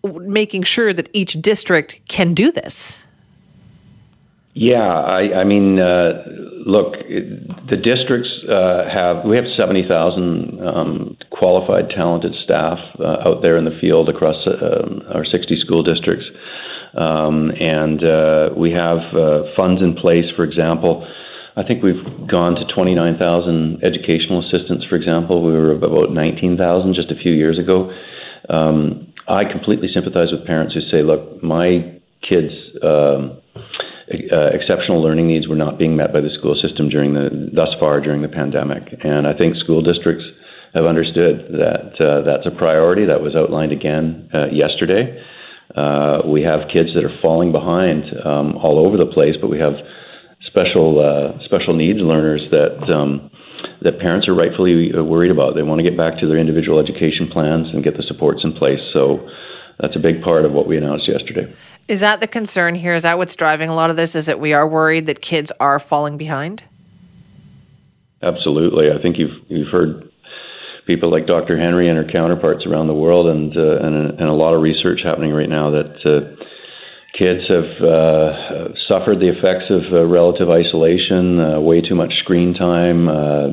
making 0.04 0.62
sure 0.62 0.92
that 0.92 1.08
each 1.12 1.40
district 1.40 2.00
can 2.08 2.34
do 2.34 2.50
this. 2.52 3.04
Yeah, 4.52 4.82
I, 4.82 5.40
I 5.40 5.44
mean, 5.44 5.78
uh, 5.78 6.24
look, 6.66 6.94
the 7.70 7.76
districts 7.76 8.30
uh, 8.50 8.82
have 8.92 9.24
we 9.24 9.36
have 9.36 9.44
seventy 9.56 9.86
thousand 9.86 10.58
um, 10.66 11.16
qualified, 11.30 11.90
talented 11.90 12.34
staff 12.42 12.78
uh, 12.98 13.28
out 13.28 13.42
there 13.42 13.56
in 13.56 13.64
the 13.64 13.78
field 13.80 14.08
across 14.08 14.44
uh, 14.46 15.14
our 15.14 15.24
sixty 15.24 15.54
school 15.60 15.84
districts, 15.84 16.26
um, 16.98 17.52
and 17.60 18.02
uh, 18.02 18.48
we 18.56 18.72
have 18.72 18.98
uh, 19.14 19.42
funds 19.56 19.82
in 19.82 19.94
place. 19.94 20.26
For 20.34 20.42
example, 20.42 21.06
I 21.54 21.62
think 21.62 21.84
we've 21.84 22.02
gone 22.28 22.56
to 22.56 22.64
twenty 22.74 22.96
nine 22.96 23.16
thousand 23.18 23.84
educational 23.84 24.40
assistants. 24.44 24.84
For 24.88 24.96
example, 24.96 25.44
we 25.44 25.52
were 25.52 25.72
about 25.72 26.10
nineteen 26.10 26.56
thousand 26.56 26.94
just 26.94 27.12
a 27.12 27.16
few 27.16 27.32
years 27.32 27.56
ago. 27.56 27.92
Um, 28.48 29.12
I 29.28 29.44
completely 29.44 29.86
sympathize 29.94 30.32
with 30.32 30.44
parents 30.44 30.74
who 30.74 30.80
say, 30.90 31.04
look, 31.04 31.40
my 31.40 32.00
kids' 32.28 32.52
um, 32.82 33.38
uh, 34.10 34.50
exceptional 34.52 35.02
learning 35.02 35.28
needs 35.28 35.46
were 35.48 35.56
not 35.56 35.78
being 35.78 35.96
met 35.96 36.12
by 36.12 36.20
the 36.20 36.30
school 36.38 36.58
system 36.60 36.88
during 36.88 37.14
the 37.14 37.50
thus 37.54 37.70
far 37.78 38.00
during 38.00 38.22
the 38.22 38.28
pandemic, 38.28 38.82
and 39.04 39.26
I 39.26 39.36
think 39.36 39.56
school 39.56 39.82
districts 39.82 40.24
have 40.74 40.84
understood 40.84 41.50
that 41.52 41.94
uh, 41.98 42.22
that's 42.22 42.46
a 42.46 42.56
priority. 42.56 43.06
That 43.06 43.22
was 43.22 43.34
outlined 43.34 43.72
again 43.72 44.28
uh, 44.34 44.46
yesterday. 44.50 45.18
Uh, 45.76 46.22
we 46.26 46.42
have 46.42 46.66
kids 46.72 46.90
that 46.94 47.04
are 47.04 47.16
falling 47.22 47.52
behind 47.52 48.04
um, 48.24 48.56
all 48.56 48.78
over 48.84 48.96
the 48.96 49.06
place, 49.06 49.34
but 49.40 49.48
we 49.48 49.58
have 49.58 49.74
special 50.46 50.98
uh, 50.98 51.38
special 51.44 51.74
needs 51.74 52.00
learners 52.00 52.42
that 52.50 52.82
um, 52.90 53.30
that 53.82 53.98
parents 53.98 54.28
are 54.28 54.34
rightfully 54.34 54.90
uh, 54.92 55.02
worried 55.02 55.30
about. 55.30 55.54
They 55.54 55.62
want 55.62 55.78
to 55.78 55.86
get 55.86 55.96
back 55.96 56.18
to 56.20 56.26
their 56.26 56.38
individual 56.38 56.78
education 56.78 57.28
plans 57.32 57.68
and 57.72 57.84
get 57.84 57.96
the 57.96 58.02
supports 58.02 58.42
in 58.42 58.52
place. 58.52 58.80
So 58.92 59.28
that's 59.80 59.96
a 59.96 59.98
big 59.98 60.22
part 60.22 60.44
of 60.44 60.52
what 60.52 60.66
we 60.66 60.76
announced 60.76 61.08
yesterday. 61.08 61.52
Is 61.88 62.00
that 62.00 62.20
the 62.20 62.26
concern 62.26 62.74
here? 62.74 62.94
Is 62.94 63.02
that 63.04 63.18
what's 63.18 63.34
driving 63.34 63.70
a 63.70 63.74
lot 63.74 63.90
of 63.90 63.96
this? 63.96 64.14
Is 64.14 64.26
that 64.26 64.38
we 64.38 64.52
are 64.52 64.68
worried 64.68 65.06
that 65.06 65.22
kids 65.22 65.50
are 65.58 65.78
falling 65.78 66.16
behind? 66.16 66.62
Absolutely. 68.22 68.90
I 68.90 69.00
think 69.00 69.16
you've 69.18 69.36
you've 69.48 69.72
heard 69.72 70.10
people 70.86 71.10
like 71.10 71.26
Dr. 71.26 71.58
Henry 71.58 71.88
and 71.88 71.96
her 71.96 72.10
counterparts 72.10 72.66
around 72.66 72.88
the 72.88 72.94
world, 72.94 73.28
and 73.28 73.56
uh, 73.56 73.86
and, 73.86 74.20
and, 74.20 74.28
a 74.28 74.32
lot 74.32 74.54
of 74.54 74.60
research 74.60 75.00
happening 75.02 75.32
right 75.32 75.48
now 75.48 75.70
that 75.70 75.96
uh, 76.04 76.44
kids 77.16 77.48
have 77.48 77.70
uh, 77.80 78.74
suffered 78.88 79.20
the 79.20 79.28
effects 79.28 79.70
of 79.70 79.92
uh, 79.92 80.04
relative 80.04 80.50
isolation, 80.50 81.40
uh, 81.40 81.60
way 81.60 81.80
too 81.80 81.94
much 81.94 82.12
screen 82.18 82.54
time, 82.54 83.08
uh, 83.08 83.48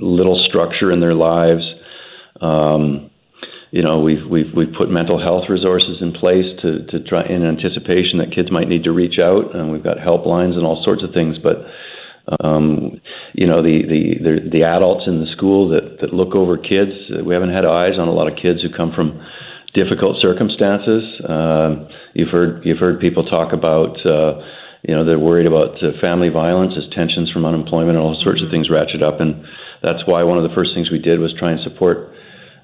little 0.00 0.42
structure 0.48 0.92
in 0.92 1.00
their 1.00 1.14
lives. 1.14 1.64
Um, 2.40 3.10
you 3.72 3.80
know, 3.82 4.00
we've 4.00 4.28
we've 4.28 4.52
we've 4.54 4.74
put 4.76 4.90
mental 4.90 5.18
health 5.18 5.48
resources 5.48 5.96
in 6.02 6.12
place 6.12 6.44
to 6.60 6.84
to 6.92 7.00
try 7.08 7.24
in 7.24 7.42
anticipation 7.42 8.18
that 8.18 8.30
kids 8.30 8.52
might 8.52 8.68
need 8.68 8.84
to 8.84 8.92
reach 8.92 9.18
out, 9.18 9.56
and 9.56 9.72
we've 9.72 9.82
got 9.82 9.96
helplines 9.96 10.60
and 10.60 10.66
all 10.66 10.84
sorts 10.84 11.02
of 11.02 11.14
things. 11.14 11.38
But 11.42 11.64
um, 12.44 13.00
you 13.32 13.46
know, 13.46 13.62
the, 13.62 13.80
the 13.88 14.02
the 14.20 14.50
the 14.60 14.62
adults 14.62 15.08
in 15.08 15.24
the 15.24 15.32
school 15.32 15.70
that 15.70 16.02
that 16.02 16.12
look 16.12 16.34
over 16.36 16.58
kids, 16.58 16.92
we 17.24 17.32
haven't 17.32 17.56
had 17.56 17.64
eyes 17.64 17.96
on 17.96 18.08
a 18.08 18.12
lot 18.12 18.30
of 18.30 18.36
kids 18.36 18.60
who 18.60 18.68
come 18.68 18.92
from 18.92 19.24
difficult 19.72 20.20
circumstances. 20.20 21.02
Uh, 21.24 21.88
you've 22.12 22.28
heard 22.28 22.60
you've 22.66 22.78
heard 22.78 23.00
people 23.00 23.24
talk 23.24 23.54
about 23.54 23.96
uh, 24.04 24.36
you 24.84 24.92
know 24.94 25.00
they're 25.00 25.18
worried 25.18 25.46
about 25.46 25.80
uh, 25.80 25.96
family 25.98 26.28
violence 26.28 26.74
as 26.76 26.84
tensions 26.92 27.32
from 27.32 27.46
unemployment 27.46 27.96
and 27.96 28.04
all 28.04 28.20
sorts 28.22 28.42
of 28.44 28.50
things 28.50 28.68
ratchet 28.68 29.02
up, 29.02 29.18
and 29.18 29.42
that's 29.82 30.04
why 30.04 30.22
one 30.22 30.36
of 30.36 30.44
the 30.44 30.54
first 30.54 30.76
things 30.76 30.90
we 30.92 31.00
did 31.00 31.20
was 31.20 31.32
try 31.38 31.50
and 31.50 31.60
support. 31.64 32.11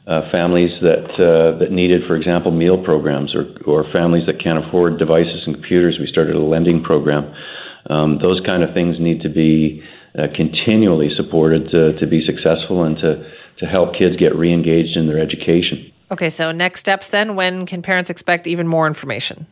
Uh, 0.08 0.22
families 0.32 0.70
that 0.80 1.04
uh, 1.20 1.58
that 1.58 1.70
needed, 1.70 2.00
for 2.06 2.16
example, 2.16 2.50
meal 2.50 2.82
programs, 2.82 3.34
or 3.34 3.44
or 3.66 3.84
families 3.92 4.24
that 4.24 4.42
can't 4.42 4.64
afford 4.64 4.98
devices 4.98 5.42
and 5.44 5.54
computers, 5.54 5.98
we 6.00 6.06
started 6.06 6.34
a 6.34 6.40
lending 6.40 6.82
program. 6.82 7.30
Um, 7.90 8.18
those 8.22 8.40
kind 8.46 8.62
of 8.62 8.72
things 8.72 8.96
need 8.98 9.20
to 9.20 9.28
be 9.28 9.82
uh, 10.18 10.28
continually 10.34 11.10
supported 11.14 11.70
to, 11.70 11.98
to 11.98 12.06
be 12.06 12.24
successful 12.24 12.84
and 12.84 12.96
to 12.98 13.30
to 13.58 13.66
help 13.66 13.94
kids 13.96 14.16
get 14.16 14.34
re-engaged 14.34 14.96
in 14.96 15.08
their 15.08 15.18
education. 15.18 15.92
Okay, 16.10 16.30
so 16.30 16.52
next 16.52 16.80
steps 16.80 17.08
then. 17.08 17.36
When 17.36 17.66
can 17.66 17.82
parents 17.82 18.08
expect 18.08 18.46
even 18.46 18.66
more 18.66 18.86
information? 18.86 19.46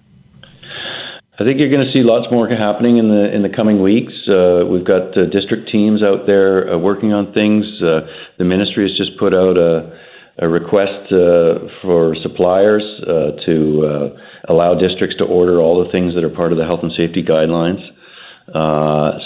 I 1.39 1.45
think 1.45 1.59
you're 1.61 1.69
going 1.69 1.85
to 1.85 1.93
see 1.93 2.01
lots 2.01 2.33
more 2.33 2.49
happening 2.49 2.97
in 2.97 3.09
the 3.09 3.31
in 3.35 3.43
the 3.43 3.51
coming 3.51 3.83
weeks. 3.83 4.15
Uh, 4.27 4.65
we've 4.65 4.87
got 4.87 5.13
uh, 5.19 5.27
district 5.27 5.69
teams 5.71 6.03
out 6.03 6.27
there 6.27 6.73
uh, 6.73 6.79
working 6.79 7.13
on 7.13 7.35
things. 7.35 7.67
Uh, 7.83 8.09
the 8.39 8.45
ministry 8.45 8.89
has 8.89 8.97
just 8.97 9.19
put 9.19 9.35
out 9.35 9.59
a, 9.59 9.93
a 10.39 10.49
request 10.49 11.13
uh, 11.13 11.67
for 11.83 12.15
suppliers 12.23 12.85
uh, 13.03 13.33
to 13.47 14.13
allow 14.49 14.75
districts 14.75 15.17
to 15.17 15.25
order 15.25 15.61
all 15.61 15.83
the 15.85 15.91
things 15.91 16.15
that 16.15 16.25
are 16.25 16.31
part 16.31 16.53
of 16.53 16.59
the 16.59 16.65
health 16.65 16.81
and 16.83 16.93
safety 16.93 17.23
guidelines. 17.23 17.81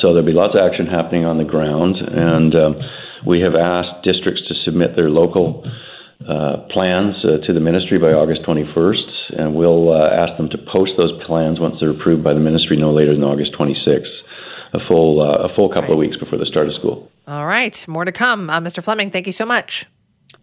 so 0.01 0.15
there'll 0.15 0.23
be 0.23 0.33
lots 0.33 0.55
of 0.55 0.61
action 0.61 0.87
happening 0.87 1.25
on 1.25 1.39
the 1.39 1.45
ground, 1.45 1.97
and 1.97 2.55
um, 2.55 2.77
we 3.27 3.41
have 3.41 3.55
asked 3.55 4.05
districts 4.05 4.43
to 4.49 4.55
submit 4.65 4.97
their 4.97 5.11
local 5.11 5.65
uh, 6.29 6.69
plans 6.71 7.17
uh, 7.25 7.45
to 7.47 7.53
the 7.53 7.61
ministry 7.61 7.99
by 7.99 8.13
August 8.13 8.43
21st, 8.43 9.41
and 9.41 9.55
we'll 9.55 9.91
uh, 9.91 10.11
ask 10.11 10.37
them 10.37 10.51
to 10.51 10.59
post 10.71 10.93
those 10.97 11.13
plans 11.27 11.59
once 11.59 11.77
they're 11.81 11.91
approved 11.91 12.23
by 12.23 12.35
the 12.35 12.41
ministry 12.41 12.77
no 12.77 12.93
later 12.93 13.15
than 13.15 13.25
August 13.25 13.53
26th, 13.59 14.05
a 14.75 14.79
full 14.87 15.23
uh, 15.23 15.49
a 15.49 15.55
full 15.55 15.69
couple 15.69 15.83
right. 15.83 15.93
of 15.93 15.99
weeks 15.99 16.17
before 16.19 16.39
the 16.39 16.47
start 16.47 16.69
of 16.69 16.75
school. 16.75 17.11
All 17.27 17.47
right, 17.47 17.87
more 17.89 18.05
to 18.05 18.13
come. 18.13 18.51
Uh, 18.51 18.61
Mr. 18.61 18.85
Fleming, 18.85 19.11
thank 19.11 19.27
you 19.27 19.33
so 19.33 19.47
much. 19.47 19.87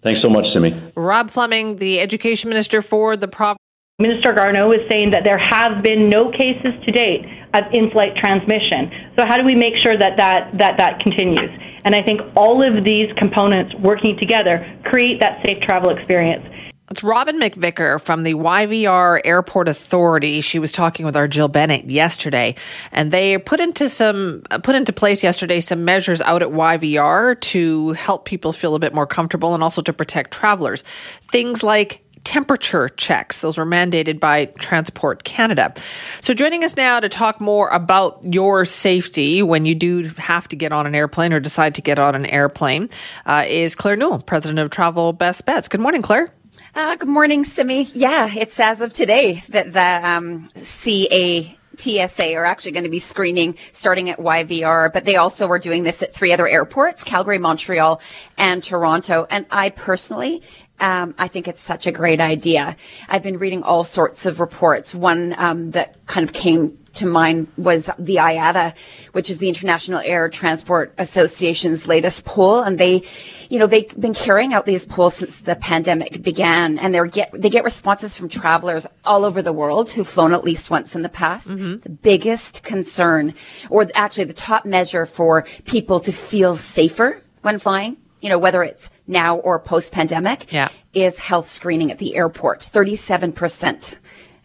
Thanks 0.08 0.22
so 0.24 0.30
much, 0.30 0.46
Simi. 0.54 0.72
Rob 0.96 1.30
Fleming, 1.30 1.84
the 1.84 2.00
education 2.00 2.48
minister 2.48 2.82
for 2.82 3.18
the 3.18 3.28
province. 3.28 3.60
Minister 4.00 4.32
Garneau 4.32 4.72
is 4.72 4.80
saying 4.90 5.12
that 5.12 5.24
there 5.26 5.38
have 5.38 5.84
been 5.84 6.08
no 6.08 6.32
cases 6.32 6.72
to 6.86 6.92
date 6.96 7.28
of 7.52 7.68
in-flight 7.74 8.16
transmission. 8.16 8.88
So 9.20 9.28
how 9.28 9.36
do 9.36 9.44
we 9.44 9.54
make 9.54 9.76
sure 9.84 10.00
that 10.00 10.16
that, 10.16 10.56
that, 10.60 10.78
that 10.78 11.04
continues? 11.04 11.52
And 11.84 11.94
I 11.94 12.00
think 12.08 12.22
all 12.38 12.64
of 12.64 12.86
these 12.86 13.12
components 13.18 13.76
working 13.84 14.16
together 14.16 14.64
create 14.86 15.20
that 15.20 15.44
safe 15.44 15.60
travel 15.68 15.92
experience. 15.92 16.48
It's 16.90 17.04
Robin 17.04 17.38
McVicker 17.38 18.00
from 18.00 18.24
the 18.24 18.34
YVR 18.34 19.20
Airport 19.26 19.68
Authority. 19.68 20.40
She 20.40 20.58
was 20.58 20.72
talking 20.72 21.06
with 21.06 21.18
our 21.18 21.28
Jill 21.28 21.50
Bennett 21.50 21.90
yesterday, 21.90 22.56
and 22.94 23.12
they 23.12 23.38
put 23.38 23.60
into 23.60 23.90
some 23.90 24.42
put 24.64 24.74
into 24.74 24.94
place 24.94 25.22
yesterday 25.22 25.60
some 25.60 25.84
measures 25.84 26.22
out 26.22 26.42
at 26.42 26.48
YVR 26.48 27.42
to 27.42 27.92
help 27.92 28.24
people 28.24 28.54
feel 28.54 28.74
a 28.74 28.80
bit 28.80 28.94
more 28.94 29.06
comfortable 29.06 29.54
and 29.54 29.62
also 29.62 29.82
to 29.82 29.92
protect 29.92 30.32
travelers. 30.32 30.86
Things 31.20 31.62
like 31.62 32.06
temperature 32.24 32.88
checks. 32.88 33.42
Those 33.42 33.58
were 33.58 33.66
mandated 33.66 34.22
by 34.22 34.46
Transport 34.58 35.26
Canada. 35.26 35.74
So, 36.22 36.34
joining 36.34 36.64
us 36.64 36.78
now 36.78 37.02
to 37.02 37.10
talk 37.10 37.42
more 37.42 37.68
about 37.68 38.20
your 38.24 38.64
safety 38.64 39.42
when 39.42 39.66
you 39.66 39.76
do 39.76 40.04
have 40.18 40.48
to 40.48 40.56
get 40.56 40.72
on 40.72 40.88
an 40.88 40.96
airplane 40.96 41.34
or 41.34 41.42
decide 41.42 41.76
to 41.76 41.82
get 41.82 42.00
on 42.00 42.16
an 42.16 42.26
airplane 42.26 42.90
uh, 43.26 43.44
is 43.46 43.76
Claire 43.76 43.98
Newell, 43.98 44.20
president 44.20 44.60
of 44.60 44.70
Travel 44.70 45.12
Best 45.12 45.46
Bets. 45.46 45.68
Good 45.68 45.82
morning, 45.82 46.02
Claire. 46.02 46.34
Uh, 46.76 46.96
good 46.96 47.10
morning, 47.10 47.46
Simi. 47.46 47.84
Yeah, 47.94 48.30
it's 48.36 48.60
as 48.60 48.82
of 48.82 48.94
today 48.94 49.44
that 49.50 49.74
the 49.74 50.10
um, 50.10 50.50
CA 50.56 51.58
TSA 51.78 52.34
are 52.36 52.46
actually 52.46 52.74
going 52.74 52.84
to 52.84 52.90
be 52.90 53.00
screening 53.00 53.56
starting 53.72 54.10
at 54.10 54.20
YVR, 54.20 54.92
but 54.92 55.06
they 55.06 55.16
also 55.16 55.48
were 55.48 55.60
doing 55.60 55.84
this 55.84 56.04
at 56.04 56.14
three 56.14 56.34
other 56.34 56.48
airports, 56.48 57.04
Calgary, 57.04 57.38
Montreal, 57.38 58.02
and 58.38 58.62
Toronto. 58.62 59.26
And 59.30 59.46
I 59.50 59.70
personally 59.70 60.44
um, 60.80 61.16
I 61.18 61.28
think 61.28 61.48
it's 61.48 61.62
such 61.62 61.88
a 61.88 61.92
great 61.92 62.22
idea. 62.22 62.76
I've 63.10 63.24
been 63.24 63.40
reading 63.40 63.64
all 63.64 63.84
sorts 63.84 64.26
of 64.26 64.40
reports. 64.40 64.94
One 64.94 65.34
um, 65.38 65.72
that 65.72 66.06
kind 66.06 66.24
of 66.24 66.34
came 66.34 66.78
to 66.98 67.06
mind 67.06 67.48
was 67.58 67.90
the 67.98 68.16
IATA, 68.18 68.74
which 69.14 69.30
is 69.30 69.40
the 69.40 69.48
International 69.48 70.00
Air 70.00 70.30
Transport 70.30 70.94
Association's 70.98 71.88
latest 71.88 72.26
poll, 72.26 72.62
and 72.62 72.78
they, 72.78 73.04
you 73.50 73.60
know, 73.60 73.68
they've 73.68 74.00
been 74.00 74.14
carrying 74.14 74.54
out 74.54 74.66
these 74.66 74.86
polls 74.86 75.16
since 75.16 75.38
the 75.38 75.56
pandemic 75.56 76.22
began, 76.22 76.78
and 76.80 76.94
they 76.94 77.08
get 77.10 77.32
they 77.34 77.50
get 77.50 77.64
responses 77.64 78.16
from 78.16 78.30
travelers 78.30 78.86
all 79.04 79.26
over 79.26 79.42
the 79.42 79.54
world 79.54 79.92
who've 79.92 80.08
flown 80.08 80.34
at 80.34 80.44
least 80.44 80.70
once 80.70 80.96
in 80.96 81.02
the 81.02 81.10
past. 81.10 81.50
Mm-hmm. 81.50 81.82
The 81.82 81.90
biggest 81.90 82.64
concern, 82.64 83.34
or 83.70 83.88
actually 83.96 84.26
the 84.26 84.34
top 84.34 84.66
measure 84.66 85.06
for 85.06 85.46
people 85.66 86.00
to 86.02 86.12
feel 86.12 86.56
safer 86.56 87.22
when 87.42 87.60
flying, 87.60 87.98
you 88.22 88.30
know, 88.30 88.40
whether 88.40 88.64
it's 88.64 88.90
now 89.08 89.38
or 89.38 89.60
post 89.60 89.92
pandemic, 89.92 90.52
yeah. 90.52 90.70
is 90.94 91.20
health 91.20 91.48
screening 91.48 91.92
at 91.92 91.98
the 91.98 92.16
airport, 92.16 92.60
37%. 92.60 93.98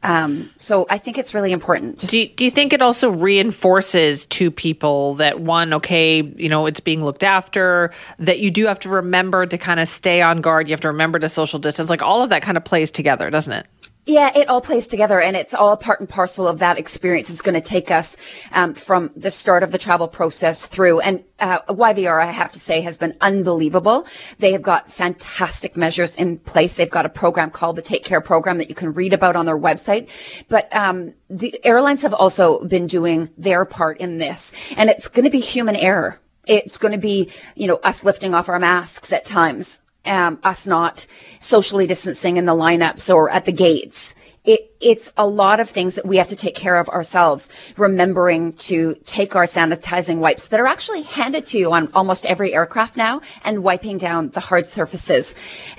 Um, 0.02 0.50
so 0.56 0.86
I 0.90 0.98
think 0.98 1.16
it's 1.16 1.32
really 1.32 1.52
important. 1.52 1.98
Do 2.08 2.18
you, 2.18 2.28
do 2.28 2.44
you 2.44 2.50
think 2.50 2.72
it 2.72 2.82
also 2.82 3.10
reinforces 3.10 4.26
to 4.26 4.50
people 4.50 5.14
that 5.14 5.40
one, 5.40 5.72
okay, 5.74 6.22
you 6.22 6.48
know, 6.48 6.66
it's 6.66 6.80
being 6.80 7.04
looked 7.04 7.22
after, 7.22 7.92
that 8.18 8.40
you 8.40 8.50
do 8.50 8.66
have 8.66 8.80
to 8.80 8.88
remember 8.88 9.46
to 9.46 9.58
kind 9.58 9.78
of 9.78 9.86
stay 9.86 10.20
on 10.20 10.40
guard. 10.40 10.68
You 10.68 10.72
have 10.72 10.80
to 10.80 10.88
remember 10.88 11.18
to 11.20 11.28
social 11.28 11.58
distance. 11.58 11.88
Like 11.88 12.02
all 12.02 12.22
of 12.22 12.30
that 12.30 12.42
kind 12.42 12.56
of 12.56 12.64
plays 12.64 12.90
together, 12.90 13.30
doesn't 13.30 13.52
it? 13.52 13.66
Yeah, 14.04 14.36
it 14.36 14.48
all 14.48 14.60
plays 14.60 14.88
together 14.88 15.20
and 15.20 15.36
it's 15.36 15.54
all 15.54 15.72
a 15.72 15.76
part 15.76 16.00
and 16.00 16.08
parcel 16.08 16.48
of 16.48 16.58
that 16.58 16.76
experience. 16.76 17.30
It's 17.30 17.40
going 17.40 17.54
to 17.54 17.60
take 17.60 17.92
us 17.92 18.16
um, 18.50 18.74
from 18.74 19.12
the 19.14 19.30
start 19.30 19.62
of 19.62 19.70
the 19.70 19.78
travel 19.78 20.08
process 20.08 20.66
through. 20.66 20.98
And 21.00 21.22
uh, 21.38 21.60
YVR, 21.68 22.20
I 22.20 22.32
have 22.32 22.50
to 22.52 22.58
say, 22.58 22.80
has 22.80 22.98
been 22.98 23.16
unbelievable. 23.20 24.04
They 24.38 24.50
have 24.52 24.62
got 24.62 24.90
fantastic 24.90 25.76
measures 25.76 26.16
in 26.16 26.38
place. 26.38 26.74
They've 26.74 26.90
got 26.90 27.06
a 27.06 27.08
program 27.08 27.50
called 27.50 27.76
the 27.76 27.82
Take 27.82 28.02
Care 28.02 28.20
Program 28.20 28.58
that 28.58 28.68
you 28.68 28.74
can 28.74 28.92
read 28.92 29.12
about 29.12 29.36
on 29.36 29.46
their 29.46 29.58
website. 29.58 30.08
But 30.48 30.74
um, 30.74 31.14
the 31.30 31.64
airlines 31.64 32.02
have 32.02 32.14
also 32.14 32.64
been 32.64 32.88
doing 32.88 33.30
their 33.38 33.64
part 33.64 33.98
in 33.98 34.18
this. 34.18 34.52
And 34.76 34.90
it's 34.90 35.06
going 35.06 35.26
to 35.26 35.30
be 35.30 35.38
human 35.38 35.76
error. 35.76 36.18
It's 36.44 36.76
going 36.76 36.92
to 36.92 36.98
be, 36.98 37.30
you 37.54 37.68
know, 37.68 37.76
us 37.76 38.02
lifting 38.02 38.34
off 38.34 38.48
our 38.48 38.58
masks 38.58 39.12
at 39.12 39.24
times 39.24 39.78
um, 40.04 40.38
us 40.42 40.66
not 40.66 41.06
socially 41.40 41.86
distancing 41.86 42.36
in 42.36 42.44
the 42.44 42.52
lineups 42.52 43.12
or 43.14 43.30
at 43.30 43.44
the 43.44 43.52
gates. 43.52 44.14
It, 44.44 44.71
it's 44.82 45.12
a 45.16 45.26
lot 45.26 45.60
of 45.60 45.68
things 45.70 45.94
that 45.94 46.04
we 46.04 46.16
have 46.16 46.28
to 46.28 46.36
take 46.36 46.54
care 46.54 46.76
of 46.76 46.88
ourselves, 46.88 47.48
remembering 47.76 48.52
to 48.54 48.94
take 49.04 49.36
our 49.36 49.44
sanitizing 49.44 50.18
wipes 50.18 50.48
that 50.48 50.60
are 50.60 50.66
actually 50.66 51.02
handed 51.02 51.46
to 51.46 51.58
you 51.58 51.72
on 51.72 51.90
almost 51.94 52.26
every 52.26 52.52
aircraft 52.52 52.96
now 52.96 53.20
and 53.44 53.62
wiping 53.62 53.98
down 53.98 54.30
the 54.30 54.40
hard 54.40 54.66
surfaces 54.66 55.34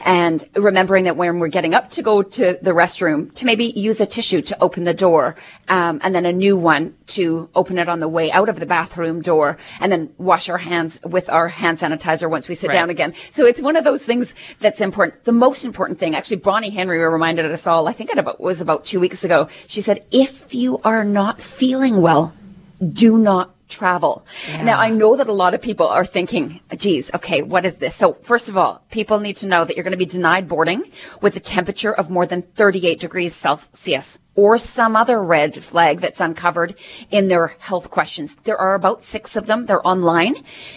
and 0.05 0.45
remembering 0.55 1.03
that 1.03 1.17
when 1.17 1.39
we're 1.39 1.47
getting 1.47 1.73
up 1.73 1.89
to 1.91 2.01
go 2.01 2.23
to 2.23 2.57
the 2.61 2.71
restroom 2.71 3.33
to 3.35 3.45
maybe 3.45 3.65
use 3.75 3.99
a 3.99 4.05
tissue 4.05 4.41
to 4.41 4.61
open 4.63 4.83
the 4.85 4.93
door 4.93 5.35
um, 5.67 5.99
and 6.03 6.15
then 6.15 6.25
a 6.25 6.33
new 6.33 6.57
one 6.57 6.95
to 7.07 7.49
open 7.55 7.77
it 7.77 7.89
on 7.89 7.99
the 7.99 8.07
way 8.07 8.31
out 8.31 8.49
of 8.49 8.59
the 8.59 8.65
bathroom 8.65 9.21
door 9.21 9.57
and 9.79 9.91
then 9.91 10.13
wash 10.17 10.49
our 10.49 10.57
hands 10.57 10.99
with 11.03 11.29
our 11.29 11.47
hand 11.47 11.77
sanitizer 11.77 12.29
once 12.29 12.47
we 12.47 12.55
sit 12.55 12.69
right. 12.69 12.73
down 12.73 12.89
again. 12.89 13.13
So 13.31 13.45
it's 13.45 13.61
one 13.61 13.75
of 13.75 13.83
those 13.83 14.05
things 14.05 14.35
that's 14.59 14.81
important. 14.81 15.25
The 15.25 15.31
most 15.31 15.65
important 15.65 15.99
thing, 15.99 16.15
actually, 16.15 16.37
Bonnie 16.37 16.69
Henry 16.69 16.99
reminded 16.99 17.45
us 17.45 17.67
all, 17.67 17.87
I 17.87 17.93
think 17.93 18.09
it 18.09 18.39
was 18.39 18.61
about 18.61 18.83
two 18.93 18.99
weeks 18.99 19.23
ago. 19.23 19.47
She 19.65 19.81
said, 19.81 20.05
if 20.11 20.53
you 20.53 20.79
are 20.83 21.03
not 21.03 21.41
feeling 21.41 21.99
well, 21.99 22.31
do 22.79 23.17
not 23.17 23.49
travel. 23.67 24.23
Yeah. 24.47 24.63
Now, 24.63 24.79
I 24.79 24.89
know 24.91 25.15
that 25.15 25.27
a 25.27 25.33
lot 25.33 25.55
of 25.55 25.61
people 25.63 25.87
are 25.87 26.05
thinking, 26.05 26.61
geez, 26.77 27.11
okay, 27.11 27.41
what 27.41 27.65
is 27.65 27.77
this? 27.77 27.95
So 27.95 28.13
first 28.13 28.49
of 28.49 28.55
all, 28.55 28.83
people 28.91 29.19
need 29.19 29.37
to 29.37 29.47
know 29.47 29.65
that 29.65 29.75
you're 29.75 29.83
going 29.83 29.97
to 29.99 30.05
be 30.05 30.05
denied 30.05 30.47
boarding 30.47 30.83
with 31.21 31.35
a 31.35 31.39
temperature 31.39 31.91
of 31.91 32.11
more 32.11 32.27
than 32.27 32.43
38 32.43 32.99
degrees 32.99 33.33
Celsius 33.33 34.19
or 34.35 34.59
some 34.59 34.95
other 34.95 35.19
red 35.19 35.55
flag 35.55 35.99
that's 35.99 36.21
uncovered 36.21 36.75
in 37.09 37.29
their 37.29 37.47
health 37.57 37.89
questions. 37.89 38.35
There 38.43 38.57
are 38.57 38.75
about 38.75 39.01
six 39.01 39.35
of 39.35 39.47
them. 39.47 39.65
They're 39.65 39.87
online 39.87 40.35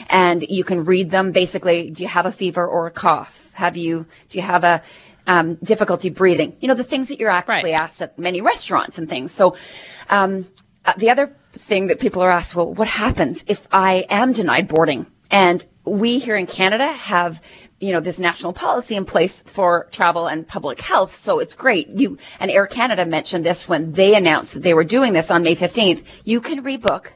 and 0.08 0.42
you 0.48 0.64
can 0.64 0.86
read 0.86 1.10
them. 1.10 1.32
Basically, 1.32 1.90
do 1.90 2.02
you 2.02 2.08
have 2.08 2.24
a 2.24 2.32
fever 2.32 2.66
or 2.66 2.86
a 2.86 2.90
cough? 2.90 3.52
Have 3.52 3.76
you, 3.76 4.06
do 4.30 4.38
you 4.38 4.44
have 4.44 4.64
a, 4.64 4.82
um, 5.26 5.54
difficulty 5.56 6.10
breathing. 6.10 6.56
You 6.60 6.68
know, 6.68 6.74
the 6.74 6.84
things 6.84 7.08
that 7.08 7.18
you're 7.18 7.30
actually 7.30 7.72
right. 7.72 7.80
asked 7.80 8.02
at 8.02 8.18
many 8.18 8.40
restaurants 8.40 8.98
and 8.98 9.08
things. 9.08 9.32
So, 9.32 9.56
um, 10.10 10.46
uh, 10.84 10.92
the 10.96 11.10
other 11.10 11.34
thing 11.52 11.88
that 11.88 11.98
people 11.98 12.22
are 12.22 12.30
asked, 12.30 12.54
well, 12.54 12.72
what 12.72 12.88
happens 12.88 13.44
if 13.48 13.66
I 13.72 14.06
am 14.08 14.32
denied 14.32 14.68
boarding? 14.68 15.06
And 15.30 15.64
we 15.84 16.18
here 16.18 16.36
in 16.36 16.46
Canada 16.46 16.92
have 16.92 17.42
you 17.78 17.92
know, 17.92 18.00
this 18.00 18.18
national 18.18 18.52
policy 18.52 18.94
in 18.94 19.04
place 19.04 19.42
for 19.42 19.86
travel 19.90 20.26
and 20.26 20.48
public 20.48 20.80
health. 20.80 21.12
So 21.12 21.38
it's 21.40 21.54
great. 21.54 21.88
You 21.88 22.18
and 22.40 22.50
Air 22.50 22.66
Canada 22.66 23.04
mentioned 23.04 23.44
this 23.44 23.68
when 23.68 23.92
they 23.92 24.14
announced 24.14 24.54
that 24.54 24.62
they 24.62 24.74
were 24.74 24.84
doing 24.84 25.12
this 25.12 25.30
on 25.30 25.42
May 25.42 25.54
15th. 25.54 26.04
You 26.24 26.40
can 26.40 26.64
rebook 26.64 27.08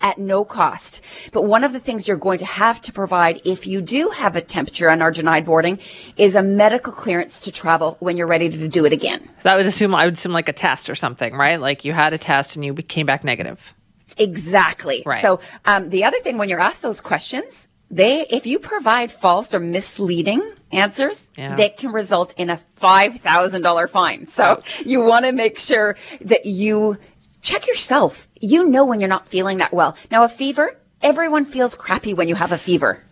at 0.00 0.18
no 0.18 0.44
cost. 0.44 1.00
But 1.32 1.42
one 1.42 1.64
of 1.64 1.72
the 1.72 1.80
things 1.80 2.06
you're 2.06 2.16
going 2.16 2.38
to 2.38 2.44
have 2.44 2.80
to 2.82 2.92
provide 2.92 3.40
if 3.44 3.66
you 3.66 3.80
do 3.80 4.10
have 4.10 4.36
a 4.36 4.40
temperature 4.40 4.88
and 4.88 5.02
are 5.02 5.10
denied 5.10 5.44
boarding 5.44 5.78
is 6.16 6.34
a 6.34 6.42
medical 6.42 6.92
clearance 6.92 7.40
to 7.40 7.52
travel 7.52 7.96
when 8.00 8.16
you're 8.16 8.26
ready 8.26 8.48
to 8.48 8.68
do 8.68 8.84
it 8.84 8.92
again. 8.92 9.28
So 9.38 9.50
I 9.50 9.56
would 9.56 9.66
assume 9.66 9.94
I 9.94 10.04
would 10.04 10.14
assume 10.14 10.32
like 10.32 10.48
a 10.48 10.52
test 10.52 10.90
or 10.90 10.94
something, 10.94 11.34
right? 11.34 11.60
Like 11.60 11.84
you 11.84 11.92
had 11.92 12.12
a 12.12 12.18
test 12.18 12.56
and 12.56 12.64
you 12.64 12.74
came 12.74 13.06
back 13.06 13.24
negative. 13.24 13.72
Exactly. 14.18 15.02
Right. 15.04 15.20
So 15.20 15.40
um, 15.64 15.90
the 15.90 16.04
other 16.04 16.18
thing 16.20 16.38
when 16.38 16.48
you're 16.48 16.60
asked 16.60 16.82
those 16.82 17.00
questions, 17.00 17.68
they 17.90 18.26
if 18.30 18.46
you 18.46 18.58
provide 18.58 19.12
false 19.12 19.54
or 19.54 19.60
misleading 19.60 20.42
answers, 20.72 21.30
yeah. 21.36 21.54
that 21.56 21.76
can 21.76 21.92
result 21.92 22.34
in 22.36 22.50
a 22.50 22.58
five 22.74 23.18
thousand 23.18 23.62
dollar 23.62 23.86
fine. 23.86 24.26
So 24.26 24.44
Ouch. 24.44 24.84
you 24.84 25.02
want 25.04 25.24
to 25.26 25.32
make 25.32 25.58
sure 25.58 25.96
that 26.22 26.46
you 26.46 26.98
check 27.46 27.66
yourself. 27.66 28.26
You 28.40 28.68
know 28.68 28.84
when 28.84 29.00
you're 29.00 29.08
not 29.08 29.26
feeling 29.28 29.58
that 29.58 29.72
well. 29.72 29.96
Now, 30.10 30.24
a 30.24 30.28
fever, 30.28 30.76
everyone 31.00 31.44
feels 31.44 31.74
crappy 31.74 32.12
when 32.12 32.28
you 32.28 32.34
have 32.34 32.52
a 32.52 32.58
fever. 32.58 33.02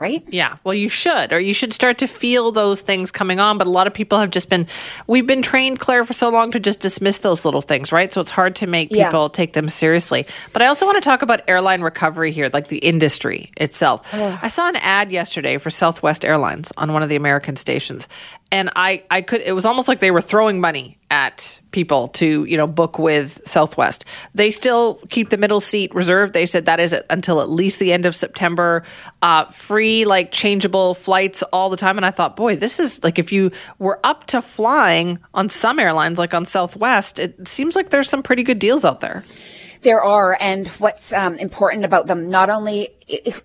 right? 0.00 0.22
Yeah. 0.28 0.58
Well, 0.62 0.74
you 0.74 0.88
should, 0.88 1.32
or 1.32 1.40
you 1.40 1.52
should 1.52 1.72
start 1.72 1.98
to 1.98 2.06
feel 2.06 2.52
those 2.52 2.82
things 2.82 3.10
coming 3.10 3.40
on. 3.40 3.58
But 3.58 3.66
a 3.66 3.70
lot 3.70 3.88
of 3.88 3.92
people 3.94 4.20
have 4.20 4.30
just 4.30 4.48
been, 4.48 4.68
we've 5.08 5.26
been 5.26 5.42
trained, 5.42 5.80
Claire, 5.80 6.04
for 6.04 6.12
so 6.12 6.28
long 6.28 6.52
to 6.52 6.60
just 6.60 6.78
dismiss 6.78 7.18
those 7.18 7.44
little 7.44 7.60
things, 7.60 7.90
right? 7.90 8.12
So 8.12 8.20
it's 8.20 8.30
hard 8.30 8.54
to 8.62 8.68
make 8.68 8.90
people 8.90 9.22
Yeah. 9.22 9.28
take 9.32 9.54
them 9.54 9.68
seriously. 9.68 10.24
But 10.52 10.62
I 10.62 10.66
also 10.66 10.86
want 10.86 10.98
to 10.98 11.00
talk 11.00 11.22
about 11.22 11.40
airline 11.48 11.80
recovery 11.82 12.30
here, 12.30 12.48
like 12.52 12.68
the 12.68 12.78
industry 12.78 13.50
itself. 13.56 14.14
I 14.14 14.46
saw 14.46 14.68
an 14.68 14.76
ad 14.76 15.10
yesterday 15.10 15.58
for 15.58 15.68
Southwest 15.70 16.24
Airlines 16.24 16.72
on 16.76 16.92
one 16.92 17.02
of 17.02 17.08
the 17.08 17.16
American 17.16 17.56
stations. 17.56 18.06
And 18.50 18.70
I, 18.74 19.04
I 19.10 19.20
could, 19.20 19.42
it 19.42 19.52
was 19.52 19.66
almost 19.66 19.88
like 19.88 20.00
they 20.00 20.10
were 20.10 20.22
throwing 20.22 20.58
money 20.60 20.98
at 21.10 21.60
people 21.70 22.08
to, 22.08 22.44
you 22.44 22.56
know, 22.56 22.66
book 22.66 22.98
with 22.98 23.46
Southwest. 23.46 24.04
They 24.34 24.50
still 24.50 25.00
keep 25.10 25.28
the 25.28 25.36
middle 25.36 25.60
seat 25.60 25.94
reserved. 25.94 26.32
They 26.32 26.46
said 26.46 26.64
that 26.64 26.80
is 26.80 26.94
until 27.10 27.40
at 27.40 27.50
least 27.50 27.78
the 27.78 27.92
end 27.92 28.06
of 28.06 28.16
September. 28.16 28.84
Uh, 29.20 29.46
free, 29.46 30.04
like 30.04 30.32
changeable 30.32 30.94
flights 30.94 31.42
all 31.44 31.68
the 31.68 31.76
time. 31.76 31.98
And 31.98 32.06
I 32.06 32.10
thought, 32.10 32.36
boy, 32.36 32.56
this 32.56 32.80
is 32.80 33.02
like 33.04 33.18
if 33.18 33.32
you 33.32 33.50
were 33.78 34.00
up 34.04 34.26
to 34.28 34.40
flying 34.40 35.18
on 35.34 35.48
some 35.48 35.78
airlines, 35.78 36.18
like 36.18 36.32
on 36.32 36.44
Southwest, 36.44 37.18
it 37.18 37.48
seems 37.48 37.76
like 37.76 37.90
there's 37.90 38.08
some 38.08 38.22
pretty 38.22 38.42
good 38.42 38.58
deals 38.58 38.84
out 38.84 39.00
there. 39.00 39.24
There 39.82 40.02
are, 40.02 40.36
and 40.40 40.66
what's 40.78 41.12
um, 41.12 41.34
important 41.36 41.84
about 41.84 42.06
them, 42.06 42.28
not 42.28 42.50
only 42.50 42.90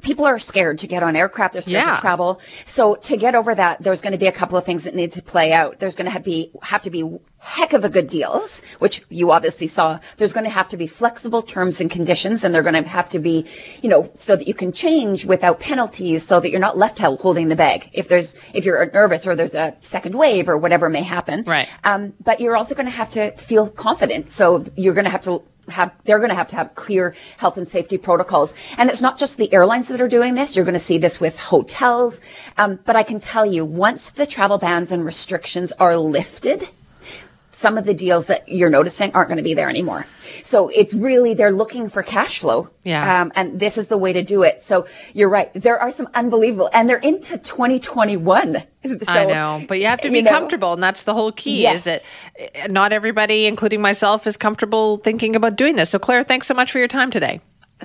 people 0.01 0.25
are 0.25 0.39
scared 0.39 0.79
to 0.79 0.87
get 0.87 1.03
on 1.03 1.15
aircraft, 1.15 1.53
they're 1.53 1.61
scared 1.61 1.85
Yeah. 1.87 1.95
to 1.95 2.01
travel. 2.01 2.41
So 2.65 2.95
to 2.95 3.17
get 3.17 3.33
over 3.35 3.55
that, 3.55 3.81
there's 3.81 4.01
going 4.01 4.11
to 4.11 4.17
be 4.17 4.27
a 4.27 4.31
couple 4.31 4.57
of 4.57 4.65
things 4.65 4.83
that 4.83 4.93
need 4.95 5.13
to 5.13 5.21
play 5.21 5.53
out. 5.53 5.79
There's 5.79 5.95
going 5.95 6.05
to 6.05 6.11
have, 6.11 6.23
be 6.23 6.51
have 6.63 6.81
to 6.83 6.89
be 6.89 7.03
heck 7.39 7.73
of 7.73 7.83
a 7.85 7.89
good 7.89 8.07
deals, 8.07 8.61
which 8.79 9.03
you 9.09 9.31
obviously 9.31 9.67
saw. 9.67 9.99
There's 10.17 10.33
going 10.33 10.45
to 10.45 10.49
have 10.49 10.69
to 10.69 10.77
be 10.77 10.87
flexible 10.87 11.41
terms 11.41 11.79
and 11.81 11.89
conditions, 11.89 12.43
and 12.43 12.53
they're 12.53 12.63
going 12.63 12.81
to 12.81 12.89
have 12.89 13.09
to 13.09 13.19
be, 13.19 13.45
you 13.81 13.89
know, 13.89 14.09
so 14.15 14.35
that 14.35 14.47
you 14.47 14.53
can 14.53 14.71
change 14.71 15.25
without 15.25 15.59
penalties, 15.59 16.25
so 16.25 16.39
that 16.39 16.49
you're 16.49 16.59
not 16.59 16.77
left 16.77 16.99
holding 16.99 17.47
the 17.47 17.55
bag 17.55 17.89
if 17.93 18.07
there's 18.07 18.35
if 18.53 18.65
you're 18.65 18.89
nervous 18.91 19.27
or 19.27 19.35
there's 19.35 19.55
a 19.55 19.75
second 19.79 20.15
wave 20.15 20.47
or 20.49 20.57
whatever 20.57 20.89
may 20.89 21.03
happen. 21.03 21.43
Right. 21.45 21.67
Um, 21.83 22.13
but 22.23 22.39
you're 22.39 22.55
also 22.55 22.75
going 22.75 22.85
to 22.85 22.91
have 22.91 23.09
to 23.11 23.31
feel 23.31 23.69
confident. 23.69 24.31
So 24.31 24.65
you're 24.75 24.93
going 24.93 25.05
to 25.05 25.11
have 25.11 25.23
to 25.23 25.43
have 25.69 25.93
they're 26.03 26.19
going 26.19 26.29
to 26.29 26.35
have 26.35 26.49
to 26.49 26.55
have 26.55 26.75
clear 26.75 27.15
health 27.37 27.57
and 27.57 27.67
safety 27.67 27.97
protocols. 27.97 28.55
And 28.77 28.89
it's 28.89 29.01
not 29.01 29.17
just 29.17 29.37
the 29.37 29.53
airlines 29.53 29.87
that 29.87 30.01
are 30.01 30.07
doing 30.07 30.35
this. 30.35 30.55
You're 30.55 30.65
going 30.65 30.73
to 30.73 30.79
see 30.79 30.97
this 30.97 31.19
with 31.19 31.39
hotels. 31.39 32.21
Um, 32.57 32.79
but 32.85 32.95
i 32.95 33.03
can 33.03 33.19
tell 33.19 33.45
you 33.45 33.65
once 33.65 34.09
the 34.09 34.25
travel 34.25 34.57
bans 34.57 34.91
and 34.91 35.05
restrictions 35.05 35.71
are 35.73 35.97
lifted 35.97 36.69
some 37.55 37.77
of 37.77 37.85
the 37.85 37.93
deals 37.93 38.27
that 38.27 38.47
you're 38.47 38.69
noticing 38.69 39.11
aren't 39.13 39.27
going 39.29 39.37
to 39.37 39.43
be 39.43 39.53
there 39.53 39.69
anymore 39.69 40.05
so 40.43 40.69
it's 40.69 40.93
really 40.93 41.33
they're 41.33 41.51
looking 41.51 41.87
for 41.89 42.03
cash 42.03 42.39
flow 42.39 42.69
Yeah. 42.83 43.21
um, 43.21 43.31
and 43.35 43.59
this 43.59 43.77
is 43.77 43.87
the 43.87 43.97
way 43.97 44.13
to 44.13 44.23
do 44.23 44.43
it 44.43 44.61
so 44.61 44.87
you're 45.13 45.29
right 45.29 45.51
there 45.53 45.79
are 45.79 45.91
some 45.91 46.07
unbelievable 46.13 46.69
and 46.73 46.89
they're 46.89 46.97
into 46.97 47.37
2021 47.37 48.63
so, 49.03 49.11
I 49.11 49.25
know, 49.25 49.65
but 49.67 49.79
you 49.79 49.85
have 49.85 50.01
to 50.01 50.09
be 50.09 50.17
you 50.17 50.23
know, 50.23 50.31
comfortable, 50.31 50.73
and 50.73 50.83
that's 50.83 51.03
the 51.03 51.13
whole 51.13 51.31
key. 51.31 51.61
Yes. 51.61 51.87
Is 51.87 52.09
that 52.35 52.63
uh, 52.65 52.67
not 52.67 52.91
everybody, 52.91 53.45
including 53.45 53.81
myself, 53.81 54.27
is 54.27 54.35
comfortable 54.35 54.97
thinking 54.97 55.37
about 55.37 55.55
doing 55.55 55.77
this. 55.77 55.89
So, 55.89 55.99
Claire, 55.99 56.21
thanks 56.23 56.47
so 56.47 56.53
much 56.53 56.69
for 56.69 56.79
your 56.79 56.89
time 56.89 57.09
today. 57.09 57.39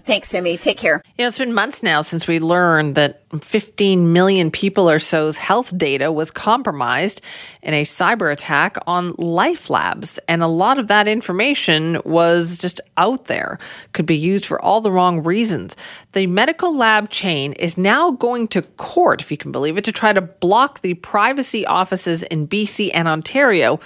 Thanks 0.04 0.28
simi 0.28 0.56
take 0.56 0.78
care 0.78 1.02
know, 1.18 1.26
it's 1.26 1.38
been 1.38 1.52
months 1.52 1.82
now 1.82 2.00
since 2.00 2.28
we 2.28 2.38
learned 2.38 2.94
that 2.94 3.20
15 3.42 4.12
million 4.12 4.50
people 4.50 4.88
or 4.88 4.98
so's 4.98 5.36
health 5.36 5.76
data 5.76 6.12
was 6.12 6.30
compromised 6.30 7.20
in 7.62 7.74
a 7.74 7.82
cyber 7.82 8.32
attack 8.32 8.76
on 8.86 9.12
LifeLabs. 9.14 10.18
And 10.28 10.42
a 10.42 10.46
lot 10.46 10.78
of 10.78 10.86
that 10.88 11.08
information 11.08 12.00
was 12.04 12.58
just 12.58 12.80
out 12.96 13.24
there, 13.24 13.58
could 13.92 14.06
be 14.06 14.16
used 14.16 14.46
for 14.46 14.62
all 14.62 14.80
the 14.80 14.92
wrong 14.92 15.24
reasons. 15.24 15.76
The 16.12 16.28
medical 16.28 16.76
lab 16.76 17.10
chain 17.10 17.52
is 17.54 17.76
now 17.76 18.12
going 18.12 18.46
to 18.48 18.62
court, 18.62 19.20
if 19.20 19.30
you 19.32 19.36
can 19.36 19.50
believe 19.50 19.76
it, 19.76 19.84
to 19.84 19.92
try 19.92 20.12
to 20.12 20.20
block 20.20 20.80
the 20.80 20.94
privacy 20.94 21.66
offices 21.66 22.22
in 22.22 22.46
BC 22.46 22.90
and 22.94 23.08
Ontario 23.08 23.80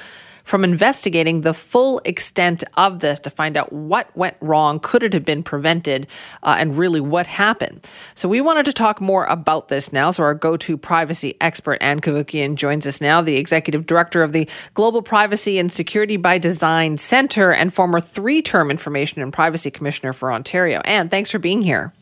from 0.45 0.65
investigating 0.65 1.43
the 1.43 1.55
full 1.55 2.01
extent 2.05 2.65
of 2.77 3.01
this 3.01 3.21
to 3.21 3.31
find 3.31 3.57
out 3.57 3.73
what 3.73 4.15
went 4.17 4.37
wrong, 4.41 4.81
could 4.81 5.03
it 5.03 5.13
have 5.13 5.25
been 5.25 5.43
prevented, 5.43 6.07
uh, 6.43 6.57
and 6.59 6.77
really 6.77 7.01
what 7.01 7.27
happened. 7.27 7.89
So 8.15 8.29
we 8.29 8.41
wanted 8.41 8.67
to 8.67 8.73
talk 8.73 9.01
more 9.01 9.25
about 9.27 9.69
this 9.69 9.93
now. 9.93 10.11
So 10.11 10.23
our 10.23 10.35
go-to 10.35 10.77
privacy 10.77 11.37
expert, 11.41 11.79
Ann 11.81 12.01
Cavoukian, 12.01 12.57
joins 12.57 12.87
us 12.87 13.01
now, 13.01 13.23
the 13.23 13.37
executive 13.37 13.87
director 13.87 14.23
of 14.23 14.33
the 14.33 14.49
Global 14.75 15.03
Privacy 15.03 15.59
and 15.59 15.71
Security 15.71 16.17
by 16.17 16.39
Design 16.39 16.99
Center 16.99 17.53
and 17.53 17.73
former 17.73 18.01
three-term 18.01 18.71
Information 18.71 19.23
and 19.23 19.33
Privacy 19.33 19.71
Commissioner 19.71 20.13
for 20.13 20.33
Ontario. 20.33 20.81
Ann, 20.85 21.09
thanks 21.09 21.31
for 21.31 21.39
being 21.39 21.63
here. 21.63 21.93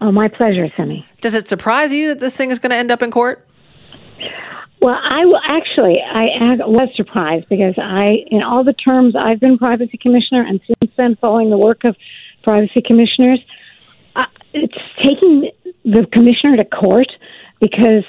Oh, 0.00 0.10
my 0.10 0.28
pleasure, 0.28 0.68
Simi. 0.76 1.06
Does 1.20 1.34
it 1.34 1.48
surprise 1.48 1.92
you 1.92 2.08
that 2.08 2.20
this 2.20 2.36
thing 2.36 2.50
is 2.50 2.58
going 2.58 2.70
to 2.70 2.76
end 2.76 2.90
up 2.90 3.02
in 3.02 3.10
court? 3.10 3.46
Well, 4.84 5.00
I 5.02 5.20
w- 5.20 5.40
actually 5.42 5.98
I 6.02 6.56
was 6.66 6.90
surprised 6.94 7.48
because 7.48 7.72
I, 7.78 8.26
in 8.30 8.42
all 8.42 8.64
the 8.64 8.74
terms 8.74 9.16
I've 9.16 9.40
been 9.40 9.56
privacy 9.56 9.96
commissioner, 9.96 10.42
and 10.42 10.60
since 10.66 10.94
then 10.94 11.16
following 11.16 11.48
the 11.48 11.56
work 11.56 11.84
of 11.84 11.96
privacy 12.42 12.82
commissioners, 12.82 13.40
uh, 14.14 14.26
it's 14.52 14.76
taking 14.98 15.50
the 15.86 16.06
commissioner 16.12 16.58
to 16.58 16.66
court 16.66 17.10
because 17.62 18.04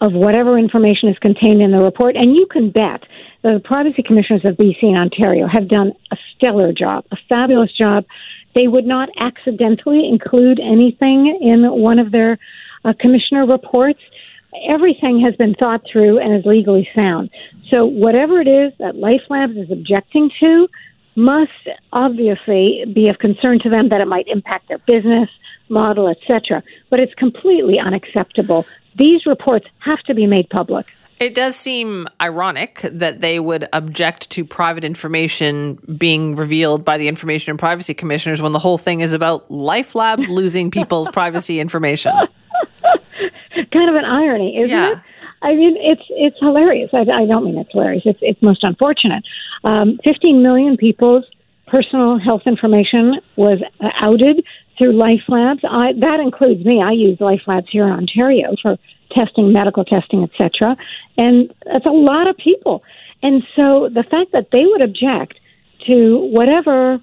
of 0.00 0.12
whatever 0.12 0.56
information 0.56 1.08
is 1.08 1.18
contained 1.18 1.62
in 1.62 1.72
the 1.72 1.80
report. 1.80 2.14
And 2.14 2.36
you 2.36 2.46
can 2.46 2.70
bet 2.70 3.02
that 3.42 3.52
the 3.54 3.60
privacy 3.64 4.04
commissioners 4.04 4.44
of 4.44 4.54
BC 4.54 4.84
and 4.84 4.98
Ontario 4.98 5.48
have 5.48 5.66
done 5.66 5.94
a 6.12 6.16
stellar 6.36 6.72
job, 6.72 7.06
a 7.10 7.16
fabulous 7.28 7.72
job. 7.72 8.04
They 8.54 8.68
would 8.68 8.86
not 8.86 9.08
accidentally 9.18 10.08
include 10.08 10.60
anything 10.60 11.36
in 11.42 11.68
one 11.72 11.98
of 11.98 12.12
their 12.12 12.38
uh, 12.84 12.92
commissioner 13.00 13.46
reports 13.46 14.00
everything 14.68 15.20
has 15.20 15.34
been 15.36 15.54
thought 15.54 15.82
through 15.90 16.18
and 16.18 16.34
is 16.34 16.44
legally 16.44 16.88
sound. 16.94 17.30
So 17.70 17.86
whatever 17.86 18.40
it 18.40 18.48
is 18.48 18.72
that 18.78 18.94
LifeLabs 18.94 19.62
is 19.62 19.70
objecting 19.70 20.30
to 20.40 20.68
must 21.16 21.68
obviously 21.92 22.84
be 22.92 23.08
of 23.08 23.18
concern 23.18 23.58
to 23.60 23.68
them 23.68 23.88
that 23.90 24.00
it 24.00 24.06
might 24.06 24.26
impact 24.28 24.68
their 24.68 24.78
business 24.78 25.28
model, 25.68 26.08
etc. 26.08 26.62
But 26.88 27.00
it's 27.00 27.14
completely 27.14 27.78
unacceptable. 27.78 28.66
These 28.98 29.26
reports 29.26 29.66
have 29.78 30.00
to 30.00 30.14
be 30.14 30.26
made 30.26 30.48
public. 30.50 30.86
It 31.20 31.34
does 31.34 31.54
seem 31.54 32.08
ironic 32.18 32.80
that 32.80 33.20
they 33.20 33.38
would 33.38 33.68
object 33.74 34.30
to 34.30 34.44
private 34.44 34.84
information 34.84 35.74
being 35.98 36.34
revealed 36.34 36.82
by 36.82 36.96
the 36.96 37.08
Information 37.08 37.50
and 37.50 37.58
Privacy 37.58 37.92
Commissioners 37.92 38.40
when 38.40 38.52
the 38.52 38.58
whole 38.58 38.78
thing 38.78 39.00
is 39.00 39.12
about 39.12 39.46
LifeLabs 39.50 40.28
losing 40.28 40.70
people's 40.70 41.08
privacy 41.12 41.60
information. 41.60 42.14
Kind 43.72 43.90
of 43.90 43.96
an 43.96 44.04
irony, 44.04 44.56
isn't 44.58 44.76
Yeah. 44.76 44.92
it? 44.92 44.98
I 45.42 45.54
mean, 45.54 45.76
it's 45.78 46.02
it's 46.10 46.36
hilarious. 46.38 46.90
I, 46.92 47.00
I 47.00 47.24
don't 47.26 47.44
mean 47.44 47.58
it's 47.58 47.72
hilarious. 47.72 48.02
It's 48.04 48.18
it's 48.22 48.42
most 48.42 48.62
unfortunate. 48.62 49.24
Um, 49.64 49.98
15 50.04 50.42
million 50.42 50.76
people's 50.76 51.24
personal 51.66 52.18
health 52.18 52.42
information 52.46 53.20
was 53.36 53.58
uh, 53.80 53.88
outed 54.00 54.44
through 54.76 54.92
LifeLabs. 54.92 55.60
I, 55.64 55.92
that 56.00 56.20
includes 56.20 56.64
me. 56.64 56.82
I 56.82 56.92
use 56.92 57.18
LifeLabs 57.18 57.68
here 57.70 57.86
in 57.86 57.92
Ontario 57.92 58.54
for 58.60 58.76
testing, 59.12 59.52
medical 59.52 59.84
testing, 59.84 60.22
etc. 60.24 60.76
And 61.16 61.52
that's 61.64 61.86
a 61.86 61.90
lot 61.90 62.28
of 62.28 62.36
people. 62.36 62.82
And 63.22 63.42
so 63.56 63.88
the 63.92 64.02
fact 64.02 64.32
that 64.32 64.48
they 64.52 64.64
would 64.66 64.80
object 64.82 65.38
to 65.86 66.16
whatever 66.32 66.98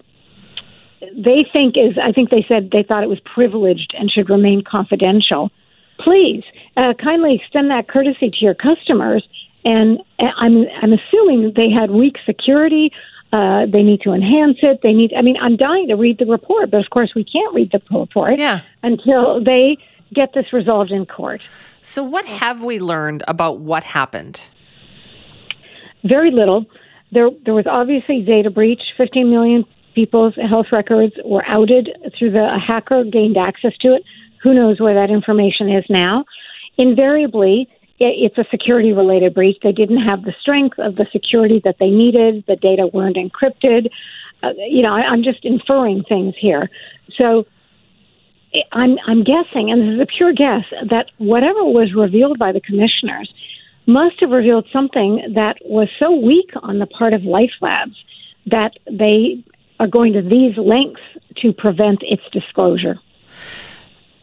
they 1.15 1.45
think 1.53 1.75
is, 1.77 1.97
I 2.03 2.11
think 2.11 2.29
they 2.29 2.45
said 2.47 2.69
they 2.71 2.83
thought 2.83 3.03
it 3.03 3.09
was 3.09 3.19
privileged 3.33 3.93
and 3.97 4.09
should 4.11 4.29
remain 4.29 4.63
confidential. 4.63 5.51
Please 5.99 6.43
uh, 6.75 6.93
kindly 7.01 7.35
extend 7.41 7.69
that 7.71 7.87
courtesy 7.87 8.29
to 8.29 8.37
your 8.39 8.53
customers. 8.55 9.27
And 9.65 9.99
uh, 10.19 10.25
I'm 10.37 10.65
I'm 10.81 10.93
assuming 10.93 11.53
they 11.55 11.69
had 11.69 11.91
weak 11.91 12.15
security. 12.25 12.91
Uh, 13.33 13.65
they 13.65 13.83
need 13.83 13.99
to 14.01 14.13
enhance 14.13 14.57
it. 14.61 14.79
They 14.83 14.93
need. 14.93 15.11
I 15.17 15.21
mean, 15.21 15.35
I'm 15.41 15.57
dying 15.57 15.87
to 15.89 15.95
read 15.95 16.17
the 16.19 16.25
report, 16.25 16.71
but 16.71 16.79
of 16.79 16.89
course 16.91 17.11
we 17.15 17.25
can't 17.25 17.53
read 17.53 17.71
the 17.71 17.81
report 17.97 18.39
Yeah. 18.39 18.61
until 18.83 19.43
they 19.43 19.77
get 20.13 20.33
this 20.33 20.53
resolved 20.53 20.91
in 20.91 21.05
court. 21.05 21.41
So, 21.81 22.01
what 22.03 22.25
have 22.25 22.63
we 22.63 22.79
learned 22.79 23.23
about 23.27 23.59
what 23.59 23.83
happened? 23.83 24.49
very 26.03 26.31
little. 26.31 26.65
There, 27.11 27.29
there 27.45 27.53
was 27.53 27.65
obviously 27.67 28.21
data 28.21 28.49
breach. 28.49 28.81
15 28.97 29.29
million 29.29 29.65
people's 29.95 30.35
health 30.35 30.67
records 30.71 31.13
were 31.25 31.43
outed 31.45 31.89
through 32.17 32.31
the 32.31 32.45
a 32.55 32.59
hacker 32.59 33.03
gained 33.03 33.37
access 33.37 33.73
to 33.81 33.95
it. 33.95 34.03
Who 34.47 34.53
knows 34.53 34.79
where 34.79 34.93
that 34.93 35.11
information 35.11 35.69
is 35.69 35.83
now? 35.89 36.23
Invariably, 36.77 37.67
it's 37.99 38.37
a 38.37 38.45
security 38.49 38.93
related 38.93 39.33
breach. 39.33 39.57
They 39.61 39.73
didn't 39.73 40.01
have 40.03 40.23
the 40.23 40.33
strength 40.39 40.79
of 40.79 40.95
the 40.95 41.05
security 41.11 41.59
that 41.65 41.79
they 41.81 41.89
needed. 41.89 42.45
The 42.47 42.55
data 42.55 42.87
weren't 42.87 43.17
encrypted. 43.17 43.89
Uh, 44.41 44.53
you 44.69 44.83
know, 44.83 44.93
I, 44.93 45.01
I'm 45.01 45.21
just 45.21 45.43
inferring 45.43 46.05
things 46.05 46.33
here. 46.39 46.69
So 47.17 47.45
I'm, 48.71 48.95
I'm 49.05 49.25
guessing, 49.25 49.69
and 49.69 49.81
this 49.81 49.95
is 49.95 49.99
a 49.99 50.05
pure 50.05 50.31
guess, 50.31 50.63
that 50.91 51.07
whatever 51.17 51.65
was 51.65 51.93
revealed 51.93 52.39
by 52.39 52.53
the 52.53 52.61
commissioners 52.61 53.29
must 53.85 54.17
have 54.21 54.29
revealed 54.29 54.65
something 54.71 55.33
that 55.35 55.57
was 55.65 55.89
so 55.99 56.09
weak 56.09 56.51
on 56.63 56.79
the 56.79 56.87
part 56.87 57.11
of 57.11 57.23
LifeLabs 57.23 57.97
that 58.45 58.77
they 58.89 59.43
are 59.81 59.87
going 59.87 60.13
to 60.13 60.21
these 60.21 60.55
lengths 60.55 61.01
to 61.41 61.51
prevent 61.51 61.99
its 62.03 62.23
disclosure. 62.31 62.97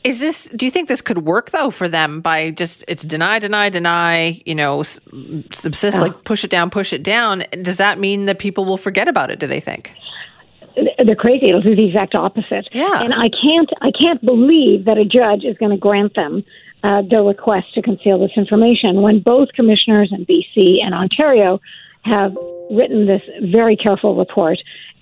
Is 0.05 0.21
this? 0.21 0.51
Do 0.51 0.67
you 0.67 0.71
think 0.71 0.89
this 0.89 1.01
could 1.01 1.25
work 1.25 1.51
though 1.51 1.71
for 1.71 1.89
them 1.89 2.21
by 2.21 2.51
just 2.51 2.85
it's 2.87 3.05
deny, 3.05 3.39
deny, 3.39 3.71
deny? 3.71 4.43
You 4.45 4.55
know, 4.55 4.83
subsist, 4.83 5.99
like 5.99 6.25
push 6.25 6.45
it 6.45 6.51
down, 6.51 6.69
push 6.69 6.93
it 6.93 7.03
down. 7.03 7.45
Does 7.63 7.79
that 7.79 7.99
mean 7.99 8.27
that 8.27 8.39
people 8.39 8.67
will 8.67 8.77
forget 8.77 9.09
about 9.09 9.31
it? 9.31 9.39
Do 9.39 9.47
they 9.47 9.61
think? 9.61 9.95
They're 10.77 11.17
crazy. 11.17 11.49
It'll 11.49 11.63
do 11.63 11.75
the 11.75 11.87
exact 11.87 12.15
opposite. 12.15 12.69
Yeah. 12.73 13.01
And 13.03 13.15
I 13.15 13.31
can't. 13.31 13.71
I 13.81 13.91
can't 13.99 14.23
believe 14.23 14.85
that 14.85 14.99
a 14.99 15.07
judge 15.07 15.43
is 15.43 15.57
going 15.57 15.71
to 15.71 15.79
grant 15.79 16.15
them 16.15 16.45
uh, 16.85 17.01
their 17.09 17.23
request 17.23 17.73
to 17.75 17.81
conceal 17.81 18.19
this 18.19 18.33
information 18.37 19.01
when 19.01 19.21
both 19.21 19.49
commissioners 19.55 20.13
in 20.13 20.27
BC 20.27 20.85
and 20.85 20.95
Ontario 20.95 21.61
have 22.03 22.37
written 22.71 23.07
this 23.07 23.23
very 23.51 23.77
careful 23.77 24.17
report. 24.17 24.59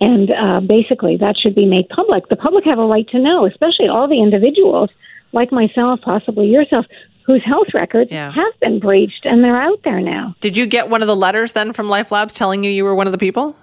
And 0.09 0.31
uh, 0.31 0.61
basically, 0.61 1.17
that 1.19 1.37
should 1.41 1.55
be 1.55 1.67
made 1.67 1.89
public. 1.89 2.29
The 2.29 2.37
public 2.37 2.65
have 2.65 2.79
a 2.79 2.87
right 2.87 3.07
to 3.11 3.19
know, 3.21 3.47
especially 3.47 3.89
all 3.89 4.09
the 4.09 4.21
individuals 4.21 4.91
like 5.33 5.51
myself, 5.53 6.01
possibly 6.03 6.49
yourself, 6.49 6.87
whose 7.25 7.43
health 7.45 7.69
records 7.73 8.11
Yeah. 8.11 8.33
have 8.33 8.55
been 8.61 8.81
breached 8.81 9.25
and 9.25 9.45
they're 9.45 9.61
out 9.63 9.81
there 9.85 10.01
now. 10.01 10.35
Did 10.41 10.57
you 10.57 10.67
get 10.67 10.89
one 10.91 11.03
of 11.03 11.09
the 11.09 11.15
letters 11.17 11.53
then 11.53 11.73
from 11.73 11.87
LifeLabs 11.87 12.33
telling 12.37 12.65
you 12.65 12.71
you 12.71 12.85
were 12.85 12.95
one 12.97 13.07
of 13.07 13.13
the 13.13 13.19
people? 13.19 13.55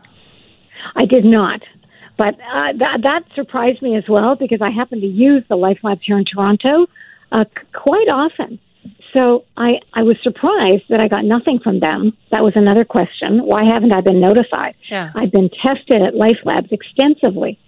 I 0.96 1.06
did 1.06 1.26
not. 1.26 1.62
But 2.18 2.36
uh, 2.36 2.74
that, 2.78 3.00
that 3.04 3.22
surprised 3.36 3.82
me 3.82 3.98
as 3.98 4.06
well 4.08 4.36
because 4.36 4.62
I 4.62 4.70
happen 4.70 5.02
to 5.02 5.08
use 5.08 5.44
the 5.50 5.56
LifeLabs 5.58 6.02
here 6.04 6.18
in 6.18 6.26
Toronto 6.26 6.88
uh, 7.34 7.44
c- 7.46 7.66
quite 7.74 8.08
often. 8.08 8.60
So 9.14 9.46
I, 9.58 9.80
I 9.94 10.04
was 10.04 10.18
surprised 10.22 10.84
that 10.90 11.00
I 11.00 11.08
got 11.08 11.26
nothing 11.26 11.60
from 11.60 11.80
them. 11.80 12.16
That 12.32 12.44
was 12.44 12.54
another 12.56 12.86
question. 12.86 13.46
Why 13.46 13.64
haven't 13.64 13.92
I 13.92 14.02
been 14.02 14.20
notified? 14.20 14.76
Yeah. 14.90 15.12
I've 15.16 15.32
been 15.32 15.50
tested 15.50 16.02
at 16.02 16.14
LifeLabs 16.14 16.72
extensively. 16.72 17.60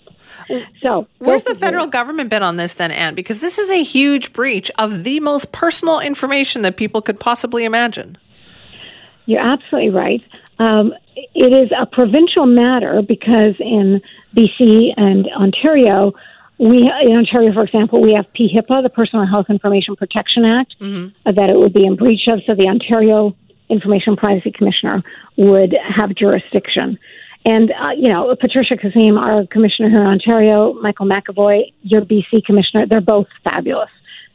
So 0.82 1.08
Where's 1.20 1.44
the 1.44 1.56
federal 1.56 1.88
government 1.88 2.30
been 2.30 2.44
on 2.44 2.56
this 2.56 2.74
then, 2.74 2.92
Ann? 2.92 3.16
Because 3.16 3.40
this 3.40 3.58
is 3.58 3.70
a 3.70 3.84
huge 3.84 4.34
breach 4.34 4.72
of 4.78 5.04
the 5.04 5.20
most 5.20 5.52
personal 5.52 6.00
information 6.00 6.62
that 6.62 6.78
people 6.78 7.02
could 7.02 7.20
possibly 7.20 7.64
imagine. 7.64 8.18
You're 9.26 9.42
absolutely 9.42 9.92
right. 9.92 10.22
Um, 10.60 10.94
it 11.16 11.54
is 11.54 11.72
a 11.78 11.86
provincial 11.86 12.46
matter 12.46 13.02
because 13.02 13.56
in 13.60 14.02
BC 14.36 14.94
and 14.98 15.28
Ontario, 15.36 16.14
we 16.62 16.78
in 17.04 17.18
Ontario, 17.18 17.52
for 17.54 17.64
example, 17.64 18.00
we 18.02 18.14
have 18.14 18.26
PHIPA, 18.38 18.84
the 18.84 18.90
Personal 18.90 19.26
Health 19.26 19.48
Information 19.50 19.96
Protection 19.96 20.46
Act, 20.46 20.76
uh, 21.26 21.32
that 21.32 21.50
it 21.50 21.58
would 21.58 21.74
be 21.74 21.86
in 21.86 21.96
breach 21.96 22.28
of. 22.28 22.40
So 22.46 22.54
the 22.56 22.68
Ontario 22.68 23.36
Information 23.70 24.16
Privacy 24.16 24.52
Commissioner 24.52 25.02
would 25.38 25.74
have 25.98 26.14
jurisdiction. 26.16 27.00
And 27.46 27.72
uh, 27.72 27.90
you 27.98 28.10
know, 28.10 28.36
Patricia 28.40 28.76
Kosseim, 28.76 29.20
our 29.20 29.48
commissioner 29.48 29.90
here 29.90 30.02
in 30.02 30.08
Ontario, 30.08 30.74
Michael 30.74 31.08
McEvoy, 31.08 31.74
your 31.82 32.02
BC 32.02 32.46
commissioner, 32.46 32.86
they're 32.86 33.02
both 33.02 33.28
fabulous. 33.44 33.90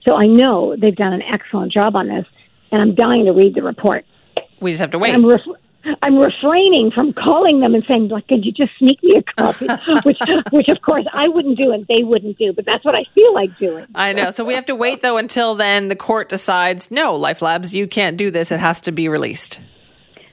So 0.04 0.14
I 0.16 0.26
know 0.26 0.74
they've 0.76 0.96
done 0.96 1.12
an 1.12 1.22
excellent 1.22 1.72
job 1.72 1.94
on 1.94 2.08
this, 2.08 2.26
and 2.72 2.82
I'm 2.82 2.94
dying 2.96 3.24
to 3.26 3.32
read 3.32 3.54
the 3.54 3.62
report. 3.62 4.04
We 4.60 4.72
just 4.72 4.80
have 4.80 4.90
to 4.90 4.98
wait. 4.98 5.14
I'm, 5.14 5.24
ref- 5.24 5.40
I'm 6.02 6.18
refraining 6.18 6.90
from 6.90 7.12
calling 7.12 7.60
them 7.60 7.74
and 7.74 7.84
saying, 7.86 8.08
like, 8.08 8.26
could 8.28 8.44
you 8.44 8.52
just 8.52 8.72
sneak 8.78 9.02
me 9.02 9.16
a 9.16 9.22
copy? 9.22 9.66
which, 10.04 10.18
which 10.50 10.68
of 10.68 10.80
course 10.82 11.04
I 11.12 11.28
wouldn't 11.28 11.58
do 11.58 11.72
and 11.72 11.86
they 11.86 12.02
wouldn't 12.02 12.38
do, 12.38 12.52
but 12.52 12.64
that's 12.64 12.84
what 12.84 12.94
I 12.94 13.04
feel 13.14 13.34
like 13.34 13.56
doing. 13.58 13.86
I 13.94 14.12
know. 14.12 14.30
So 14.30 14.44
we 14.44 14.54
have 14.54 14.66
to 14.66 14.74
wait 14.74 15.02
though 15.02 15.16
until 15.16 15.54
then 15.54 15.88
the 15.88 15.96
court 15.96 16.28
decides, 16.28 16.90
no, 16.90 17.18
LifeLabs, 17.18 17.74
you 17.74 17.86
can't 17.86 18.16
do 18.16 18.30
this. 18.30 18.50
It 18.50 18.60
has 18.60 18.80
to 18.82 18.92
be 18.92 19.08
released. 19.08 19.60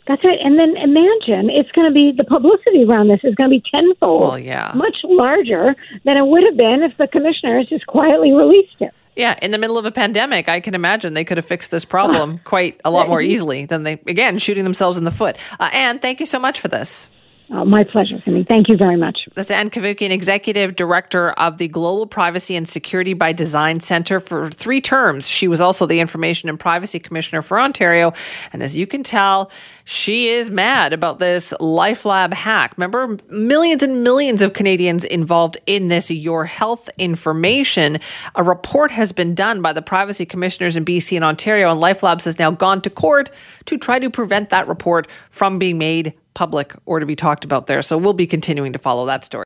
That's 0.07 0.23
right. 0.25 0.39
And 0.43 0.59
then 0.59 0.75
imagine 0.75 1.49
it's 1.49 1.71
going 1.71 1.87
to 1.87 1.93
be 1.93 2.11
the 2.15 2.25
publicity 2.25 2.83
around 2.83 3.07
this 3.07 3.21
is 3.23 3.35
going 3.35 3.49
to 3.49 3.57
be 3.57 3.63
tenfold, 3.71 4.21
Well, 4.21 4.39
yeah. 4.39 4.73
much 4.75 4.97
larger 5.03 5.75
than 6.03 6.17
it 6.17 6.25
would 6.25 6.43
have 6.43 6.57
been 6.57 6.83
if 6.83 6.97
the 6.97 7.07
commissioners 7.07 7.69
just 7.69 7.87
quietly 7.87 8.33
released 8.33 8.75
it. 8.81 8.93
Yeah, 9.15 9.37
in 9.41 9.51
the 9.51 9.57
middle 9.57 9.77
of 9.77 9.85
a 9.85 9.91
pandemic, 9.91 10.49
I 10.49 10.59
can 10.59 10.73
imagine 10.73 11.13
they 11.13 11.23
could 11.23 11.37
have 11.37 11.45
fixed 11.45 11.71
this 11.71 11.85
problem 11.85 12.39
quite 12.43 12.81
a 12.83 12.89
lot 12.89 13.07
more 13.07 13.21
easily 13.21 13.65
than 13.65 13.83
they, 13.83 13.93
again, 14.07 14.39
shooting 14.39 14.63
themselves 14.63 14.97
in 14.97 15.03
the 15.03 15.11
foot. 15.11 15.37
Uh, 15.59 15.69
Ann, 15.71 15.99
thank 15.99 16.19
you 16.19 16.25
so 16.25 16.39
much 16.39 16.59
for 16.59 16.67
this. 16.67 17.09
Oh, 17.55 17.65
my 17.65 17.83
pleasure, 17.83 18.19
Cindy. 18.25 18.43
Thank 18.43 18.67
you 18.67 18.75
very 18.75 18.95
much. 18.95 19.27
That's 19.35 19.51
Ann 19.51 19.69
Cavoukian, 19.69 20.09
Executive 20.09 20.75
Director 20.75 21.33
of 21.33 21.59
the 21.59 21.67
Global 21.67 22.07
Privacy 22.07 22.55
and 22.55 22.67
Security 22.67 23.13
by 23.13 23.31
Design 23.31 23.79
Center 23.79 24.19
for 24.19 24.49
three 24.49 24.81
terms. 24.81 25.29
She 25.29 25.47
was 25.47 25.61
also 25.61 25.85
the 25.85 25.99
Information 25.99 26.49
and 26.49 26.59
Privacy 26.59 26.97
Commissioner 26.97 27.43
for 27.43 27.59
Ontario. 27.59 28.11
And 28.53 28.63
as 28.63 28.75
you 28.75 28.87
can 28.87 29.03
tell, 29.03 29.51
she 29.83 30.29
is 30.29 30.49
mad 30.49 30.93
about 30.93 31.19
this 31.19 31.53
LifeLab 31.59 32.33
hack. 32.33 32.73
Remember, 32.75 33.17
millions 33.29 33.83
and 33.83 34.03
millions 34.03 34.41
of 34.41 34.53
Canadians 34.53 35.05
involved 35.05 35.55
in 35.67 35.89
this 35.89 36.09
Your 36.09 36.45
Health 36.45 36.89
information. 36.97 37.99
A 38.33 38.41
report 38.41 38.89
has 38.89 39.11
been 39.11 39.35
done 39.35 39.61
by 39.61 39.73
the 39.73 39.83
privacy 39.83 40.25
commissioners 40.25 40.75
in 40.75 40.85
BC 40.85 41.17
and 41.17 41.23
Ontario, 41.23 41.71
and 41.71 41.79
LifeLabs 41.79 42.25
has 42.25 42.39
now 42.39 42.49
gone 42.49 42.81
to 42.81 42.89
court 42.89 43.29
to 43.65 43.77
try 43.77 43.99
to 43.99 44.09
prevent 44.09 44.49
that 44.49 44.67
report 44.67 45.07
from 45.29 45.59
being 45.59 45.77
made 45.77 46.15
public 46.33 46.73
or 46.85 46.99
to 46.99 47.05
be 47.05 47.15
talked 47.15 47.45
about 47.45 47.67
there. 47.67 47.81
So 47.81 47.97
we'll 47.97 48.13
be 48.13 48.27
continuing 48.27 48.73
to 48.73 48.79
follow 48.79 49.05
that 49.07 49.23
story. 49.23 49.41